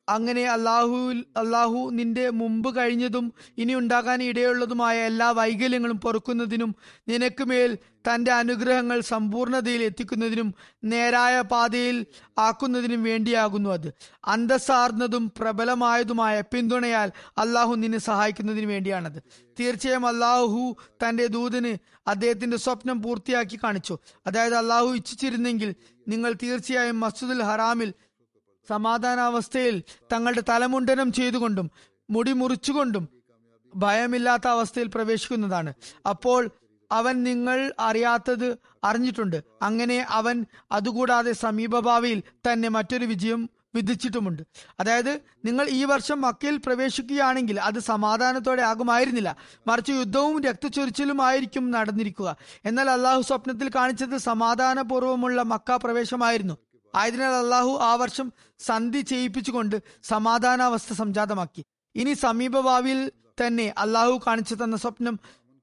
അങ്ങനെ 0.08 0.44
അള്ളാഹു 0.44 1.14
അള്ളാഹു 1.36 1.90
നിന്റെ 1.92 2.30
മുമ്പ് 2.30 2.76
കഴിഞ്ഞതും 2.76 3.32
ഇനി 3.58 3.74
ഉണ്ടാകാൻ 3.74 4.22
ഇടയുള്ളതുമായ 4.22 4.98
എല്ലാ 4.98 5.30
വൈകല്യങ്ങളും 5.30 6.00
പൊറുക്കുന്നതിനും 6.00 6.74
നിനക്ക് 7.08 7.44
മേൽ 7.44 7.78
തന്റെ 7.98 8.32
അനുഗ്രഹങ്ങൾ 8.32 9.00
സമ്പൂർണതയിൽ 9.00 9.82
എത്തിക്കുന്നതിനും 9.82 10.54
നേരായ 10.84 11.40
പാതയിൽ 11.40 12.06
ആക്കുന്നതിനും 12.38 13.02
വേണ്ടിയാകുന്നു 13.02 13.70
അത്. 13.70 13.94
അന്തസ്സാർന്നതും 14.24 15.32
പ്രബലമായതുമായ 15.38 16.40
പിന്തുണയാൽ 16.40 17.12
അള്ളാഹു 17.38 17.74
നിന്നെ 17.74 17.98
സഹായിക്കുന്നതിന് 17.98 18.66
വേണ്ടിയാണത്. 18.66 19.22
തീർച്ചയായും 19.60 20.06
അള്ളാഹു 20.06 20.76
തന്റെ 20.90 21.26
ദൂതന് 21.26 21.76
അദ്ദേഹത്തിന്റെ 22.08 22.56
സ്വപ്നം 22.56 23.02
പൂർത്തിയാക്കി 23.02 23.58
കാണിച്ചു. 23.64 23.98
അതായത് 24.26 24.54
അള്ളാഹു 24.54 24.86
ഇച്ഛിച്ചിരുന്നെങ്കിൽ 24.86 25.74
നിങ്ങൾ 26.08 26.34
തീർച്ചയായും 26.42 27.00
മസ്ജിദുൽ 27.00 27.42
ഹറാമിൽ 27.42 27.92
സമാധാനാവസ്ഥയിൽ 28.68 29.82
തങ്ങളുടെ 30.12 30.42
തലമുണ്ടനം 30.48 31.12
ചെയ്തുകൊണ്ടും 31.12 31.70
മുടി 32.10 32.32
മുറിച്ചുകൊണ്ടും 32.32 33.08
ഭയമില്ലാത്ത 33.76 34.48
അവസ്ഥയിൽ 34.48 34.86
പ്രവേശിക്കുന്നതാണ്. 34.86 35.72
അപ്പോൾ 36.10 36.50
അവൻ 36.92 37.22
നിങ്ങൾ 37.22 37.72
അറിയാത്തത് 37.80 38.56
അറിഞ്ഞിട്ടുണ്ട്. 38.84 39.44
അങ്ങനെ 39.62 40.06
അവൻ 40.08 40.46
അതുകൂടാതെ 40.72 41.32
സമീപഭാവിയിൽ 41.32 42.22
തന്നെ 42.52 42.68
മറ്റൊരു 42.68 43.04
വിജയം 43.04 43.50
വിധിച്ചിട്ടുമുണ്ട്. 43.74 44.42
അതായത് 44.80 45.20
നിങ്ങൾ 45.44 45.66
ഈ 45.68 45.84
വർഷം 45.84 46.20
മക്കയിൽ 46.20 46.56
പ്രവേശിക്കുകയാണെങ്കിൽ 46.56 47.60
അത് 47.60 47.78
സമാധാനത്തോടെ 47.78 48.62
ആകുമായിരുന്നില്ല. 48.62 49.36
മറിച്ച് 49.66 49.90
യുദ്ധവും 49.90 50.42
രക്തച്ചൊരിച്ചിലും 50.42 51.22
ആയിരിക്കും 51.22 51.70
നടന്നിരിക്കുക. 51.70 52.36
എന്നാൽ 52.64 52.90
അള്ളാഹു 52.90 53.20
സ്വപ്നത്തിൽ 53.20 53.70
കാണിച്ചത് 53.76 54.16
സമാധാനപൂർവമുള്ള 54.16 55.42
മക്ക 55.42 55.76
പ്രവേശമായിരുന്നു. 55.76 56.58
ആയതിനാൽ 56.94 57.34
അള്ളാഹു 57.34 57.78
ആ 57.80 57.94
വർഷം 57.94 58.32
സന്ധി 58.60 59.00
ചെയ്യിപ്പിച്ചുകൊണ്ട് 59.00 59.82
സമാധാനാവസ്ഥ 60.02 60.94
സംജാതമാക്കി. 60.94 61.64
ഇനി 61.96 62.12
സമീപഭാവിയിൽ 62.12 63.12
തന്നെ 63.46 63.74
അള്ളാഹു 63.78 64.20
കാണിച്ചു 64.26 64.54
തന്ന 64.54 64.76
സ്വപ്നം 64.76 65.18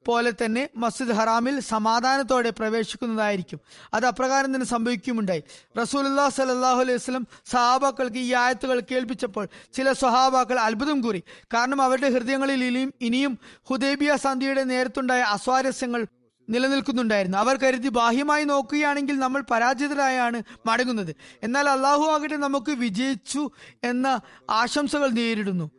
പോലെ 0.06 0.32
തന്നെ 0.32 0.70
മസ്ജിദ് 0.76 1.12
ഹറാമിൽ 1.12 1.60
സമാധാനത്തോടെ 1.60 2.50
പ്രവേശിക്കുന്നതായിരിക്കും. 2.50 3.60
അത് 3.94 4.06
അപ്രകാരം 4.06 4.56
തന്നെ 4.56 4.66
സംഭവിക്കുമുണ്ടായി 4.66 5.44
റസൂലുല്ലാ 5.78 6.30
സലാഹു 6.30 6.80
അലൈഹി 6.80 6.96
വസ്ലം 6.96 7.28
സഹാബാക്കൾക്ക് 7.46 8.18
ഈ 8.18 8.34
ആയത്തുകൾ 8.34 8.80
കേൾപ്പിച്ചപ്പോൾ 8.80 9.48
ചില 9.74 9.92
സ്വഹാബാക്കൾ 9.92 10.60
അത്ഭുതം 10.60 11.02
കൂറി. 11.02 11.24
കാരണം 11.54 11.82
അവരുടെ 11.82 12.10
ഹൃദയങ്ങളിൽ 12.10 12.64
ഇനിയും 12.64 12.94
ഇനിയും 13.02 13.40
ഹുദൈബിയ 13.70 14.16
സന്ധിയുടെ 14.16 14.64
നേരത്തുണ്ടായ 14.64 15.22
അസ്വാരസ്യങ്ങൾ 15.22 16.08
നിലനിൽക്കുന്നുണ്ടായിരുന്നു. 16.50 17.38
അവർ 17.38 17.58
കരുതി 17.58 17.90
ബാഹ്യമായി 17.90 18.44
നോക്കുകയാണെങ്കിൽ 18.44 19.20
നമ്മൾ 19.20 19.44
പരാജിതരായാണ് 19.52 20.44
മടങ്ങുന്നത്. 20.66 21.16
എന്നാൽ 21.44 21.70
അള്ളാഹു 21.70 22.04
ആകട്ടെ 22.04 22.36
നമുക്ക് 22.36 22.72
വിജയിച്ചു 22.72 23.50
എന്ന 23.84 24.22
ആശംസകൾ 24.50 25.10
നേരിടുന്നു. 25.10 25.72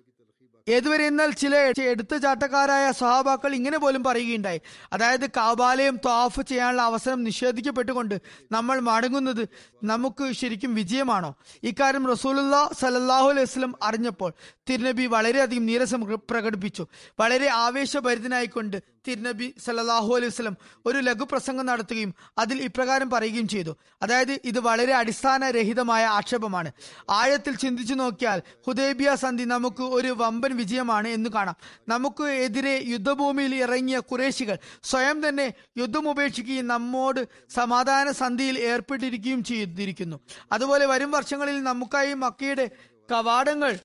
ഏതുവരെ 0.69 1.07
എന്നാൽ 1.07 1.31
ചില 1.31 1.57
എടുത്ത 1.81 2.17
ചാട്ടക്കാരായ 2.17 2.93
സഹാബാക്കൾ 2.93 3.55
ഇങ്ങനെ 3.55 3.79
പോലും 3.79 4.05
പറയുകയുണ്ടായി. 4.05 4.61
അതായത് 4.93 5.27
കാബാലയം 5.27 5.97
ത്വാഫ് 5.97 6.41
ചെയ്യാനുള്ള 6.43 6.83
അവസരം 6.83 7.25
നിഷേധിക്കപ്പെട്ടുകൊണ്ട് 7.25 8.21
നമ്മൾ 8.53 8.81
മടങ്ങുന്നത് 8.81 9.49
നമുക്ക് 9.85 10.33
ശരിക്കും 10.33 10.75
വിജയമാണോ? 10.75 11.35
ഇക്കാര്യം 11.63 12.11
റസൂലുല്ലാ 12.11 12.71
സലല്ലാഹു 12.79 13.29
അലൈഹി 13.29 13.45
വസ്ലം 13.45 13.75
അറിഞ്ഞപ്പോൾ 13.83 14.33
തിരുനബി 14.71 15.07
വളരെയധികം 15.07 15.67
നീരസം 15.67 16.01
പ്രകടിപ്പിച്ചു. 16.31 16.87
വളരെ 17.21 17.49
ആവേശഭരിതനായിക്കൊണ്ട് 17.49 18.83
തിരുനബി 19.09 19.55
സല്ലാഹു 19.65 20.15
അലൈഹി 20.17 20.27
വസ്ലം 20.27 20.57
ഒരു 20.87 20.99
ലഘു 20.99 21.25
പ്രസംഗം 21.31 21.67
നടത്തുകയും 21.67 22.15
അതിൽ 22.39 22.63
ഇപ്രകാരം 22.63 23.11
പറയുകയും 23.11 23.49
ചെയ്തു. 23.49 23.77
അതായത് 24.03 24.41
ഇത് 24.45 24.59
വളരെ 24.59 24.95
അടിസ്ഥാനരഹിതമായ 24.95 26.05
ആക്ഷേപമാണ്. 26.05 26.73
ആഴത്തിൽ 27.11 27.57
ചിന്തിച്ചു 27.57 27.95
നോക്കിയാൽ 27.95 28.43
ഹുദൈബിയ 28.67 29.15
സന്ധി 29.15 29.45
നമുക്ക് 29.45 29.83
ഒരു 29.83 30.09
വമ്പൻ 30.09 30.57
വിജയമാണ് 30.57 31.09
എന്ന് 31.09 31.31
കാണാം. 31.31 31.57
നമുക്ക് 31.89 32.25
എതിരെ 32.25 32.83
യുദ്ധഭൂമിയിൽ 32.87 33.55
ഇറങ്ങിയ 33.55 33.99
കുറേശികൾ 33.99 34.59
സ്വയം 34.83 35.29
തന്നെ 35.29 35.55
യുദ്ധം 35.79 36.11
ഉപേക്ഷിക്കുകയും 36.11 36.67
നമ്മോട് 36.67 37.29
സമാധാന 37.55 38.11
സന്ധിയിൽ 38.11 38.59
ഏർപ്പെട്ടിരിക്കുകയും 38.59 39.45
ചെയ്തിരിക്കുന്നു. 39.45 40.21
അതുപോലെ 40.53 40.87
വരും 40.87 41.11
വർഷങ്ങളിൽ 41.11 41.63
നമുക്കായി 41.63 42.15
മക്കയുടെ 42.15 42.71
കവാടങ്ങൾ 43.13 43.79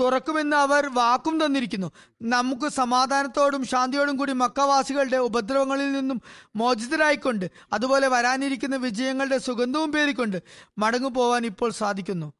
തുറക്കുമെന്ന് 0.00 0.56
അവർ 0.56 0.86
വാക്കും 0.94 1.44
തന്നിരിക്കുന്നു. 1.44 1.92
നമുക്ക് 2.22 2.68
സമാധാനത്തോടും 2.68 3.64
ശാന്തിയോടും 3.64 4.16
കൂടി 4.16 4.32
മക്കവാസികളുടെ 4.32 5.16
ഉപദ്രവങ്ങളിൽ 5.16 5.92
നിന്നും 5.92 6.22
മോചിതരായിക്കൊണ്ട് 6.56 7.50
അതുപോലെ 7.72 8.08
വരാനിരിക്കുന്ന 8.08 8.76
വിജയങ്ങളുടെ 8.76 9.38
സുഗന്ധവും 9.38 9.92
പേരിക്കൊണ്ട് 9.92 10.42
മടങ്ങു 10.78 11.08
പോവാൻ 11.08 11.46
ഇപ്പോൾ 11.46 11.70
സാധിക്കുന്നു. 11.70 12.32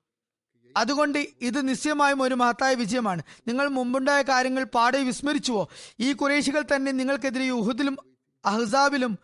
അതുകൊണ്ട് 0.76 1.26
ഇത് 1.40 1.68
നിശ്ചയമായും 1.68 2.22
ഒരു 2.22 2.34
മഹത്തായ 2.34 2.74
വിജയമാണ്. 2.74 3.22
നിങ്ങൾ 3.48 3.68
മുമ്പുണ്ടായ 3.68 4.22
കാര്യങ്ങൾ 4.22 4.64
പാടെ 4.64 5.02
വിസ്മരിച്ചുവോ? 5.02 5.68
ഈ 6.00 6.12
കുറേശികൾ 6.12 6.64
തന്നെ 6.76 6.92
നിങ്ങൾക്കെതിരെ 6.92 7.44
യുഹുദിലും 7.44 7.98
അഹ്സാബിലും 8.44 9.18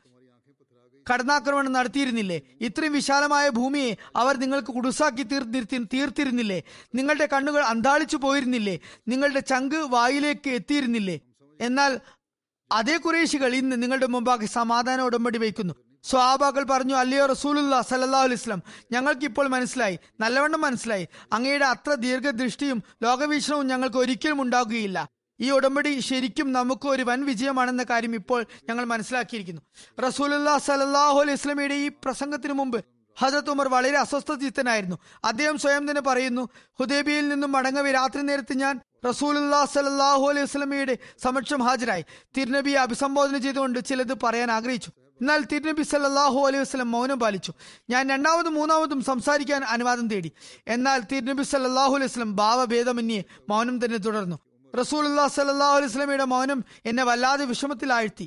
കടന്നാക്രമണം 1.11 1.73
നടത്തിയിരുന്നില്ലേ? 1.73 2.41
ഇത്രയും 2.61 2.93
വിശാലമായ 2.93 3.49
ഭൂമിയെ 3.49 3.97
അവർ 4.17 4.37
നിങ്ങൾക്ക് 4.37 4.69
കുടുസാക്കി 4.69 5.23
തീർത്തി 5.23 5.79
തീർത്തിരുന്നില്ലേ? 5.95 6.63
നിങ്ങളുടെ 6.95 7.29
കണ്ണുകൾ 7.33 7.63
അന്താളിച്ചു 7.65 8.17
പോയിരുന്നില്ലേ? 8.17 8.79
നിങ്ങളുടെ 9.09 9.41
ചങ്ക് 9.41 9.77
വായിലേക്ക് 9.77 10.51
എത്തിയിരുന്നില്ലേ? 10.51 11.21
എന്നാൽ 11.61 12.01
അതേ 12.73 12.97
കുറേശികൾ 12.97 13.55
ഇന്ന് 13.55 13.83
നിങ്ങളുടെ 13.83 14.07
മുമ്പാകെ 14.07 14.47
സമാധാന 14.47 15.01
ഉടമ്പടി 15.01 15.39
വയ്ക്കുന്നു. 15.39 15.75
സ്വാബാക്കൾ 16.05 16.65
പറഞ്ഞു 16.65 16.95
അല്ലയോ 16.95 17.27
റസൂലുള്ള 17.27 17.83
സല്ലാഹു 17.83 18.25
അലൈസ്ലാം 18.25 18.63
ഞങ്ങൾക്ക് 18.93 19.25
ഇപ്പോൾ 19.25 19.49
മനസ്സിലായി 19.49 19.99
നല്ലവണ്ണം 20.21 20.61
മനസ്സിലായി. 20.61 21.09
അങ്ങയുടെ 21.33 21.65
അത്ര 21.65 21.95
ദീർഘദൃഷ്ടിയും 21.95 22.83
ലോകവീക്ഷണവും 23.03 23.67
ഞങ്ങൾക്ക് 23.67 23.97
ഒരിക്കലും 23.97 24.43
ഉണ്ടാകുകയില്ല. 24.43 25.09
ഈ 25.43 25.51
ഉടമ്പടി 25.51 26.01
ശരിക്കും 26.09 26.53
നമുക്ക് 26.53 26.87
ഒരു 26.89 27.03
വൻ 27.03 27.21
വിജയമാണെന്ന 27.25 27.85
കാര്യം 27.91 28.15
ഇപ്പോൾ 28.15 28.41
ഞങ്ങൾ 28.69 28.85
മനസ്സിലാക്കിയിരിക്കുന്നു. 28.85 29.63
റസൂലുല്ലാ 30.07 30.59
സലല്ലാഹു 30.59 31.19
അലൈഹി 31.23 31.39
ഇസ്ലമിയുടെ 31.41 31.75
ഈ 31.75 31.89
പ്രസംഗത്തിന് 32.05 32.53
മുമ്പ് 32.53 32.79
ഹജറത്ത് 33.17 33.51
ഉമർ 33.51 33.69
വളരെ 33.69 33.99
അസ്വസ്ഥചിത്തനായിരുന്നു. 33.99 34.97
അദ്ദേഹം 35.25 35.57
സ്വയം 35.59 35.91
തന്നെ 35.91 36.03
പറയുന്നു 36.03 36.49
ഹുദേബിയിൽ 36.81 37.29
നിന്നും 37.29 37.53
മടങ്ങവെ 37.53 37.91
രാത്രി 37.93 38.21
നേരത്ത് 38.21 38.55
ഞാൻ 38.63 38.81
റസൂലുല്ലാ 39.09 39.65
സലല്ലാഹു 39.65 40.25
അലൈഹി 40.31 40.47
സ്വലമയുടെ 40.47 40.95
സമക്ഷം 41.25 41.63
ഹാജരായി. 41.63 42.05
തിരുനബിയെ 42.37 42.77
അഭിസംബോധന 42.77 43.39
ചെയ്തുകൊണ്ട് 43.39 43.79
ചിലത് 43.89 44.15
പറയാൻ 44.25 44.51
ആഗ്രഹിച്ചു. 44.51 44.91
എന്നാൽ 45.21 45.41
തിരുനബി 45.53 45.83
സല്ലാഹു 45.83 46.39
അലൈഹി 46.47 46.63
വസ്ലം 46.63 46.91
മൗനം 46.91 47.19
പാലിച്ചു. 47.21 47.53
ഞാൻ 47.91 48.11
രണ്ടാമതും 48.11 48.55
മൂന്നാമതും 48.55 49.03
സംസാരിക്കാൻ 49.11 49.65
അനുവാദം 49.65 50.09
തേടി. 50.09 50.33
എന്നാൽ 50.67 51.01
തിരുനബി 51.13 51.43
സല്ലാഹു 51.43 51.95
അലൈഹി 51.97 52.11
വസ്ലം 52.13 52.37
ഭാവഭേദമന്യേ 52.37 53.21
മൗനം 53.49 53.85
തന്നെ 53.85 53.99
തുടർന്നു. 53.99 54.39
റസൂലുല്ലാ 54.81 55.25
സല്ലാഹു 55.39 55.75
അലൈഹി 55.79 55.93
സ്വലമയുടെ 55.95 56.27
മൗനം 56.35 56.61
എന്നെ 56.91 57.05
വല്ലാതെ 57.09 57.45
വിഷമത്തിലാഴ്ത്തി. 57.51 58.27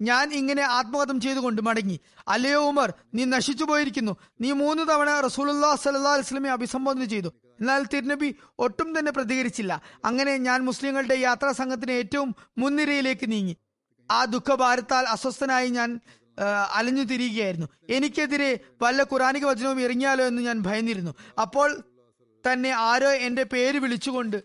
ഞാൻ 0.00 0.26
ഇങ്ങനെ 0.38 0.62
ആത്മഹത്യം 0.78 1.18
ചെയ്തുകൊണ്ട് 1.24 1.60
മടങ്ങി. 1.66 1.96
അല്ലയോ 2.28 2.60
ഉമർ 2.70 2.88
നീ 3.14 3.24
നശിച്ചു 3.24 3.64
പോയിരിക്കുന്നു. 3.64 4.12
നീ 4.40 4.48
മൂന്ന് 4.62 4.82
തവണ 4.90 5.10
റസൂലുല്ലാ 5.26 5.70
സല്ലാ 5.84 6.12
അലിസ്ലമെ 6.16 6.50
അഭിസംബോധന 6.56 7.04
ചെയ്തു. 7.12 7.30
എന്നാൽ 7.60 7.82
തിരുനബി 7.92 8.28
ഒട്ടും 8.64 8.88
തന്നെ 8.98 9.12
പ്രതികരിച്ചില്ല. 9.16 9.72
അങ്ങനെ 10.04 10.32
ഞാൻ 10.48 10.58
മുസ്ലിങ്ങളുടെ 10.68 11.16
യാത്രാ 11.26 11.52
സംഘത്തിന് 11.60 11.94
ഏറ്റവും 12.00 12.30
മുൻനിരയിലേക്ക് 12.62 13.26
നീങ്ങി. 13.32 13.54
ആ 14.10 14.24
ദുഃഖഭാരത്താൽ 14.34 15.04
അസ്വസ്ഥനായി 15.14 15.68
ഞാൻ 15.78 15.90
അലഞ്ഞു 16.78 17.04
തിരിയുകയായിരുന്നു. 17.10 17.68
എനിക്കെതിരെ 17.96 18.50
വല്ല 18.82 19.02
ഖുറാനിക 19.12 19.44
വചനവും 19.50 19.78
ഇറങ്ങിയാലോ 19.84 20.24
എന്ന് 20.30 20.42
ഞാൻ 20.42 20.58
ഭയന്നിരുന്നു. 20.66 21.12
അപ്പോൾ 21.44 21.70
തന്നെ 22.44 22.70
ആരോ 22.88 23.10
എന്റെ 23.28 23.44
പേര് 23.52 23.78
വിളിച്ചുകൊണ്ട് 23.84 24.36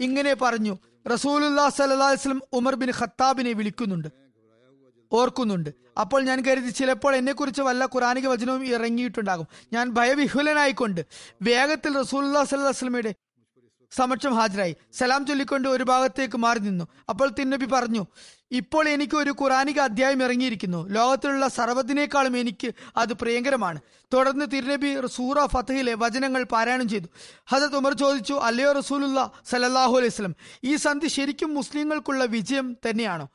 ഇങ്ങനെ 0.00 0.34
പറഞ്ഞു. 0.34 0.78
റസൂലുല്ലാ 1.12 1.66
വസല്ലം 1.66 2.42
ഉമർ 2.52 2.74
ബിൻ 2.74 2.92
ഖത്താബിനെ 3.00 3.52
വിളിക്കുന്നുണ്ട്. 3.52 4.08
ഓർക്കുന്നുണ്ട്. 5.12 5.70
അപ്പോൾ 6.00 6.22
ഞാൻ 6.22 6.44
കരുതി 6.44 6.70
ചിലപ്പോൾ 6.70 7.16
എന്നെക്കുറിച്ച് 7.16 7.62
വല്ല 7.62 7.84
ഖുറാനിക 7.84 8.26
വചനവും 8.26 8.66
ഇറങ്ങിയിട്ടുണ്ടാകും. 8.66 9.46
ഞാൻ 9.72 9.90
ഭയവിഹുലനായിക്കൊണ്ട് 9.90 11.00
വേഗത്തിൽ 11.42 11.98
റസൂല്ലാ 11.98 12.40
വസല്ലമയുടെ 12.40 13.14
സമക്ഷം 13.90 14.34
ഹാജരായി. 14.34 14.76
സലാം 14.92 15.26
ചൊല്ലിക്കൊണ്ട് 15.26 15.68
ഒരു 15.68 15.84
ഭാഗത്തേക്ക് 15.84 16.38
മാറി 16.38 16.58
നിന്നു. 16.58 16.84
അപ്പോൾ 17.08 17.28
തിന്നബി 17.28 17.64
പറഞ്ഞു 17.64 18.06
ഇപ്പോൾ 18.50 18.88
എനിക്ക് 18.88 19.16
ഒരു 19.16 19.30
ഖുറാനിക 19.30 19.80
അധ്യായം 19.80 20.22
ഇറങ്ങിയിരിക്കുന്നു. 20.22 20.88
ലോകത്തിലുള്ള 20.88 21.48
സർവത്തിനേക്കാളും 21.48 22.36
എനിക്ക് 22.36 22.74
അത് 22.96 23.12
പ്രിയങ്കരമാണ്. 23.12 23.80
തുടർന്ന് 24.12 24.46
തിരുനബി 24.52 25.06
സൂറ 25.06 25.46
ഫത്തഹിലെ 25.46 25.94
വചനങ്ങൾ 25.94 26.44
പാരായണം 26.44 26.88
ചെയ്തു. 26.88 27.06
ഹസത്ത് 27.46 27.76
ഉമർ 27.76 27.92
ചോദിച്ചു 27.92 28.34
അല്ലയോ 28.34 28.72
റസൂലുള്ള 28.72 29.30
സലല്ലാഹു 29.50 29.96
അലൈഹി 29.96 30.08
സ്വലം 30.08 30.34
ഈ 30.64 30.76
സന്ധി 30.76 31.06
ശരിക്കും 31.06 31.54
മുസ്ലിങ്ങൾക്കുള്ള 31.54 32.24
വിജയം 32.24 32.76
തന്നെയാണോ? 32.90 33.28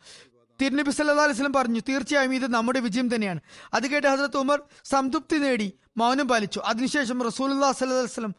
തിരുനബി 0.62 0.92
സല്ലാ 0.92 1.24
അലൈഹി 1.24 1.38
സ്വലം 1.38 1.54
പറഞ്ഞു 1.54 1.80
തീർച്ചയായും 1.90 2.34
ഇത് 2.34 2.54
നമ്മുടെ 2.54 2.80
വിജയം 2.80 3.16
തന്നെയാണ്. 3.16 3.40
അത് 3.74 3.88
കേട്ട് 3.88 4.08
ഹസരത്ത് 4.08 4.38
ഉമർ 4.38 4.62
സംതൃപ്തി 4.86 5.36
നേടി 5.36 5.74
മൗനം 5.98 6.28
പാലിച്ചു. 6.28 6.60
അതിനുശേഷം 6.60 7.24
റസൂലുല്ലാ 7.24 7.72
സല്ലല്ലാഹു 7.72 8.04
അലൈഹി 8.04 8.14
വസല്ലം 8.14 8.36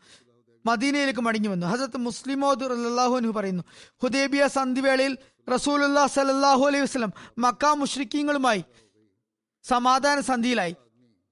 മദീനയിലേക്ക് 0.66 1.20
മടങ്ങി 1.20 1.48
വന്നു. 1.48 1.66
ഹസരത്ത് 1.66 1.96
മുസ്ലിമോദ് 1.96 2.64
അള്ളാഹുനു 2.64 3.28
പറയുന്നു 3.28 3.62
ഹുദേബിയ 4.02 4.46
സന്ധിവേളയിൽ 4.46 5.18
റസൂലുല്ലാ 5.48 6.06
സല്ലല്ലാഹു 6.06 6.62
അലൈഹി 6.68 6.84
വസ്ലം 6.84 7.12
മക്ക 7.38 7.64
മുഷ്രിക്കീങ്ങളുമായി 7.80 8.62
സമാധാന 9.64 10.20
സന്ധിയിലായി. 10.20 10.74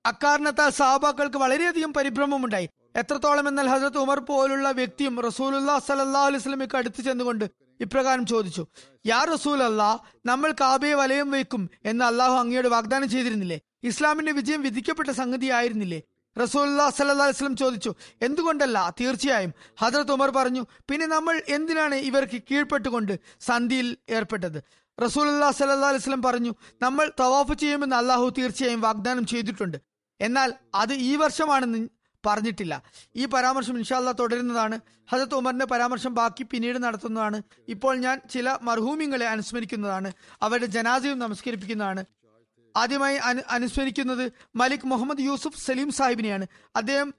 അക്കാരണത്താൽ 0.05 0.71
സഹാബാക്കൾക്ക് 0.71 1.39
വളരെയധികം 1.39 1.93
പരിഭ്രമമുണ്ടായി. 1.93 2.69
എത്രത്തോളം 3.01 3.47
എന്നാൽ 3.49 3.67
ഹസരത്ത് 3.73 3.99
ഉമർ 3.99 4.19
പോലുള്ള 4.29 4.69
വ്യക്തിയും 4.79 5.15
റസൂലുല്ലാ 5.29 5.75
സല്ലല്ലാഹു 5.89 6.29
അലൈഹി 6.29 6.43
വസല്ലമയ്ക്ക് 6.43 6.77
അടുത്ത് 6.81 7.01
ചെന്നുകൊണ്ട് 7.09 7.45
ഇപ്രകാരം 7.81 8.25
ചോദിച്ചു 8.27 8.63
യാ 9.07 9.21
റസൂൽ 9.33 9.59
അല്ലാ 9.63 9.91
നമ്മൾ 10.27 10.51
കാബയെ 10.61 10.95
വലയം 10.95 11.29
വയ്ക്കും 11.35 11.63
എന്ന് 11.91 12.05
അള്ളാഹു 12.05 12.35
അങ്ങയോട് 12.43 12.69
വാഗ്ദാനം 12.69 13.09
ചെയ്തിരുന്നില്ലേ? 13.09 13.59
ഇസ്ലാമിന്റെ 13.91 14.33
വിജയം 14.33 14.61
വിധിക്കപ്പെട്ട 14.63 15.11
സംഗതിയായിരുന്നില്ലേ? 15.11 16.01
റസൂല്ലാ 16.39 16.85
അലൈഹി 17.01 17.29
വസ്ലം 17.29 17.57
ചോദിച്ചു 17.57 17.95
എന്തുകൊണ്ടല്ല? 18.23 18.95
തീർച്ചയായും. 19.01 19.55
ഹജറത്ത് 19.79 20.13
ഉമർ 20.13 20.31
പറഞ്ഞു 20.31 20.67
പിന്നെ 20.91 21.07
നമ്മൾ 21.07 21.43
എന്തിനാണ് 21.49 21.95
ഇവർക്ക് 21.95 22.43
കീഴ്പ്പെട്ടുകൊണ്ട് 22.51 23.19
സന്ധിയിൽ 23.41 23.97
ഏർപ്പെട്ടത്? 24.09 24.65
റസൂല്ലാ 25.03 25.51
സല്ലാ 25.51 25.91
വസ്ലം 25.91 26.23
പറഞ്ഞു 26.23 26.55
നമ്മൾ 26.83 27.13
തവാഫ് 27.21 27.55
ചെയ്യുമെന്ന് 27.59 27.97
അള്ളാഹു 27.97 28.35
തീർച്ചയായും 28.39 28.81
വാഗ്ദാനം 28.81 29.27
ചെയ്തിട്ടുണ്ട്. 29.27 29.79
എന്നാൽ 30.21 30.55
അത് 30.75 30.93
ഈ 30.93 31.17
വർഷമാണെന്ന് 31.17 31.89
പറഞ്ഞിട്ടില്ല. 32.27 32.83
ഈ 33.17 33.27
പരാമർശം 33.27 33.77
ഇൻഷാല്ല 33.79 34.13
തുടരുന്നതാണ്. 34.13 34.81
ഹജത് 35.11 35.35
ഉമറിന്റെ 35.35 35.65
പരാമർശം 35.65 36.15
ബാക്കി 36.15 36.43
പിന്നീട് 36.43 36.83
നടത്തുന്നതാണ്. 36.83 37.43
ഇപ്പോൾ 37.69 37.97
ഞാൻ 37.97 38.21
ചില 38.31 38.59
മർഹൂമിങ്ങളെ 38.63 39.27
അനുസ്മരിക്കുന്നതാണ്. 39.27 40.13
അവരുടെ 40.43 40.67
ജനാസയും 40.67 41.19
നമസ്കരിപ്പിക്കുന്നതാണ്. 41.19 42.05
ആദ്യമായി 42.77 43.17
അനു 43.17 43.43
അനുസ്മരിക്കുന്നത് 43.51 44.33
മലിക് 44.57 44.87
മുഹമ്മദ് 44.87 45.21
യൂസുഫ് 45.21 45.67
സലീം 45.67 45.93
സാഹിബിനെയാണ്. 45.93 46.47
അദ്ദേഹം 46.77 47.15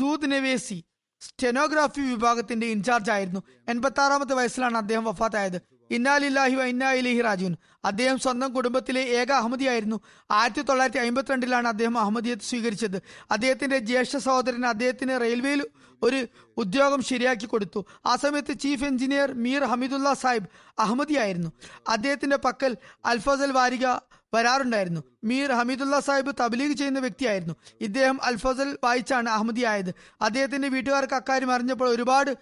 സൂദ് 0.00 0.32
നവേസി 0.32 0.84
സ്റ്റെനോഗ്രാഫി 1.20 2.00
വിഭാഗത്തിന്റെ 2.00 2.66
ഇൻചാർജ് 2.66 3.10
ആയിരുന്നു. 3.10 3.42
എൺപത്തി 3.68 4.00
ആറാമത്തെ 4.00 4.34
വയസ്സിലാണ് 4.34 4.76
അദ്ദേഹം 4.76 5.04
വഫാത്തായത്. 5.04 5.62
ഇന്നാലില്ലാഹി 5.90 6.54
വ 6.54 6.62
ഇന്നാ 6.62 6.92
രാജുൻ 7.20 7.56
അദ്ദേഹം 7.84 8.18
സ്വന്തം 8.18 8.52
കുടുംബത്തിലെ 8.52 9.00
ഏക 9.00 9.32
അഹമ്മദിയായിരുന്നു. 9.32 10.00
ആയിരത്തി 10.30 10.62
തൊള്ളായിരത്തി 10.62 10.98
അമ്പത്തിരണ്ടിലാണ് 10.98 11.68
അദ്ദേഹം 11.68 11.98
അഹമ്മദിയത്ത് 11.98 12.42
സ്വീകരിച്ചത്. 12.42 13.02
അദ്ദേഹത്തിന്റെ 13.30 13.78
ജ്യേഷ്ഠ 13.78 14.16
സഹോദരൻ 14.16 14.66
അദ്ദേഹത്തിന് 14.66 15.20
റെയിൽവേയിൽ 15.20 15.66
ഒരു 16.02 16.26
ഉദ്യോഗം 16.56 17.02
ശരിയാക്കി 17.02 17.46
കൊടുത്തു. 17.46 17.86
ആ 18.06 18.16
സമയത്ത് 18.16 18.58
ചീഫ് 18.58 18.84
എഞ്ചിനീയർ 18.84 19.32
മീർ 19.32 19.64
ഹമീദുല്ല 19.64 20.12
സാഹിബ് 20.12 20.46
അഹമ്മദിയായിരുന്നു. 20.78 21.52
അദ്ദേഹത്തിന്റെ 21.88 22.36
പക്കൽ 22.36 22.76
അൽഫസൽ 23.04 23.52
വാരിക 23.52 23.86
വരാറുണ്ടായിരുന്നു. 24.34 25.00
മീർ 25.24 25.52
ഹമീദുല്ല 25.52 26.00
സാഹിബ് 26.00 26.34
തബ്ലീഗ് 26.40 26.72
ചെയ്യുന്ന 26.72 26.98
വ്യക്തിയായിരുന്നു. 26.98 27.54
ഇദ്ദേഹം 27.80 28.22
അൽഫസൽ 28.22 28.78
വായിച്ചാണ് 28.84 29.28
അഹമ്മദിയായത്. 29.28 29.94
അദ്ദേഹത്തിന്റെ 30.20 30.68
വീട്ടുകാർക്ക് 30.68 31.14
അക്കാര്യം 31.14 31.52
അറിഞ്ഞപ്പോൾ 31.52 31.88
ഒരുപാട് 31.88 32.36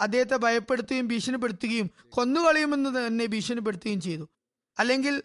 അദ്ദേഹത്തെ 0.00 0.36
ഭയപ്പെടുത്തുകയും 0.36 1.08
ഭീഷണിപ്പെടുത്തുകയും 1.08 1.90
കൊന്നുകളയുമെന്ന് 2.08 3.06
തന്നെ 3.06 3.26
ഭീഷണിപ്പെടുത്തുകയും 3.26 4.00
ചെയ്തു. 4.00 4.28
അല്ലെങ്കിൽ 4.78 5.22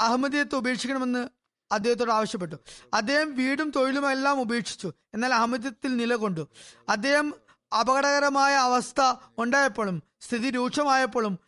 അഹമ്മദിയത്തെ 0.00 0.56
ഉപേക്ഷിക്കണമെന്ന് 0.56 1.28
അദ്ദേഹത്തോട് 1.72 2.10
ആവശ്യപ്പെട്ടു. 2.10 2.56
അദ്ദേഹം 2.94 3.36
വീടും 3.36 3.70
തൊഴിലും 3.70 4.10
എല്ലാം 4.10 4.40
ഉപേക്ഷിച്ചു. 4.40 4.92
എന്നാൽ 5.14 5.34
അഹമ്മദത്തിൽ 5.34 5.96
നിലകൊണ്ടു. 5.96 6.48
അദ്ദേഹം 6.88 7.34
അപകടകരമായ 7.80 8.54
അവസ്ഥ 8.54 9.14
ഉണ്ടായപ്പോഴും 9.38 10.02
സ്ഥിതി 10.20 10.50
രൂക്ഷമായപ്പോഴും 10.50 11.38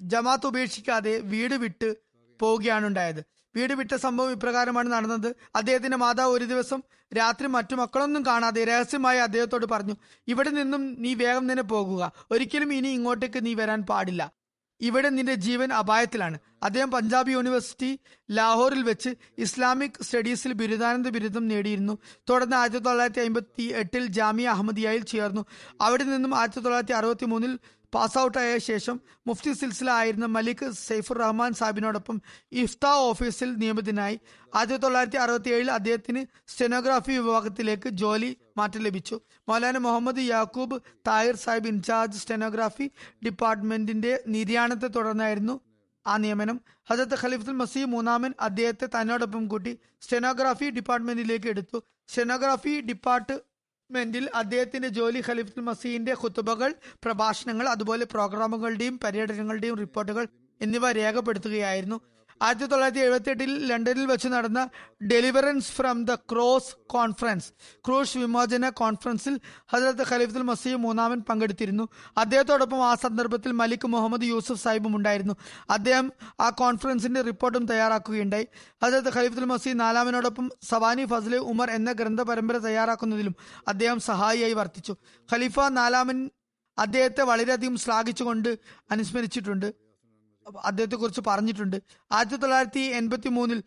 ജമാത്ത് 0.00 0.46
ഉപേക്ഷിക്കാതെ 0.46 1.18
വീട് 1.18 1.54
വിട്ട് 1.54 2.05
പോവുകയാണ് 2.40 2.86
ഉണ്ടായത്. 2.86 3.24
വീട് 3.56 3.72
വിട്ട 3.72 3.94
സംഭവം 3.94 4.30
ഇപ്രകാരമാണ് 4.30 4.92
നടന്നത്. 4.92 5.36
അദ്ദേഹത്തിന്റെ 5.56 5.96
മാതാവ് 5.96 6.32
ഒരു 6.32 6.44
ദിവസം 6.44 6.82
രാത്രി 7.16 7.46
മറ്റു 7.46 7.74
മക്കളൊന്നും 7.74 8.26
കാണാതെ 8.26 8.64
രഹസ്യമായി 8.64 9.18
അദ്ദേഹത്തോട് 9.18 9.66
പറഞ്ഞു 9.66 9.96
ഇവിടെ 10.28 10.50
നിന്നും 10.50 11.02
നീ 11.02 11.14
വേഗം 11.14 11.52
തന്നെ 11.52 11.62
പോകുക. 11.62 12.12
ഒരിക്കലും 12.30 12.74
ഇനി 12.74 12.88
ഇങ്ങോട്ടേക്ക് 12.88 13.46
നീ 13.46 13.54
വരാൻ 13.54 13.82
പാടില്ല. 13.82 14.32
ഇവിടെ 14.80 15.08
നിന്റെ 15.08 15.34
ജീവൻ 15.34 15.72
അപായത്തിലാണ്. 15.72 16.38
അദ്ദേഹം 16.62 16.90
പഞ്ചാബ് 16.90 17.30
യൂണിവേഴ്സിറ്റി 17.30 17.98
ലാഹോറിൽ 18.30 18.82
വെച്ച് 18.82 19.10
ഇസ്ലാമിക് 19.38 20.02
സ്റ്റഡീസിൽ 20.02 20.52
ബിരുദാനന്ദ 20.52 21.08
ബിരുദം 21.08 21.48
നേടിയിരുന്നു. 21.48 21.98
തുടർന്ന് 22.30 22.56
ആയിരത്തി 22.56 22.78
തൊള്ളായിരത്തി 22.78 23.20
അമ്പത്തി 23.20 23.62
എട്ടിൽ 23.62 24.06
ജാമിയ 24.06 24.48
അഹമ്മദിയയിൽ 24.48 25.04
ചേർന്നു. 25.04 25.46
അവിടെ 25.80 26.02
നിന്നും 26.02 26.38
ആയിരത്തി 26.38 26.60
തൊള്ളായിരത്തി 26.60 26.92
അറുപത്തി 26.92 27.24
മൂന്നിൽ 27.24 27.58
പാസ് 27.94 28.18
ഔട്ടായ 28.18 28.58
ശേഷം 28.58 28.96
മുഫ്തി 29.26 29.52
സിൽസില 29.52 29.90
ആയിരുന്ന 29.90 30.26
മലിക് 30.26 30.64
സൈഫുർ 30.86 31.18
റഹ്മാൻ 31.18 31.52
സാഹിബിനോടൊപ്പം 31.52 32.16
ഇഫ്ത 32.62 32.86
ഓഫീസിൽ 32.86 33.50
നിയമിതനായി 33.56 34.16
ആയിരത്തി 34.56 34.76
തൊള്ളായിരത്തി 34.76 35.16
അറുപത്തി 35.16 35.50
ഏഴിൽ 35.50 35.70
അദ്ദേഹത്തിന് 35.70 36.22
സ്റ്റെനോഗ്രാഫി 36.52 37.12
വിഭാഗത്തിലേക്ക് 37.12 37.88
ജോലി 38.02 38.30
മാറ്റം 38.58 38.80
ലഭിച്ചു. 38.80 39.20
മൗലാന 39.48 39.78
മുഹമ്മദ് 39.78 40.24
യാക്കൂബ് 40.28 40.78
താഹിർ 41.06 41.36
സാഹിബ് 41.36 41.68
ഇൻചാർജ് 41.68 42.18
സ്റ്റെനോഗ്രാഫി 42.18 42.90
ഡിപ്പാർട്ട്മെന്റിന്റെ 43.24 44.12
നിര്യാണത്തെ 44.26 44.86
തുടർന്നായിരുന്നു 44.86 45.60
ആ 46.06 46.16
നിയമനം. 46.16 46.60
ഹജരത്ത് 46.90 47.16
ഖലീഫുൽ 47.22 47.58
മസീഹ് 47.62 47.86
മൂന്നാമൻ 47.86 48.32
അദ്ദേഹത്തെ 48.40 48.86
തന്നോടൊപ്പം 48.86 49.44
കൂട്ടി 49.48 49.78
സ്റ്റെനോഗ്രാഫി 50.02 50.66
ഡിപ്പാർട്ട്മെന്റിലേക്ക് 50.70 51.46
എടുത്തു. 51.46 51.78
സ്റ്റെനോഗ്രാഫി 52.08 52.80
ഡിപ്പാർട്ട് 52.80 53.36
മെന്റിൽ 53.90 54.24
അദ്ദേഹത്തിന്റെ 54.34 54.88
ജോലി 54.88 55.20
ഖലീഫുൽ 55.26 55.60
മസീന്റെ 55.60 56.14
ഖുത്തുബകൾ 56.22 56.70
പ്രഭാഷണങ്ങൾ 57.04 57.66
അതുപോലെ 57.68 58.04
പ്രോഗ്രാമുകളുടെയും 58.04 58.98
പര്യടനങ്ങളുടെയും 58.98 59.76
റിപ്പോർട്ടുകൾ 59.76 60.24
എന്നിവ 60.60 60.90
രേഖപ്പെടുത്തുകയായിരുന്നു. 60.92 61.98
ആയിരത്തി 62.42 62.64
തൊള്ളായിരത്തി 62.64 63.00
എഴുപത്തി 63.00 63.30
എട്ടിൽ 63.30 63.66
ലണ്ടനിൽ 63.66 64.06
വെച്ച് 64.06 64.28
നടന്ന 64.28 64.68
deliverance 65.02 65.72
from 65.72 66.04
the 66.04 66.14
cross 66.14 66.76
conference 66.86 67.52
ക്രൂഷ് 67.86 68.18
വിമോചന 68.18 68.68
കോൺഫറൻസിൽ 68.68 69.40
ഹജറത്ത് 69.72 70.08
ഖലീഫുൽ 70.08 70.42
മസീ 70.42 70.74
മൂന്നാമൻ 70.74 71.20
പങ്കെടുത്തിരുന്നു. 71.20 71.88
അദ്ദേഹത്തോടൊപ്പം 72.18 72.84
ആ 72.84 72.94
സന്ദർഭത്തിൽ 72.94 73.52
മലിക് 73.52 73.86
മുഹമ്മദ് 73.86 74.22
യൂസുഫ് 74.22 74.62
സാഹിബും 74.62 74.96
ഉണ്ടായിരുന്നു. 74.96 75.36
അദ്ദേഹം 75.70 76.12
ആ 76.40 76.50
കോൺഫറൻസിന്റെ 76.50 77.22
റിപ്പോർട്ടും 77.22 77.66
തയ്യാറാക്കുകയുണ്ടായി. 77.66 78.48
ഹജറത്ത് 78.84 79.18
ഖലീഫുൽ 79.18 79.44
മസീ 79.44 79.72
നാലാമനോടൊപ്പം 79.72 80.50
സവാനി 80.62 81.04
ഫസ്ലെ 81.04 81.38
ഉമർ 81.38 81.70
എന്ന 81.70 81.92
ഗ്രന്ഥ 81.92 82.20
പരമ്പര 82.20 82.56
തയ്യാറാക്കുന്നതിലും 82.56 83.36
അദ്ദേഹം 83.68 84.00
സഹായിയായി 84.00 84.52
വർത്തിച്ചു. 84.52 84.96
ഖലീഫ 85.32 85.60
നാലാമൻ 85.60 86.30
അദ്ദേഹത്തെ 86.78 87.22
വളരെയധികം 87.22 87.76
ശ്ലാഘിച്ചുകൊണ്ട് 87.76 88.58
അനുസ്മരിച്ചിട്ടുണ്ട്. 88.90 89.85
അദ്ദേഹത്തെ 90.64 90.96
കുറിച്ച് 90.96 91.20
പറഞ്ഞിട്ടുണ്ട്. 91.26 91.82
ആയിരത്തി 92.12 92.36
തൊള്ളായിരത്തി 92.36 92.80
എൺപത്തി 92.80 93.28
മൂന്നിൽ 93.28 93.62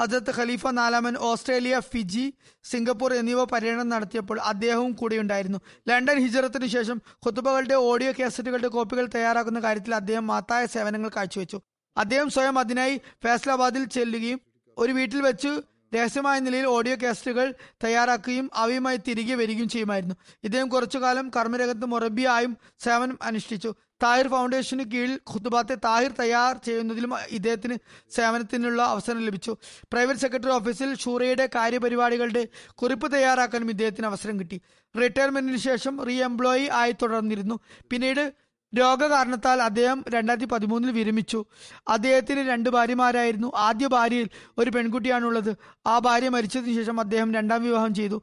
അദ്ദേഹത്തെ 0.00 0.32
ഖലീഫ 0.40 0.66
നാലാമൻ 0.66 1.16
ഓസ്ട്രേലിയ 1.16 1.80
ഫിജി 1.80 2.34
സിംഗപ്പൂർ 2.64 3.14
എന്നിവ 3.14 3.44
പര്യടനം 3.44 3.88
നടത്തിയപ്പോൾ 3.88 4.40
അദ്ദേഹവും 4.40 4.92
കൂടെയുണ്ടായിരുന്നു. 4.92 5.58
ലണ്ടൻ 5.88 6.18
ഹിജറത്തിന് 6.18 6.66
ശേഷം 6.66 7.00
ഖുത്തുബകളുടെ 7.26 7.74
ഓഡിയോ 7.74 8.12
കാസറ്റുകളുടെ 8.12 8.68
കോപ്പികൾ 8.68 9.08
തയ്യാറാക്കുന്ന 9.14 9.60
കാര്യത്തിൽ 9.60 9.94
അദ്ദേഹം 9.94 10.26
മഹത്തായ 10.26 10.66
സേവനങ്ങൾ 10.66 11.10
കാഴ്ചവെച്ചു. 11.16 11.60
അദ്ദേഹം 11.96 12.30
സ്വയം 12.30 12.58
അതിനായി 12.58 13.00
ഫൈസലാബാദിൽ 13.24 13.84
ചെല്ലുകയും 13.84 14.40
ഒരു 14.78 14.92
വീട്ടിൽ 14.92 15.20
വെച്ച് 15.20 15.62
രഹസ്യമായ 15.94 16.38
നിലയിൽ 16.40 16.66
ഓഡിയോ 16.66 16.96
കാസറ്റുകൾ 17.02 17.54
തയ്യാറാക്കുകയും 17.84 18.50
അവയുമായി 18.54 18.96
തിരികെ 18.96 19.34
വരികയും 19.34 19.68
ചെയ്യുമായിരുന്നു. 19.68 20.14
ഇദ്ദേഹം 20.44 20.68
കുറച്ചു 20.68 20.98
കാലം 20.98 21.30
കർമ്മരംഗത്ത് 21.36 21.86
മുറബിയായും 21.86 22.56
സേവനം 22.78 23.18
അനുഷ്ഠിച്ചു. 23.22 23.74
താഹിർ 24.02 24.28
ഫൗണ്ടേഷന് 24.28 24.84
കീഴിൽ 24.84 25.20
ഖുത്തുബാത്തെ 25.30 25.74
താഹിർ 25.74 26.12
തയ്യാർ 26.20 26.56
ചെയ്യുന്നതിലും 26.56 27.14
ഇദ്ദേഹത്തിന് 27.30 27.76
സേവനത്തിനുള്ള 28.10 28.82
അവസരം 28.82 29.20
ലഭിച്ചു. 29.20 29.56
പ്രൈവറ്റ് 29.92 30.20
സെക്രട്ടറി 30.20 30.50
ഓഫീസിൽ 30.50 30.96
ഷൂറയുടെ 30.96 31.48
കാര്യപരിപാടികളുടെ 31.54 32.48
കുറിപ്പ് 32.70 33.12
തയ്യാറാക്കാനും 33.12 33.70
ഇദ്ദേഹത്തിന് 33.70 34.06
അവസരം 34.06 34.38
കിട്ടി. 34.38 34.60
റിട്ടയർമെന്റിന് 35.00 35.56
ശേഷം 35.56 36.04
റീ 36.04 36.22
എംപ്ലോയി 36.22 36.68
ആയി 36.72 36.92
തുടർന്നിരുന്നു. 36.92 37.60
പിന്നീട് 37.90 38.32
രോഗകാരണത്താൽ 38.78 39.62
അദ്ദേഹം 39.62 40.04
രണ്ടായിരത്തി 40.08 40.46
പതിമൂന്നിൽ 40.46 40.90
വിരമിച്ചു. 40.92 41.44
അദ്ദേഹത്തിന് 41.88 42.40
രണ്ട് 42.48 42.70
ഭാര്യമാരായിരുന്നു. 42.70 43.52
ആദ്യ 43.56 43.86
ഭാര്യയിൽ 43.86 44.28
ഒരു 44.58 44.70
പെൺകുട്ടിയാണുള്ളത്. 44.70 45.56
ആ 45.86 45.98
ഭാര്യ 45.98 46.28
മരിച്ചതിന് 46.28 46.74
ശേഷം 46.74 47.00
അദ്ദേഹം 47.00 47.34
രണ്ടാം 47.34 47.62
വിവാഹം 47.62 47.94
ചെയ്തു. 47.94 48.22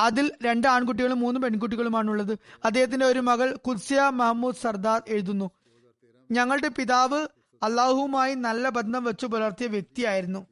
അതിൽ 0.00 0.32
രണ്ട് 0.42 0.68
ആൺകുട്ടികളും 0.68 1.20
മൂന്ന് 1.20 1.40
പെൺകുട്ടികളുമാണുള്ളത്. 1.40 2.38
അദ്ദേഹത്തിന്റെ 2.64 3.06
ഒരു 3.06 3.18
മകൾ 3.18 3.56
കുൽസിയ 3.56 4.00
മഹമ്മൂദ് 4.00 4.56
സർദാർ 4.56 5.02
എഴുതുന്നു. 5.08 5.50
ഞങ്ങളുടെ 6.30 6.68
പിതാവ് 6.68 7.28
അള്ളാഹുവുമായി 7.62 8.34
നല്ല 8.34 8.68
ബന്ധം 8.68 9.04
വെച്ചു 9.04 9.26
പുലർത്തിയ 9.26 9.66
വ്യക്തിയായിരുന്നു. 9.66 10.46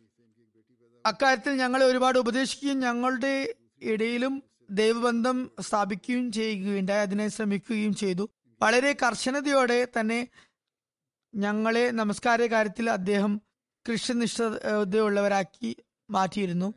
അക്കാര്യത്തിൽ 1.06 1.52
ഞങ്ങളെ 1.52 1.86
ഒരുപാട് 1.86 2.18
ഉപദേശിക്കുകയും 2.18 2.80
ഞങ്ങളുടെ 2.80 3.54
ഇടയിലും 3.82 4.42
ദൈവബന്ധം 4.70 5.50
സ്ഥാപിക്കുകയും 5.60 6.32
ചെയ്യുകയുണ്ടായി. 6.32 7.00
അതിനെ 7.00 7.28
ശ്രമിക്കുകയും 7.28 7.94
ചെയ്തു. 7.94 8.30
വളരെ 8.62 8.92
കർശനതയോടെ 8.92 9.88
തന്നെ 10.00 10.28
ഞങ്ങളെ 11.34 11.90
നമസ്കാര 11.90 12.46
കാര്യത്തിൽ 12.46 12.90
അദ്ദേഹം 12.90 13.40
കൃഷ്ണനിഷ്ഠതയുള്ളവരാക്കി 13.90 15.76
മാറ്റിയിരുന്നു. 16.10 16.74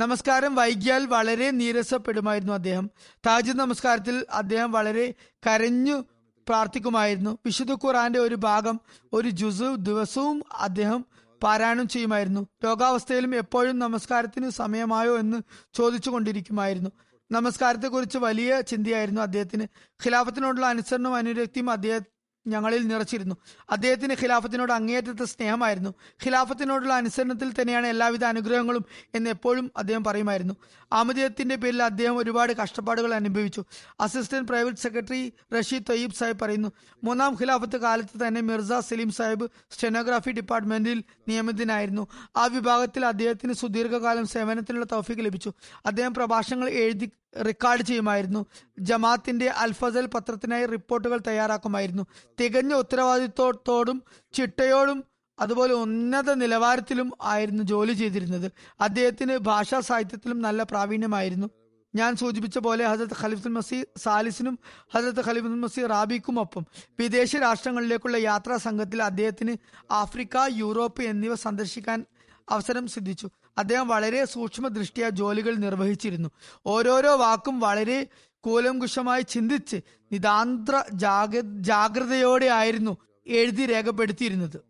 നമസ്കാരം. 0.00 0.54
വൈകിയാൽ 0.54 1.06
വളരെ 1.06 1.50
നീരസപ്പെടുമായിരുന്നു 1.50 2.52
അദ്ദേഹം. 2.52 2.90
താജ് 3.26 3.52
നമസ്കാരത്തിൽ 3.52 4.26
അദ്ദേഹം 4.32 4.72
വളരെ 4.72 5.14
കരഞ്ഞു 5.46 6.04
പ്രാർത്ഥിക്കുമായിരുന്നു. 6.48 7.38
വിശുദ്ധ 7.46 7.72
ഖുറാന്റെ 7.72 8.18
ഒരു 8.18 8.34
ഭാഗം 8.34 8.80
ഒരു 9.12 9.28
ജുസ് 9.28 9.76
ദിവസവും 9.76 10.42
അദ്ദേഹം 10.58 11.04
പാരായണം 11.42 11.88
ചെയ്യുമായിരുന്നു. 11.88 12.46
രോഗാവസ്ഥയിലും 12.64 13.34
എപ്പോഴും 13.34 13.78
നമസ്കാരത്തിന് 13.78 14.50
സമയമായോ 14.50 15.18
എന്ന് 15.18 15.38
ചോദിച്ചു 15.74 16.10
കൊണ്ടിരിക്കുമായിരുന്നു 16.10 16.90
നമസ്കാരത്തെക്കുറിച്ച് 17.30 18.18
വലിയ 18.18 18.60
ചിന്തയായിരുന്നു 18.60 19.20
അദ്ദേഹത്തിന്. 19.20 19.64
ഖിലാഫത്തിനോടുള്ള 20.04 20.66
അനുസരണവും 20.66 21.16
അനുരക്തിയും 21.16 21.70
അദ്ദേഹം 21.70 22.02
ഞങ്ങളിൽ 22.46 22.86
നിറച്ചിരുന്നു. 22.86 23.34
അദ്ദേഹത്തിന് 23.70 24.16
ഖിലാഫത്തിനോട് 24.22 24.72
അങ്ങേയറ്റത്തെ 24.72 25.24
സ്നേഹമായിരുന്നു. 25.24 25.94
ഖിലാഫത്തിനോടുള്ള 26.24 26.94
അനുസരണത്തിൽ 26.94 27.52
തന്നെയാണ് 27.52 27.86
എല്ലാവിധ 27.86 28.24
അനുഗ്രഹങ്ങളും 28.24 28.84
എന്ന് 29.14 29.30
എപ്പോഴും 29.30 29.72
അദ്ദേഹം 29.76 30.04
പറയുമായിരുന്നു. 30.04 30.54
ആമദീയത്തിന്റെ 30.92 31.54
പേരിൽ 31.54 31.82
അദ്ദേഹം 31.82 32.16
ഒരുപാട് 32.16 32.52
കഷ്ടപ്പാടുകൾ 32.52 33.14
അനുഭവിച്ചു. 33.14 33.64
Assistant 34.00 34.48
private 34.48 34.76
secretary 34.76 35.32
Rashid 35.58 35.84
Tayyab 35.90 36.12
Sahib 36.12 36.40
പറയുന്നു 36.40 36.72
മൂന്നാം 37.04 37.32
ഖിലാഫത്ത് 37.40 37.76
കാലത്ത് 37.76 38.26
തന്നെ 38.26 38.40
മിർസ 38.40 38.72
സലീം 38.72 39.10
സാഹിബ് 39.10 39.50
സ്റ്റെനോഗ്രാഫി 39.70 40.30
ഡിപ്പാർട്ട്മെന്റിൽ 40.30 41.04
നിയമിതനായിരുന്നു 41.28 42.06
ആ 42.36 42.46
വിഭാഗത്തിൽ 42.46 43.06
അദ്ദേഹത്തിന് 43.06 43.52
സുദീർഘകാലം 43.52 44.26
സേവനത്തിനുള്ള 44.26 44.86
തൗഫീക്ക് 44.92 45.22
ലഭിച്ചു. 45.22 45.52
അദ്ദേഹം 45.86 46.14
പ്രഭാഷണങ്ങൾ 46.14 46.68
എഴുതി 46.68 47.10
റെക്കോർഡ് 47.36 47.82
ചെയ്യുമായിരുന്നു. 47.82 48.46
ജമാത്തിന്റെ 48.78 49.48
അൽഫസൽ 49.48 50.06
പത്രത്തിനായി 50.06 50.66
റിപ്പോർട്ടുകൾ 50.66 51.20
തയ്യാറാക്കുമായിരുന്നു. 51.26 52.06
തികഞ്ഞ 52.40 52.74
ഉത്തരവാദിത്വത്തോടും 52.74 54.02
ചിട്ടയോടും 54.32 55.04
അതുപോലെ 55.38 55.74
ഉന്നത 55.74 56.34
നിലവാരത്തിലും 56.34 57.12
ആയിരുന്നു 57.22 57.62
ജോലി 57.62 57.92
ചെയ്തിരുന്നത്. 57.92 58.52
അദ്ദേഹത്തിന് 58.80 59.36
ഭാഷാ 59.36 59.80
സാഹിത്യത്തിലും 59.80 60.42
നല്ല 60.42 60.62
പ്രാവീണ്യമായിരുന്നു. 60.62 61.50
ഞാൻ 61.94 62.16
സൂചിപ്പിച്ച 62.16 62.58
പോലെ 62.58 62.84
ഹസരത്ത് 62.84 63.16
ഖലീഫുൽ 63.20 63.48
മസി 63.48 63.84
സാലിസിനും 63.96 64.58
ഹസരത്ത് 64.94 65.26
ഖലീഫുൽ 65.26 65.60
റാബിക്കും 65.60 65.86
റാബിക്കുമൊപ്പം 65.86 66.66
വിദേശ 66.98 67.36
രാഷ്ട്രങ്ങളിലേക്കുള്ള 67.36 68.16
യാത്രാ 68.16 68.56
സംഘത്തിൽ 68.56 69.02
അദ്ദേഹത്തിന് 69.02 69.56
ആഫ്രിക്ക 69.92 70.36
യൂറോപ്പ് 70.48 71.02
എന്നിവ 71.02 71.34
സന്ദർശിക്കാൻ 71.34 72.04
അവസരം 72.50 72.86
സിദ്ധിച്ചു. 72.86 73.30
അദ്ദേഹം 73.58 73.88
വളരെ 73.88 74.24
സൂക്ഷ്മ 74.24 74.68
ദൃഷ്ടിയ 74.68 75.10
ജോലികൾ 75.10 75.54
നിർവഹിച്ചിരുന്നു. 75.54 76.28
ഓരോരോ 76.66 77.16
വാക്കും 77.16 77.60
വളരെ 77.60 78.06
കൂലങ്കുശമായി 78.40 79.22
ചിന്തിച്ച് 79.22 79.76
നിതാന്ത്ര 80.12 80.84
ജാഗ 80.92 81.40
ജാഗ്രതയോടെ 81.40 82.46
ആയിരുന്നു 82.46 82.96
എഴുതി 83.26 83.66
രേഖപ്പെടുത്തിയിരുന്നത്. 83.66 84.60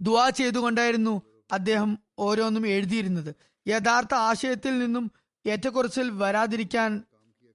ദുവാ 0.00 0.28
ചെയ്തുകൊണ്ടായിരുന്നു 0.28 1.22
അദ്ദേഹം 1.52 1.98
ഓരോന്നും 2.18 2.66
എഴുതിയിരുന്നത്. 2.66 3.34
യഥാർത്ഥ 3.68 4.14
ആശയത്തിൽ 4.14 4.78
നിന്നും 4.78 5.10
ഏറ്റക്കുറച്ചിൽ 5.46 6.10
വരാതിരിക്കാൻ 6.10 7.02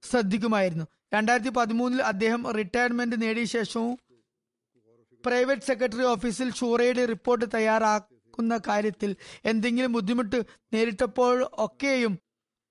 ശ്രദ്ധിക്കുമായിരുന്നു. 0.03 0.85
രണ്ടായിരത്തി 1.13 1.49
പതിമൂന്നിൽ 1.49 2.01
അദ്ദേഹം 2.01 2.51
റിട്ടയർമെന്റ് 2.51 3.21
നേടിയ 3.21 3.45
ശേഷവും 3.45 3.99
പ്രൈവറ്റ് 5.25 5.61
സെക്രട്ടറി 5.61 6.03
ഓഫീസിൽ 6.03 6.53
ഷൂറയുടെ 6.53 7.05
റിപ്പോർട്ട് 7.05 7.45
തയ്യാറാക്കുന്ന 8.33 8.59
കാര്യത്തിൽ 8.67 9.15
എന്തെങ്കിലും 9.45 9.91
ബുദ്ധിമുട്ട് 9.93 10.45
നേരിട്ടപ്പോൾ 10.73 11.49
ഒക്കെയും 11.57 12.13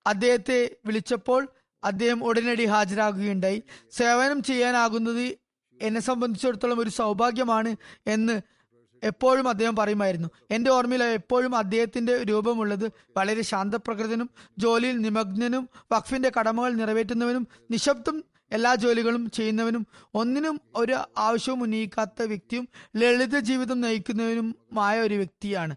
അദ്ദേഹത്തെ 0.07 0.77
വിളിച്ചപ്പോൾ 0.87 1.49
അദ്ദേഹം 1.85 2.25
ഉടനടി 2.25 2.65
ഹാജരാകുകയുണ്ടായി. 2.65 3.63
സേവനം 3.91 4.43
ചെയ്യാനാകുന്നത് 4.43 5.39
എന്നെ 5.81 6.01
സംബന്ധിച്ചിടത്തോളം 6.01 6.81
ഒരു 6.81 6.91
സൗഭാഗ്യമാണ് 6.91 7.77
എന്ന് 8.07 8.41
എപ്പോഴും 9.03 9.49
അദ്ദേഹം 9.49 9.77
പറയുമായിരുന്നു. 9.77 10.29
എന്റെ 10.51 10.71
ഓർമ്മയിൽ 10.71 11.03
എപ്പോഴും 11.03 11.57
അദ്ദേഹത്തിന്റെ 11.57 12.23
രൂപമുള്ളത് 12.23 12.93
വളരെ 13.17 13.43
ശാന്തപ്രകൃതനും 13.43 14.31
ജോലിയിൽ 14.59 14.99
നിമഗ്നനും 14.99 15.69
വഖഫിന്റെ 15.93 16.31
കടമകൾ 16.39 16.73
നിറവേറ്റുന്നവനും 16.73 17.49
നിശബ്ദം 17.71 18.23
എല്ലാ 18.53 18.75
ജോലികളും 18.75 19.31
ചെയ്യുന്നവനും 19.31 19.87
ഒന്നിനും 20.15 20.61
ഒരു 20.77 20.97
ആവശ്യവും 21.19 21.63
ഉന്നയിക്കാത്ത 21.63 22.23
വ്യക്തിയും 22.23 22.69
ലളിത 22.97 23.39
ജീവിതം 23.39 23.81
നയിക്കുന്നവനുമായ 23.81 25.01
ഒരു 25.01 25.15
വ്യക്തിയാണ്. 25.15 25.75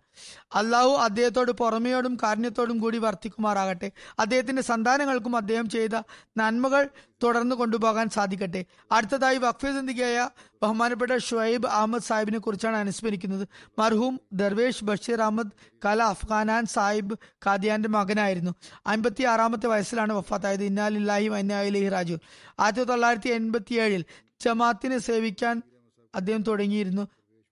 അള്ളാഹു 0.56 0.90
അദ്ദേഹത്തോട് 0.90 1.52
പുറമെയോടും 1.52 2.18
കാരുണ്യത്തോടും 2.24 2.80
കൂടി 2.80 2.98
വർത്തിക്കുമാറാകട്ടെ. 2.98 3.92
അദ്ദേഹത്തിന്റെ 4.20 4.62
സന്താനങ്ങൾക്കും 4.62 5.36
അദ്ദേഹം 5.36 5.70
ചെയ്ത 5.70 6.02
നന്മകൾ 6.38 6.90
തുടർന്ന് 7.24 7.56
കൊണ്ടുപോകാൻ 7.56 8.10
സാധിക്കട്ടെ. 8.10 8.66
അടുത്തതായി 8.92 9.38
വഖഫ് 9.38 9.66
സന്ധികയായ 9.66 10.30
ബഹുമാനപ്പെട്ട 10.64 11.18
ഷുഹൈബ് 11.18 11.68
അഹമ്മദ് 11.68 12.02
സാഹിബിനെ 12.02 12.40
കുറിച്ചാണ് 12.40 12.76
അനുസ്മരിക്കുന്നത്. 12.76 13.48
മർഹൂം 13.80 14.20
ദർവേഷ് 14.34 14.84
ബഷീർ 14.84 15.22
അഹമ്മദ് 15.22 15.52
കല 15.86 16.04
അഫ്ഗാനാൻ 16.04 16.66
സാഹിബ് 16.66 17.14
ഖാദിയാന്റെ 17.46 17.90
മകനായിരുന്നു. 17.90 18.52
അമ്പത്തി 18.88 19.24
ആറാമത്തെ 19.24 19.68
വയസ്സിലാണ് 19.68 20.14
വഫാത്തായത്. 20.14 20.64
ഇന്നാലില്ലാഹി 20.64 21.28
വന്നായി 21.28 21.90
രാജു 21.90 22.18
ആയിരത്തി 22.60 22.84
തൊള്ളായിരത്തി 22.84 23.30
എൺപത്തി 23.30 23.74
ഏഴിൽ 23.74 24.06
ജമാത്തിനെ 24.42 24.98
സേവിക്കാൻ 24.98 25.62
അദ്ദേഹം 26.16 26.42
തുടങ്ങിയിരുന്നു. 26.42 27.08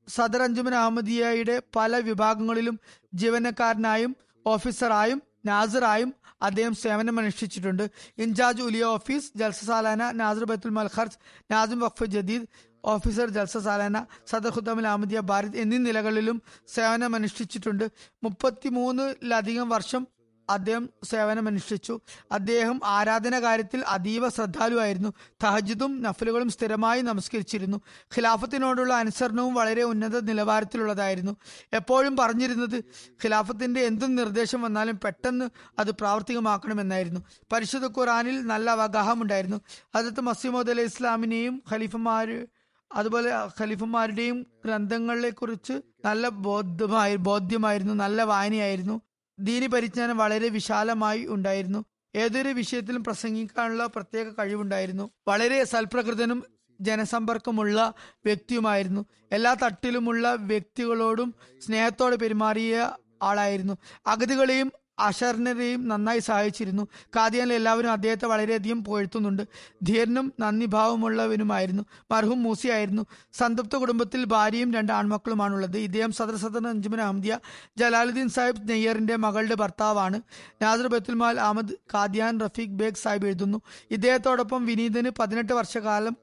സദർ 0.08 0.42
അഞ്ജുമൻ 0.42 0.76
അഹമ്മദിയയുടെ 0.76 1.62
പല 1.76 1.98
വിഭാഗങ്ങളിലും 1.98 2.80
ജീവനക്കാരനായും 3.14 4.16
ഓഫീസറായും 4.48 5.22
നാസറായും 5.46 6.14
അദ്ദേഹം 6.42 6.76
സേവനം 6.76 7.20
അനുഷ്ഠിച്ചിട്ടുണ്ട്. 7.20 7.90
ഇൻചാർജ് 8.18 8.62
ഉലിയ 8.62 8.84
ഓഫീസ് 8.84 9.32
ജൽസ 9.36 9.66
സാലാന 9.66 10.12
നാസർ 10.12 10.44
ബൈത്തുൽ 10.44 10.70
മൽ 10.70 10.90
ഖർജ് 10.98 11.18
നാസിം 11.52 11.80
വഖഫ് 11.80 12.06
ജദീദ് 12.06 12.46
ഓഫീസർ 12.86 13.30
ജൽസ 13.30 13.58
സാലാന 13.58 14.06
സദർ 14.28 14.50
ഖുദ്ദമുൽ 14.50 14.88
അഹമ്മദിയ 14.88 15.20
ഭാരത് 15.20 15.58
എന്നീ 15.58 15.78
നിലകളിലും 15.78 16.42
സേവനം 16.68 17.16
അനുഷ്ഠിച്ചിട്ടുണ്ട്. 17.16 17.92
മുപ്പത്തി 18.24 18.70
മൂന്നിലധികം 18.70 19.70
വർഷം 19.70 20.08
അദ്ദേഹം 20.50 20.90
സേവനമനുഷ്ഠിച്ചു 21.04 22.00
അദ്ദേഹം 22.32 22.82
ആരാധന 22.84 23.42
കാര്യത്തിൽ 23.42 23.84
അതീവ 23.88 24.30
ശ്രദ്ധാലുവായിരുന്നു. 24.30 25.14
തഹജിദും 25.44 26.02
നഫലുകളും 26.02 26.50
സ്ഥിരമായി 26.50 27.02
നമസ്കരിച്ചിരുന്നു. 27.02 27.78
ഖിലാഫത്തിനോടുള്ള 28.16 28.94
അനുസരണവും 28.94 29.54
വളരെ 29.54 29.84
ഉന്നത 29.84 30.20
നിലവാരത്തിലുള്ളതായിരുന്നു. 30.20 31.36
എപ്പോഴും 31.74 32.18
പറഞ്ഞിരുന്നത് 32.18 32.84
ഖിലാഫത്തിന്റെ 33.24 33.82
എന്തും 33.82 34.16
നിർദ്ദേശം 34.16 34.62
വന്നാലും 34.62 35.00
പെട്ടെന്ന് 35.04 35.50
അത് 35.80 35.92
പ്രാവർത്തികമാക്കണമെന്നായിരുന്നു. 35.92 37.20
പരിശുദ്ധ 37.52 38.00
ഖുറാനിൽ 38.00 38.42
നല്ല 38.42 38.70
അവഗാഹമുണ്ടായിരുന്നു. 38.70 39.62
അതത് 39.96 40.22
മസീമോദ് 40.22 40.72
അലൈഹി 40.72 40.88
ഇസ്ലാമിനെയും 40.88 41.64
ഖലീഫമാര് 41.72 42.46
അതുപോലെ 42.94 43.32
ഖലീഫന്മാരുടെയും 43.62 44.48
ഗ്രന്ഥങ്ങളെ 44.66 45.30
കുറിച്ച് 45.30 45.74
നല്ല 46.06 46.30
ബോധ്യമായി 46.30 47.16
ബോധ്യമായിരുന്നു 47.16 47.94
നല്ല 47.94 48.24
വായനയായിരുന്നു. 48.24 49.02
ദീനി 49.40 49.68
പരിജ്ഞാനം 49.68 50.18
വളരെ 50.18 50.50
വിശാലമായി 50.50 51.26
ഉണ്ടായിരുന്നു. 51.26 51.86
ഏതൊരു 52.16 52.50
വിഷയത്തിലും 52.50 53.04
പ്രസംഗിക്കാനുള്ള 53.04 53.86
പ്രത്യേക 53.86 54.28
കഴിവുണ്ടായിരുന്നു. 54.28 55.10
വളരെ 55.28 55.64
സൽപ്രകൃതനും 55.64 56.44
ജനസമ്പർക്കമുള്ള 56.82 57.94
വ്യക്തിയുമായിരുന്നു. 58.26 59.06
എല്ലാ 59.32 59.54
തട്ടിലുമുള്ള 59.54 60.36
വ്യക്തികളോടും 60.36 61.36
സ്നേഹത്തോടെ 61.60 62.16
പെരുമാറിയ 62.16 62.92
ആളായിരുന്നു. 63.24 63.78
അഗതികളെയും 64.08 64.72
അശരണരെയും 65.04 65.82
നന്നായി 65.88 66.20
സഹായിച്ചിരുന്നു. 66.20 66.84
കാദിയാനിൽ 67.16 67.54
എല്ലാവരും 67.54 67.92
അദ്ദേഹത്തെ 67.92 68.28
വളരെയധികം 68.28 68.84
പുകഴ്ത്തുന്നുണ്ട് 68.84 69.44
ധീരനും 69.84 70.34
നന്ദിഭാവമുള്ളവനുമായിരുന്നു. 70.40 71.84
മർഹും 72.12 72.44
മൂസിയായിരുന്നു. 72.44 73.04
സംതൃപ്ത 73.34 73.76
കുടുംബത്തിൽ 73.76 74.24
ഭാര്യയും 74.26 74.74
രണ്ട് 74.74 74.94
ആൺമക്കളുമാണുള്ളത്. 74.94 75.78
ഇദ്ദേഹം 75.78 76.12
സദർ 76.12 76.36
സദർ 76.36 76.68
അഞ്ജുമൻ 76.68 77.02
അഹമ്മദിയ 77.02 77.40
ജലാലുദ്ദീൻ 77.78 78.30
സാഹിബ് 78.30 78.70
നെയ്യറിന്റെ 78.70 79.16
മകളുടെ 79.16 79.56
ഭർത്താവാണ്. 79.56 80.22
നാദർ 80.62 80.88
ബത്തുൽമാൽ 80.88 81.40
അഹമ്മദ് 81.40 81.74
കാദിയാൻ 81.94 82.40
റഫീഖ് 82.40 82.78
ബേഗ് 82.82 83.02
സാഹിബ് 83.06 83.26
എഴുതുന്നു. 83.26 83.62
ഇദ്ദേഹത്തോടൊപ്പം 83.92 84.66
വിനീതന് 84.66 85.10
പതിനെട്ട് 85.20 85.54
വർഷകാലം 85.54 86.16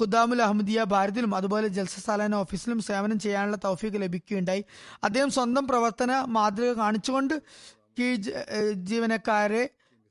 ഖുദാമുൽ 0.00 0.42
അഹമ്മദിയ 0.42 0.84
ഭാരതിലും 0.84 1.34
അതുപോലെ 1.34 1.68
ജൽസസാലാന 1.68 2.34
ഓഫീസിലും 2.34 2.80
സേവനം 2.80 3.18
ചെയ്യാനുള്ള 3.18 3.56
തൗഫീക്ക് 3.64 4.02
ലഭിക്കുകയുണ്ടായി. 4.02 4.64
അദ്ദേഹം 5.04 5.30
സ്വന്തം 5.30 5.66
പ്രവർത്തന 5.66 6.20
മാതൃക 6.20 6.72
കാണിച്ചുകൊണ്ട് 6.72 7.34
കീഴ് 7.98 8.18
ജീവനക്കാരെ 8.90 9.62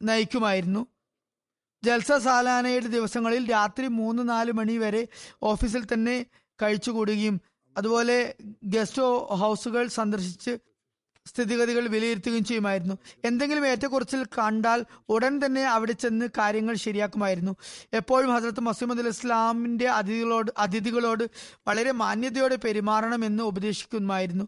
നയിക്കുമായിരുന്നു. 0.02 0.82
ജൽസ 1.84 2.12
സാലാനയുടെ 2.24 2.88
ദിവസങ്ങളിൽ 2.88 3.44
രാത്രി 3.52 3.88
മൂന്ന് 3.88 4.30
നാല് 4.30 4.52
മണി 4.52 4.76
വരെ 4.78 5.02
ഓഫീസിൽ 5.44 5.84
തന്നെ 5.94 6.16
കഴിച്ചുകൂടുകയും 6.60 7.36
അതുപോലെ 7.76 8.18
ഗസ്റ്റ് 8.64 9.04
ഹൗസുകൾ 9.42 9.88
സന്ദർശിച്ച് 9.98 10.54
സ്ഥിതിഗതികൾ 11.28 11.88
വിലയിരുത്തുകയും 11.88 12.44
ചെയ്യുമായിരുന്നു. 12.44 12.96
എന്തെങ്കിലും 13.26 13.68
ഏറ്റക്കുറച്ചിൽ 13.68 14.24
കണ്ടാൽ 14.38 14.86
ഉടൻ 15.10 15.34
തന്നെ 15.46 15.64
അവിടെ 15.68 15.92
ചെന്ന് 15.92 16.26
കാര്യങ്ങൾ 16.38 16.76
ശരിയാക്കുമായിരുന്നു. 16.76 17.56
എപ്പോഴും 17.94 18.34
ഹസരത്ത് 18.34 18.60
മസീമദ് 18.60 19.00
അലി 19.00 19.08
ഇസ്ലാമിന്റെ 19.08 19.88
അതിഥികളോട് 19.90 20.52
അതിഥികളോട് 20.58 21.24
വളരെ 21.68 21.92
മാന്യതയോടെ 21.92 22.56
പെരുമാറണമെന്ന് 22.56 23.44
ഉപദേശിക്കുമായിരുന്നു. 23.44 24.48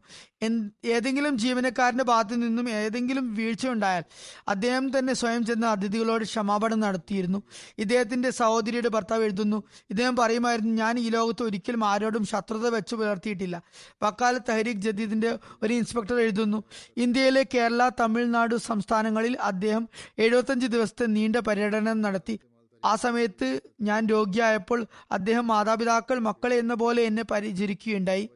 ഏതെങ്കിലും 0.86 1.38
ജീവനക്കാരന്റെ 1.38 2.04
ഭാഗത്തു 2.04 2.36
നിന്നും 2.36 2.70
ഏതെങ്കിലും 2.70 3.26
വീഴ്ച 3.36 3.68
ഉണ്ടായാൽ 3.68 4.04
അദ്ദേഹം 4.48 4.86
തന്നെ 4.98 5.14
സ്വയം 5.14 5.46
ചെന്ന് 5.46 5.68
അതിഥികളോട് 5.68 6.24
ക്ഷമാപണം 6.24 6.80
നടത്തിയിരുന്നു. 6.80 7.44
ഇദ്ദേഹത്തിന്റെ 7.78 8.30
സഹോദരിയുടെ 8.30 8.90
ഭർത്താവ് 8.90 9.24
എഴുതുന്നു 9.24 9.64
ഇദ്ദേഹം 9.90 10.16
പറയുമായിരുന്നു 10.16 10.74
ഞാൻ 10.76 11.00
ഈ 11.00 11.10
ലോകത്ത് 11.10 11.44
ഒരിക്കലും 11.44 11.84
ആരോടും 11.86 12.26
ശത്രുത 12.26 12.68
വെച്ച് 12.68 12.96
പുലർത്തിയിട്ടില്ല. 12.96 13.62
വക്കാല 14.04 14.38
തഹരീഖ് 14.38 14.82
ജദീദിന്റെ 14.88 15.38
ഒരു 15.64 15.74
ഇൻസ്പെക്ടർ 15.74 16.20
എഴുതുന്നു 16.20 16.64
ഇന്ത്യയിലെ 16.98 17.46
കേരള 17.54 17.90
തമിഴ്നാട് 18.00 18.56
സംസ്ഥാനങ്ങളിൽ 18.56 19.38
അദ്ദേഹം 19.42 19.90
എഴുപത്തഞ്ച് 20.18 20.68
ദിവസത്തെ 20.68 21.06
നീണ്ട 21.06 21.36
പര്യടനം 21.36 22.02
നടത്തി. 22.02 22.40
ആ 22.86 22.96
സമയത്ത് 22.96 23.60
ഞാൻ 23.82 24.06
രോഗിയായപ്പോൾ 24.06 24.86
അദ്ദേഹം 25.12 25.48
മാതാപിതാക്കൾ 25.48 26.20
മക്കളെ 26.20 26.56
എന്ന 26.56 26.74
പോലെ 26.74 27.04
എന്നെ 27.04 27.24
പരിചരിക്കുകയുണ്ടായി. 27.24 28.30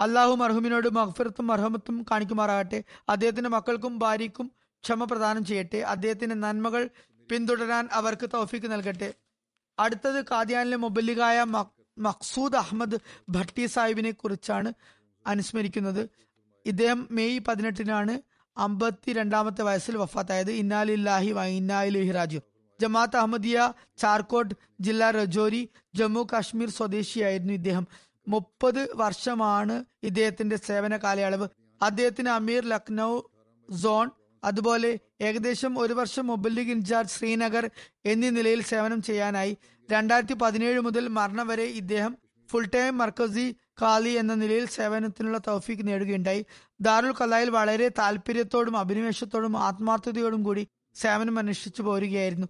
അള്ളാഹു 0.00 0.34
മർഹുമിനോട് 0.34 0.88
മഹ്ഫിറത്തും 0.94 1.46
മർഹമത്തും 1.46 2.06
കാണിക്കുമാറാകട്ടെ. 2.10 2.84
അദ്ദേഹത്തിന്റെ 3.08 3.50
മക്കൾക്കും 3.50 3.98
ഭാര്യയ്ക്കും 3.98 4.52
ക്ഷമ 4.84 5.04
പ്രദാനം 5.04 5.44
ചെയ്യട്ടെ. 5.44 5.78
അദ്ദേഹത്തിന്റെ 5.78 6.34
നന്മകൾ 6.34 6.88
പിന്തുടരാൻ 7.30 7.88
അവർക്ക് 7.92 8.28
തൗഫീക്ക് 8.34 8.72
നൽകട്ടെ. 8.72 9.14
അടുത്തത് 9.78 10.24
കാദ്യാനിലെ 10.30 10.76
മൊബല്ലികായ 10.76 11.44
മഖ്സൂദ് 11.98 12.56
അഹമ്മദ് 12.56 12.98
ഭട്ടി 13.28 13.66
സാഹിബിനെ 13.66 14.10
കുറിച്ചാണ് 14.10 14.72
അനുസ്മരിക്കുന്നത്. 15.26 16.08
ഇദ്ദേഹം 16.70 17.00
മെയ് 17.10 17.38
പതിനെട്ടിനാണ് 17.48 18.14
അമ്പത്തി 18.56 19.10
രണ്ടാമത്തെ 19.12 19.62
വയസ്സിൽ 19.62 19.96
വഫാത്തായത്. 19.96 20.50
ഇന്നാലില്ലാഹി 20.62 21.30
ഇന്നാലിഹി 21.60 22.12
രാജു 22.18 22.40
ജമാഅത്ത് 22.80 23.16
അഹമ്മദിയ 23.16 23.58
ചാർക്കോട്ട് 23.98 24.54
ജില്ല 24.80 25.10
രജോരി 25.10 25.62
ജമ്മു 25.94 26.22
കാശ്മീർ 26.32 26.70
സ്വദേശിയായിരുന്നു 26.70 27.52
ഇദ്ദേഹം. 27.52 27.84
മുപ്പത് 28.26 28.82
വർഷമാണ് 28.94 29.76
ഇദ്ദേഹത്തിന്റെ 30.02 30.56
സേവന 30.68 30.96
കാലയളവ്. 30.96 31.46
അദ്ദേഹത്തിന് 31.80 32.30
അമീർ 32.38 32.62
ലക്നൗ 32.74 33.12
സോൺ 33.68 34.06
അതുപോലെ 34.42 34.90
ഏകദേശം 35.20 35.72
ഒരു 35.78 35.92
വർഷം 35.92 36.26
മൊബൈൽ 36.26 36.60
ഇൻചാർജ് 36.60 37.10
ശ്രീനഗർ 37.10 37.64
എന്നീ 38.04 38.28
നിലയിൽ 38.30 38.60
സേവനം 38.62 39.00
ചെയ്യാനായി. 39.02 39.52
രണ്ടായിരത്തി 39.88 40.36
പതിനേഴ് 40.42 40.80
മുതൽ 40.80 41.04
മരണം 41.08 41.46
വരെ 41.46 41.66
ഇദ്ദേഹം 41.80 42.12
ഫുൾ 42.48 42.66
ടൈം 42.74 42.98
മർക്കസി 42.98 43.46
കാലി 43.82 44.08
എന്ന 44.08 44.34
നിലയിൽ 44.34 44.66
സേവനത്തിനുള്ള 44.66 45.38
തൗഫീക്ക് 45.38 45.88
നേടുകയുണ്ടായി. 45.88 46.46
ദാറുൽ 46.80 47.12
കലായിൽ 47.12 47.50
വളരെ 47.50 47.88
താല്പര്യത്തോടും 47.88 48.76
അഭിനിവേശത്തോടും 48.76 49.58
ആത്മാർത്ഥതയോടും 49.58 50.42
കൂടി 50.42 50.68
സേവനം 50.94 51.38
അനുഷ്ഠിച്ചു 51.38 51.82
പോരുകയായിരുന്നു. 51.82 52.46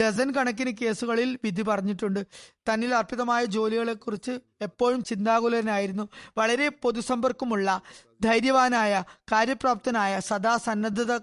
ഡസൻ 0.00 0.30
കണക്കിന് 0.30 0.70
കേസുകളിൽ 0.70 1.38
വിധി 1.44 1.62
പറഞ്ഞിട്ടുണ്ട്. 1.62 2.20
തന്നിൽ 2.68 2.94
അർപ്പിതമായ 2.94 3.44
ജോലികളെക്കുറിച്ച് 3.44 4.30
എപ്പോഴും 4.60 5.04
ചിന്താകുലനായിരുന്നു. 5.04 6.08
വളരെ 6.38 6.68
പൊതുസമ്പർക്കമുള്ള 6.68 7.80
ധൈര്യവാനായ 8.20 9.04
കാര്യപ്രാപ്തനായ 9.32 10.20
സദാ 10.20 10.56
സന്നദ്ധത 10.56 11.16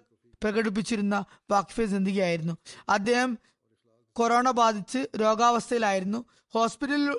പ്രകടിപ്പിച്ചിരുന്ന 0.43 1.25
വാക്ഫെ 1.51 1.85
സിന്ദിഗിയായിരുന്നു 1.85 2.57
അദ്ദേഹം 2.89 3.37
കൊറോണ 4.13 4.51
ബാധിച്ച് 4.51 5.07
രോഗാവസ്ഥയിലായിരുന്നു. 5.21 6.25
ഹോസ്പിറ്റലിൽ 6.53 7.17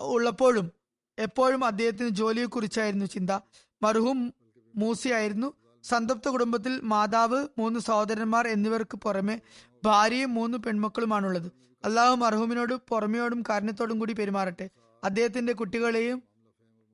ഉള്ളപ്പോഴും 0.00 0.77
എപ്പോഴും 1.18 1.64
അദ്ദേഹത്തിന് 1.64 2.08
ജോലിയെക്കുറിച്ചായിരുന്നു 2.08 3.06
ചിന്ത. 3.06 3.30
മർഹൂം 3.82 4.34
മൂസിയായിരുന്നു. 4.76 5.52
സംതൃപ്ത 5.84 6.28
കുടുംബത്തിൽ 6.28 6.80
മാതാവ് 6.82 7.46
മൂന്ന് 7.58 7.80
സഹോദരന്മാർ 7.80 8.48
എന്നിവർക്ക് 8.48 8.96
പുറമെ 8.96 9.40
ഭാര്യയും 9.84 10.34
മൂന്ന് 10.34 10.58
പെൺമക്കളുമാണുള്ളത്. 10.58 11.52
അള്ളാഹു 11.84 12.16
മർഹൂമിനോട് 12.16 12.74
പുറമെയോടും 12.88 13.42
കാരണത്തോടും 13.48 13.98
കൂടി 13.98 14.12
പെരുമാറട്ടെ. 14.12 14.70
അദ്ദേഹത്തിന്റെ 15.04 15.52
കുട്ടികളെയും 15.52 16.22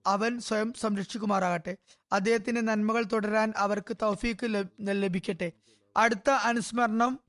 അവൻ 0.07 0.41
സ്വയം 0.41 0.73
സംരക്ഷിക്കുമാറാകട്ടെ. 0.81 1.77
അദ്ദേഹത്തിന്റെ 2.13 2.61
നന്മകൾ 2.61 3.05
തുടരാൻ 3.13 3.53
അവർക്ക് 3.57 3.97
തൗഫീക്ക് 4.03 4.67
ലഭിക്കട്ടെ. 4.81 5.53
അടുത്ത 5.97 6.31
അനുസ്മരണം 6.31 7.21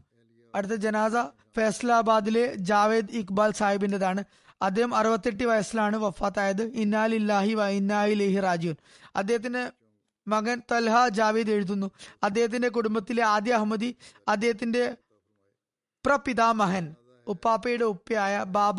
അടുത്ത 0.55 0.71
ജനാസ 0.71 1.11
ഫൈസലാബാദിലെ 1.55 2.55
ജാവേദ് 2.55 3.11
ഇക്ബാൽ 3.11 3.51
സാഹിബിന്റേതാണ്. 3.51 4.23
അദ്ദേഹം 4.61 4.95
അറുപത്തെട്ട് 4.95 5.43
വയസ്സിലാണ് 5.43 5.97
വഫാത്തായത്. 5.97 6.61
ഇന്നാലില്ലാഹി 6.61 7.53
വ 7.53 7.67
ഇന്നായിലേഹി 7.67 8.39
റാജുൻ 8.39 8.75
അദ്ദേഹത്തിന് 9.15 9.71
മകൻ 10.29 10.61
തൽഹ 10.71 11.07
ജാവേദ് 11.07 11.51
എഴുതുന്നു. 11.51 11.91
അദ്ദേഹത്തിന്റെ 12.23 12.69
കുടുംബത്തിലെ 12.69 13.23
ആദ്യ 13.23 13.53
അഹമ്മദി 13.53 13.95
അദ്ദേഹത്തിന്റെ 14.27 14.97
പ്രപിതാമഹൻ 16.05 16.95
ഉപ്പാപ്പയുടെ 17.27 17.83
ഉപ്പയായ 17.83 18.43
ബാബ 18.43 18.75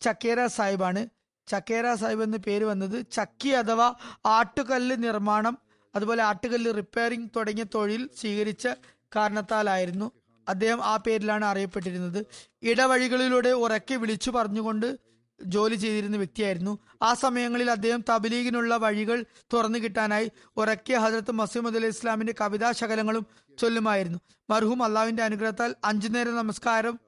ചക്കേര 0.00 0.46
സാഹിബാണ്. 0.46 1.08
ചക്കേര 1.46 1.94
സാഹിബ് 1.94 2.22
എന്ന് 2.22 2.38
പേര് 2.38 2.64
വന്നത് 2.64 3.06
ചക്കി 3.12 3.48
അഥവാ 3.48 3.94
ആട്ടുകല്ല് 4.26 5.02
നിർമ്മാണം 5.02 5.58
അതുപോലെ 5.94 6.22
ആട്ടുകല്ല് 6.22 6.76
റിപ്പയറിംഗ് 6.76 7.30
തുടങ്ങിയ 7.36 7.64
തൊഴിൽ 7.74 8.10
സ്വീകരിച്ച 8.20 8.68
കാരണത്താലായിരുന്നു. 9.16 10.12
അദ്ദേഹം 10.48 10.84
ആ 10.84 10.96
പേരിലാണ് 10.96 11.44
അറിയപ്പെട്ടിരുന്നത്. 11.44 12.26
ഇടവഴികളിലൂടെ 12.62 13.48
ഉറക്കെ 13.48 13.94
വിളിച്ചു 13.94 14.30
പറഞ്ഞുകൊണ്ട് 14.30 14.98
ജോലി 15.44 15.74
ചെയ്തിരുന്ന 15.74 16.16
വ്യക്തിയായിരുന്നു. 16.16 16.78
ആ 17.02 17.14
സമയങ്ങളിൽ 17.14 17.70
അദ്ദേഹം 17.70 18.04
തബലീഗിനുള്ള 18.10 18.76
വഴികൾ 18.76 19.24
തുറന്നു 19.52 19.78
കിട്ടാനായി 19.78 20.30
ഉറക്കെ 20.56 20.94
ഹജറത്ത് 20.94 21.32
മസീമദ് 21.32 21.76
അലി 21.76 21.86
ഇസ്ലാമിന്റെ 21.86 22.34
കവിതാ 22.40 22.72
ശകലങ്ങളും 22.72 23.26
ചൊല്ലുമായിരുന്നു. 23.58 24.18
മർഹൂം 24.50 24.82
അള്ളാവിന്റെ 24.82 25.22
അനുഗ്രഹത്താൽ 25.22 25.74
അഞ്ചു 25.84 26.08
നേരം 26.08 26.36
നമസ്കാരം 26.36 27.00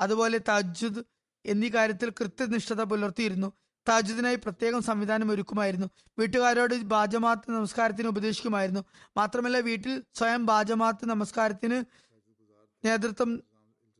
അതുപോലെ 0.00 0.40
തജുദ് 0.48 1.02
എന്നീ 1.46 1.68
കാര്യത്തിൽ 1.68 2.10
കൃത്യനിഷ്ഠത 2.10 2.82
പുലർത്തിയിരുന്നു. 2.82 3.52
താജുദിനായി 3.88 4.36
പ്രത്യേകം 4.36 4.82
സംവിധാനം 4.82 5.30
ഒരുക്കുമായിരുന്നു. 5.30 5.86
വീട്ടുകാരോട് 6.18 6.74
ബാജമാത്ത് 6.74 7.50
നമസ്കാരത്തിന് 7.50 8.08
ഉപദേശിക്കുമായിരുന്നു. 8.08 8.84
മാത്രമല്ല 9.16 9.58
വീട്ടിൽ 9.58 10.02
സ്വയം 10.14 10.46
ബാജമാത്ത് 10.46 11.06
നമസ്കാരത്തിന് 11.06 12.03
നേതൃത്വം 12.84 13.42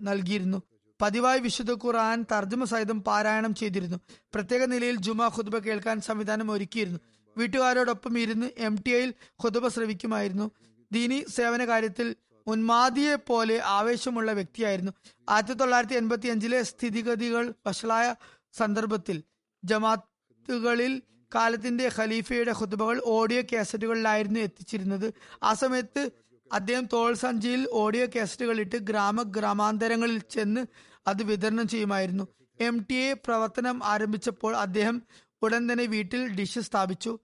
നൽകിയിരുന്നു. 0.02 0.62
പതിവായി 1.02 1.40
വിശുദ്ധ 1.40 1.72
ഖുർആൻ 1.72 2.24
തർജമ 2.32 2.64
സഹിതം 2.64 3.02
പാരായണം 3.02 3.54
ചെയ്തിരുന്നു. 3.54 3.98
പ്രത്യേക 4.34 4.64
നിലയിൽ 4.64 4.96
ജുമാ 4.96 5.26
ഖുദ്ബ 5.26 5.58
കേൾക്കാൻ 5.58 6.00
സംവിധാനം 6.00 6.50
ഒരുക്കിയിരുന്നു. 6.50 7.00
വീട്ടുകാരോടൊപ്പം 7.36 8.18
ഇരുന്ന് 8.18 8.50
എം 8.58 8.76
ടി 8.86 8.90
ഐയിൽ 8.90 9.14
ഖുദ്ബ 9.44 9.68
ശ്രവിക്കുമായിരുന്നു. 9.68 10.50
ദീനി 10.92 11.24
സേവന 11.28 11.64
കാര്യത്തിൽ 11.64 12.16
ഉന്മാദിയെ 12.46 13.14
പോലെ 13.14 13.62
ആവേശമുള്ള 13.64 14.32
വ്യക്തിയായിരുന്നു. 14.32 14.92
ആയിരത്തി 15.30 15.52
തൊള്ളായിരത്തി 15.52 15.94
എൺപത്തി 15.94 16.28
അഞ്ചിലെ 16.28 16.62
സ്ഥിതിഗതികൾ 16.62 17.54
വഷളായ 17.66 18.14
സന്ദർഭത്തിൽ 18.52 19.22
ജമാത്തുകളിൽ 19.64 21.02
കാലത്തിന്റെ 21.34 21.90
ഖലീഫയുടെ 21.96 22.52
ഖുതുബകൾ 22.60 23.02
ഓഡിയോ 23.04 23.42
കാസറ്റുകളിലായിരുന്നു 23.42 24.40
എത്തിച്ചിരുന്നത്. 24.40 25.14
ആ 25.42 25.54
സമയത്ത് 25.54 26.10
അദ്ദേഹം 26.52 26.88
തോൾ 26.92 27.14
സഞ്ചിയിൽ 27.14 27.68
ഓഡിയോ 27.72 28.06
കാസറ്റുകൾ 28.06 28.60
ഇട്ട് 28.60 28.76
ഗ്രാമ 28.76 29.22
ഗ്രാമാന്തരങ്ങളിൽ 29.22 30.18
ചെന്ന് 30.18 30.66
അത് 31.06 31.22
വിതരണം 31.22 31.68
ചെയ്യുമായിരുന്നു. 31.68 32.28
എം 32.60 32.86
ടി 32.90 32.94
എ 32.94 33.12
പ്രവർത്തനം 33.12 33.84
ആരംഭിച്ചപ്പോൾ 33.84 34.56
അദ്ദേഹം 34.56 35.02
ഉടൻ 35.42 35.72
തന്നെ 35.72 35.84
വീട്ടിൽ 35.84 36.28
ഡിഷ് 36.28 36.58
സ്ഥാപിച്ചു. 36.58 37.18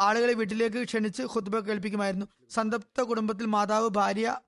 ആളുകളെ 0.00 0.32
വീട്ടിലേക്ക് 0.32 0.84
ക്ഷണിച്ച് 0.84 1.22
ഹുദ്ബ 1.22 1.58
കേൾപ്പിക്കുമായിരുന്നു. 1.58 2.26
സന്തപ്ത 2.50 3.00
കുടുംബത്തിൽ 3.00 3.46
മാതാവ് 3.46 3.88
ഭാര്യ 3.88 4.40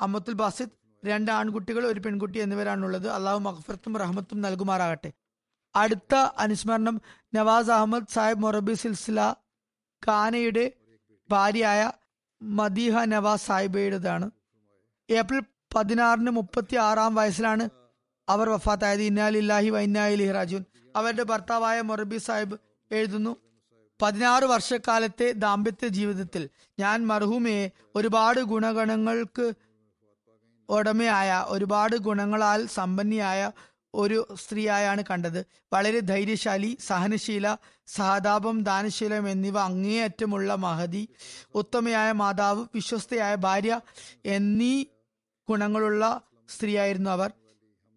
അമ്മത്തുൽ 0.00 0.32
ബാസിദ് 0.32 1.06
രണ്ട് 1.06 1.30
ആൺകുട്ടികൾ 1.32 1.86
ഒരു 1.86 2.00
പെൺകുട്ടി 2.00 2.38
എന്നിവരാണുള്ളത്. 2.38 3.08
അള്ളാഹു 3.08 3.38
മഹഫറത്തും 3.38 3.96
റഹ്മത്തും 3.96 4.40
നൽകുമാറാകട്ടെ. 4.40 5.12
അടുത്ത 5.76 6.14
അനുസ്മരണം 6.14 7.00
നവാസ് 7.34 7.70
അഹമ്മദ് 7.70 8.12
സാഹിബ് 8.12 8.42
മൊറബി 8.42 8.72
സിൽസില 8.72 9.34
ഖാനയുടെ 10.06 10.72
ഭാര്യയായ 11.30 11.92
മദീഹ 12.40 13.04
നവാസ് 13.04 13.46
സാഹിബയുടേതാണ്. 13.46 14.30
ഏപ്രിൽ 15.10 15.40
പതിനാറിന് 15.76 16.30
മുപ്പത്തി 16.30 16.76
ആറാം 16.76 17.14
വയസ്സിലാണ് 17.14 17.64
അവർ 18.28 18.48
വഫാത്തായത്. 18.48 19.00
ഇന്നാലില്ലാഹി 19.00 19.70
വൈനായി 19.70 20.30
റാജുൻ 20.30 20.62
അവരുടെ 20.96 21.22
ഭർത്താവായ 21.22 21.80
മൊറബി 21.80 22.18
സാഹിബ് 22.18 22.56
എഴുതുന്നു 22.90 23.32
പതിനാറ് 24.00 24.42
വർഷക്കാലത്തെ 24.42 25.32
ദാമ്പത്യ 25.32 25.88
ജീവിതത്തിൽ 25.88 26.48
ഞാൻ 26.78 27.06
മർഹൂമയെ 27.06 27.70
ഒരുപാട് 27.96 28.40
ഗുണഗണങ്ങൾക്ക് 28.40 29.46
ഉടമയായ 30.68 31.44
ഒരുപാട് 31.48 31.96
ഗുണങ്ങളാൽ 31.96 32.66
സമ്പന്നിയായ 32.66 33.40
ഒരു 33.94 34.28
സ്ത്രീയായാണ് 34.34 35.04
കണ്ടത്. 35.10 35.46
വളരെ 35.72 36.00
ധൈര്യശാലി 36.00 36.76
സഹനശീല 36.86 37.56
സഹതാപം 37.86 38.62
ദാനശീലം 38.62 39.28
എന്നിവ 39.28 39.58
അങ്ങേയറ്റമുള്ള 39.58 40.54
മഹതി 40.54 41.08
ഉത്തമയായ 41.54 42.12
മാതാവ് 42.12 42.66
വിശ്വസ്തയായ 42.74 43.34
ഭാര്യ 43.34 43.80
എന്നീ 44.24 44.84
ഗുണങ്ങളുള്ള 45.48 46.20
സ്ത്രീയായിരുന്നു 46.48 47.10
അവർ. 47.10 47.32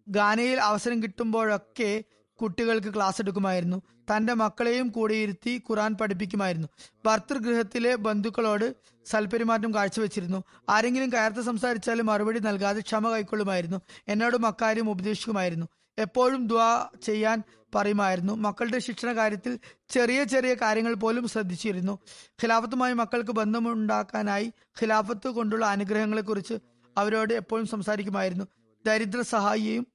ഗാനയിൽ 0.08 0.60
അവസരം 0.60 1.02
കിട്ടുമ്പോഴൊക്കെ 1.02 2.04
കുട്ടികൾക്ക് 2.42 2.94
ക്ലാസ് 2.94 3.22
എടുക്കുമായിരുന്നു. 3.22 3.82
തന്റെ 4.10 4.34
മക്കളെയും 4.34 4.88
കൂടെ 4.88 5.14
ഇരുത്തി 5.14 5.62
ഖുറാൻ 5.70 5.94
പഠിപ്പിക്കുമായിരുന്നു. 5.94 6.68
ഭർത്തൃഗൃഹത്തിലെ 7.06 7.94
ബന്ധുക്കളോട് 7.94 8.74
സൽപെരുമാറ്റം 9.06 9.74
കാഴ്ചവെച്ചിരുന്നു. 9.74 10.44
ആരെങ്കിലും 10.68 11.12
കയർത്ത് 11.12 11.40
സംസാരിച്ചാലും 11.40 12.06
മറുപടി 12.06 12.38
നൽകാതെ 12.38 12.80
ക്ഷമ 12.80 13.10
കൈക്കൊള്ളുമായിരുന്നു. 13.10 13.80
എന്നോടും 14.08 14.46
അക്കാര്യം 14.46 14.90
ഉപദേശിക്കുമായിരുന്നു. 14.90 15.66
എപ്പോഴും 15.98 16.48
ദ്വാ 16.48 16.90
ചെയ്യാൻ 17.02 17.42
പറയുമായിരുന്നു. 17.74 18.32
മക്കളുടെ 18.32 18.78
ശിക്ഷണ 18.78 19.16
കാര്യത്തിൽ 19.16 19.58
ചെറിയ 19.88 20.24
ചെറിയ 20.24 20.54
കാര്യങ്ങൾ 20.54 20.94
പോലും 20.94 21.28
ശ്രദ്ധിച്ചിരുന്നു. 21.28 21.98
ഖിലാഫത്തുമായി 22.42 22.92
മക്കൾക്ക് 22.92 23.30
ബന്ധമുണ്ടാക്കാനായി 23.30 24.52
ഖിലാഫത്ത് 24.82 25.28
കൊണ്ടുള്ള 25.28 25.64
അനുഗ്രഹങ്ങളെക്കുറിച്ച് 25.66 26.54
അവരോട് 26.96 27.34
എപ്പോഴും 27.34 27.66
സംസാരിക്കുമായിരുന്നു. 27.66 28.44
ദരിദ്ര 28.86 29.20
സഹായിയും 29.20 29.86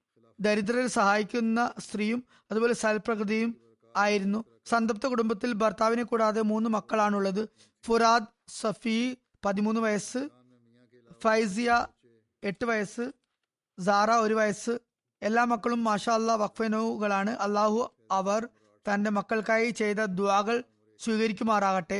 ദരിദ്രരെ 0.41 0.87
സഹായിക്കുന്ന 0.87 1.73
സ്ത്രീയും 1.79 2.23
അതുപോലെ 2.51 2.73
സൽപ്രകൃതിയും 2.73 3.57
ആയിരുന്നു. 3.97 4.45
സന്തപ്ത 4.65 5.05
കുടുംബത്തിൽ 5.07 5.53
ഭർത്താവിനെ 5.53 6.03
കൂടാതെ 6.03 6.41
മൂന്ന് 6.41 6.69
മക്കളാണുള്ളത്. 6.69 7.49
ഫുറാദ് 7.83 8.27
സഫി 8.47 9.17
പതിമൂന്ന് 9.45 9.81
വയസ്സ് 9.81 10.29
ഫൈസിയ 11.23 11.87
എട്ട് 12.43 12.65
വയസ്സ് 12.65 13.11
സാറ 13.81 14.11
ഒരു 14.11 14.33
വയസ്സ് 14.33 14.79
എല്ലാ 15.23 15.43
മക്കളും 15.43 15.81
മാഷാ 15.83 16.13
അല്ലാ 16.13 16.35
വഖഫനുകളാണ് 16.35 17.31
അള്ളാഹു 17.45 17.79
അവർ 18.11 18.41
തന്റെ 18.85 19.09
മക്കൾക്കായി 19.09 19.69
ചെയ്ത 19.69 19.99
ദ്വാകൾ 20.19 20.57
സ്വീകരിക്കുമാറാകട്ടെ. 20.99 21.99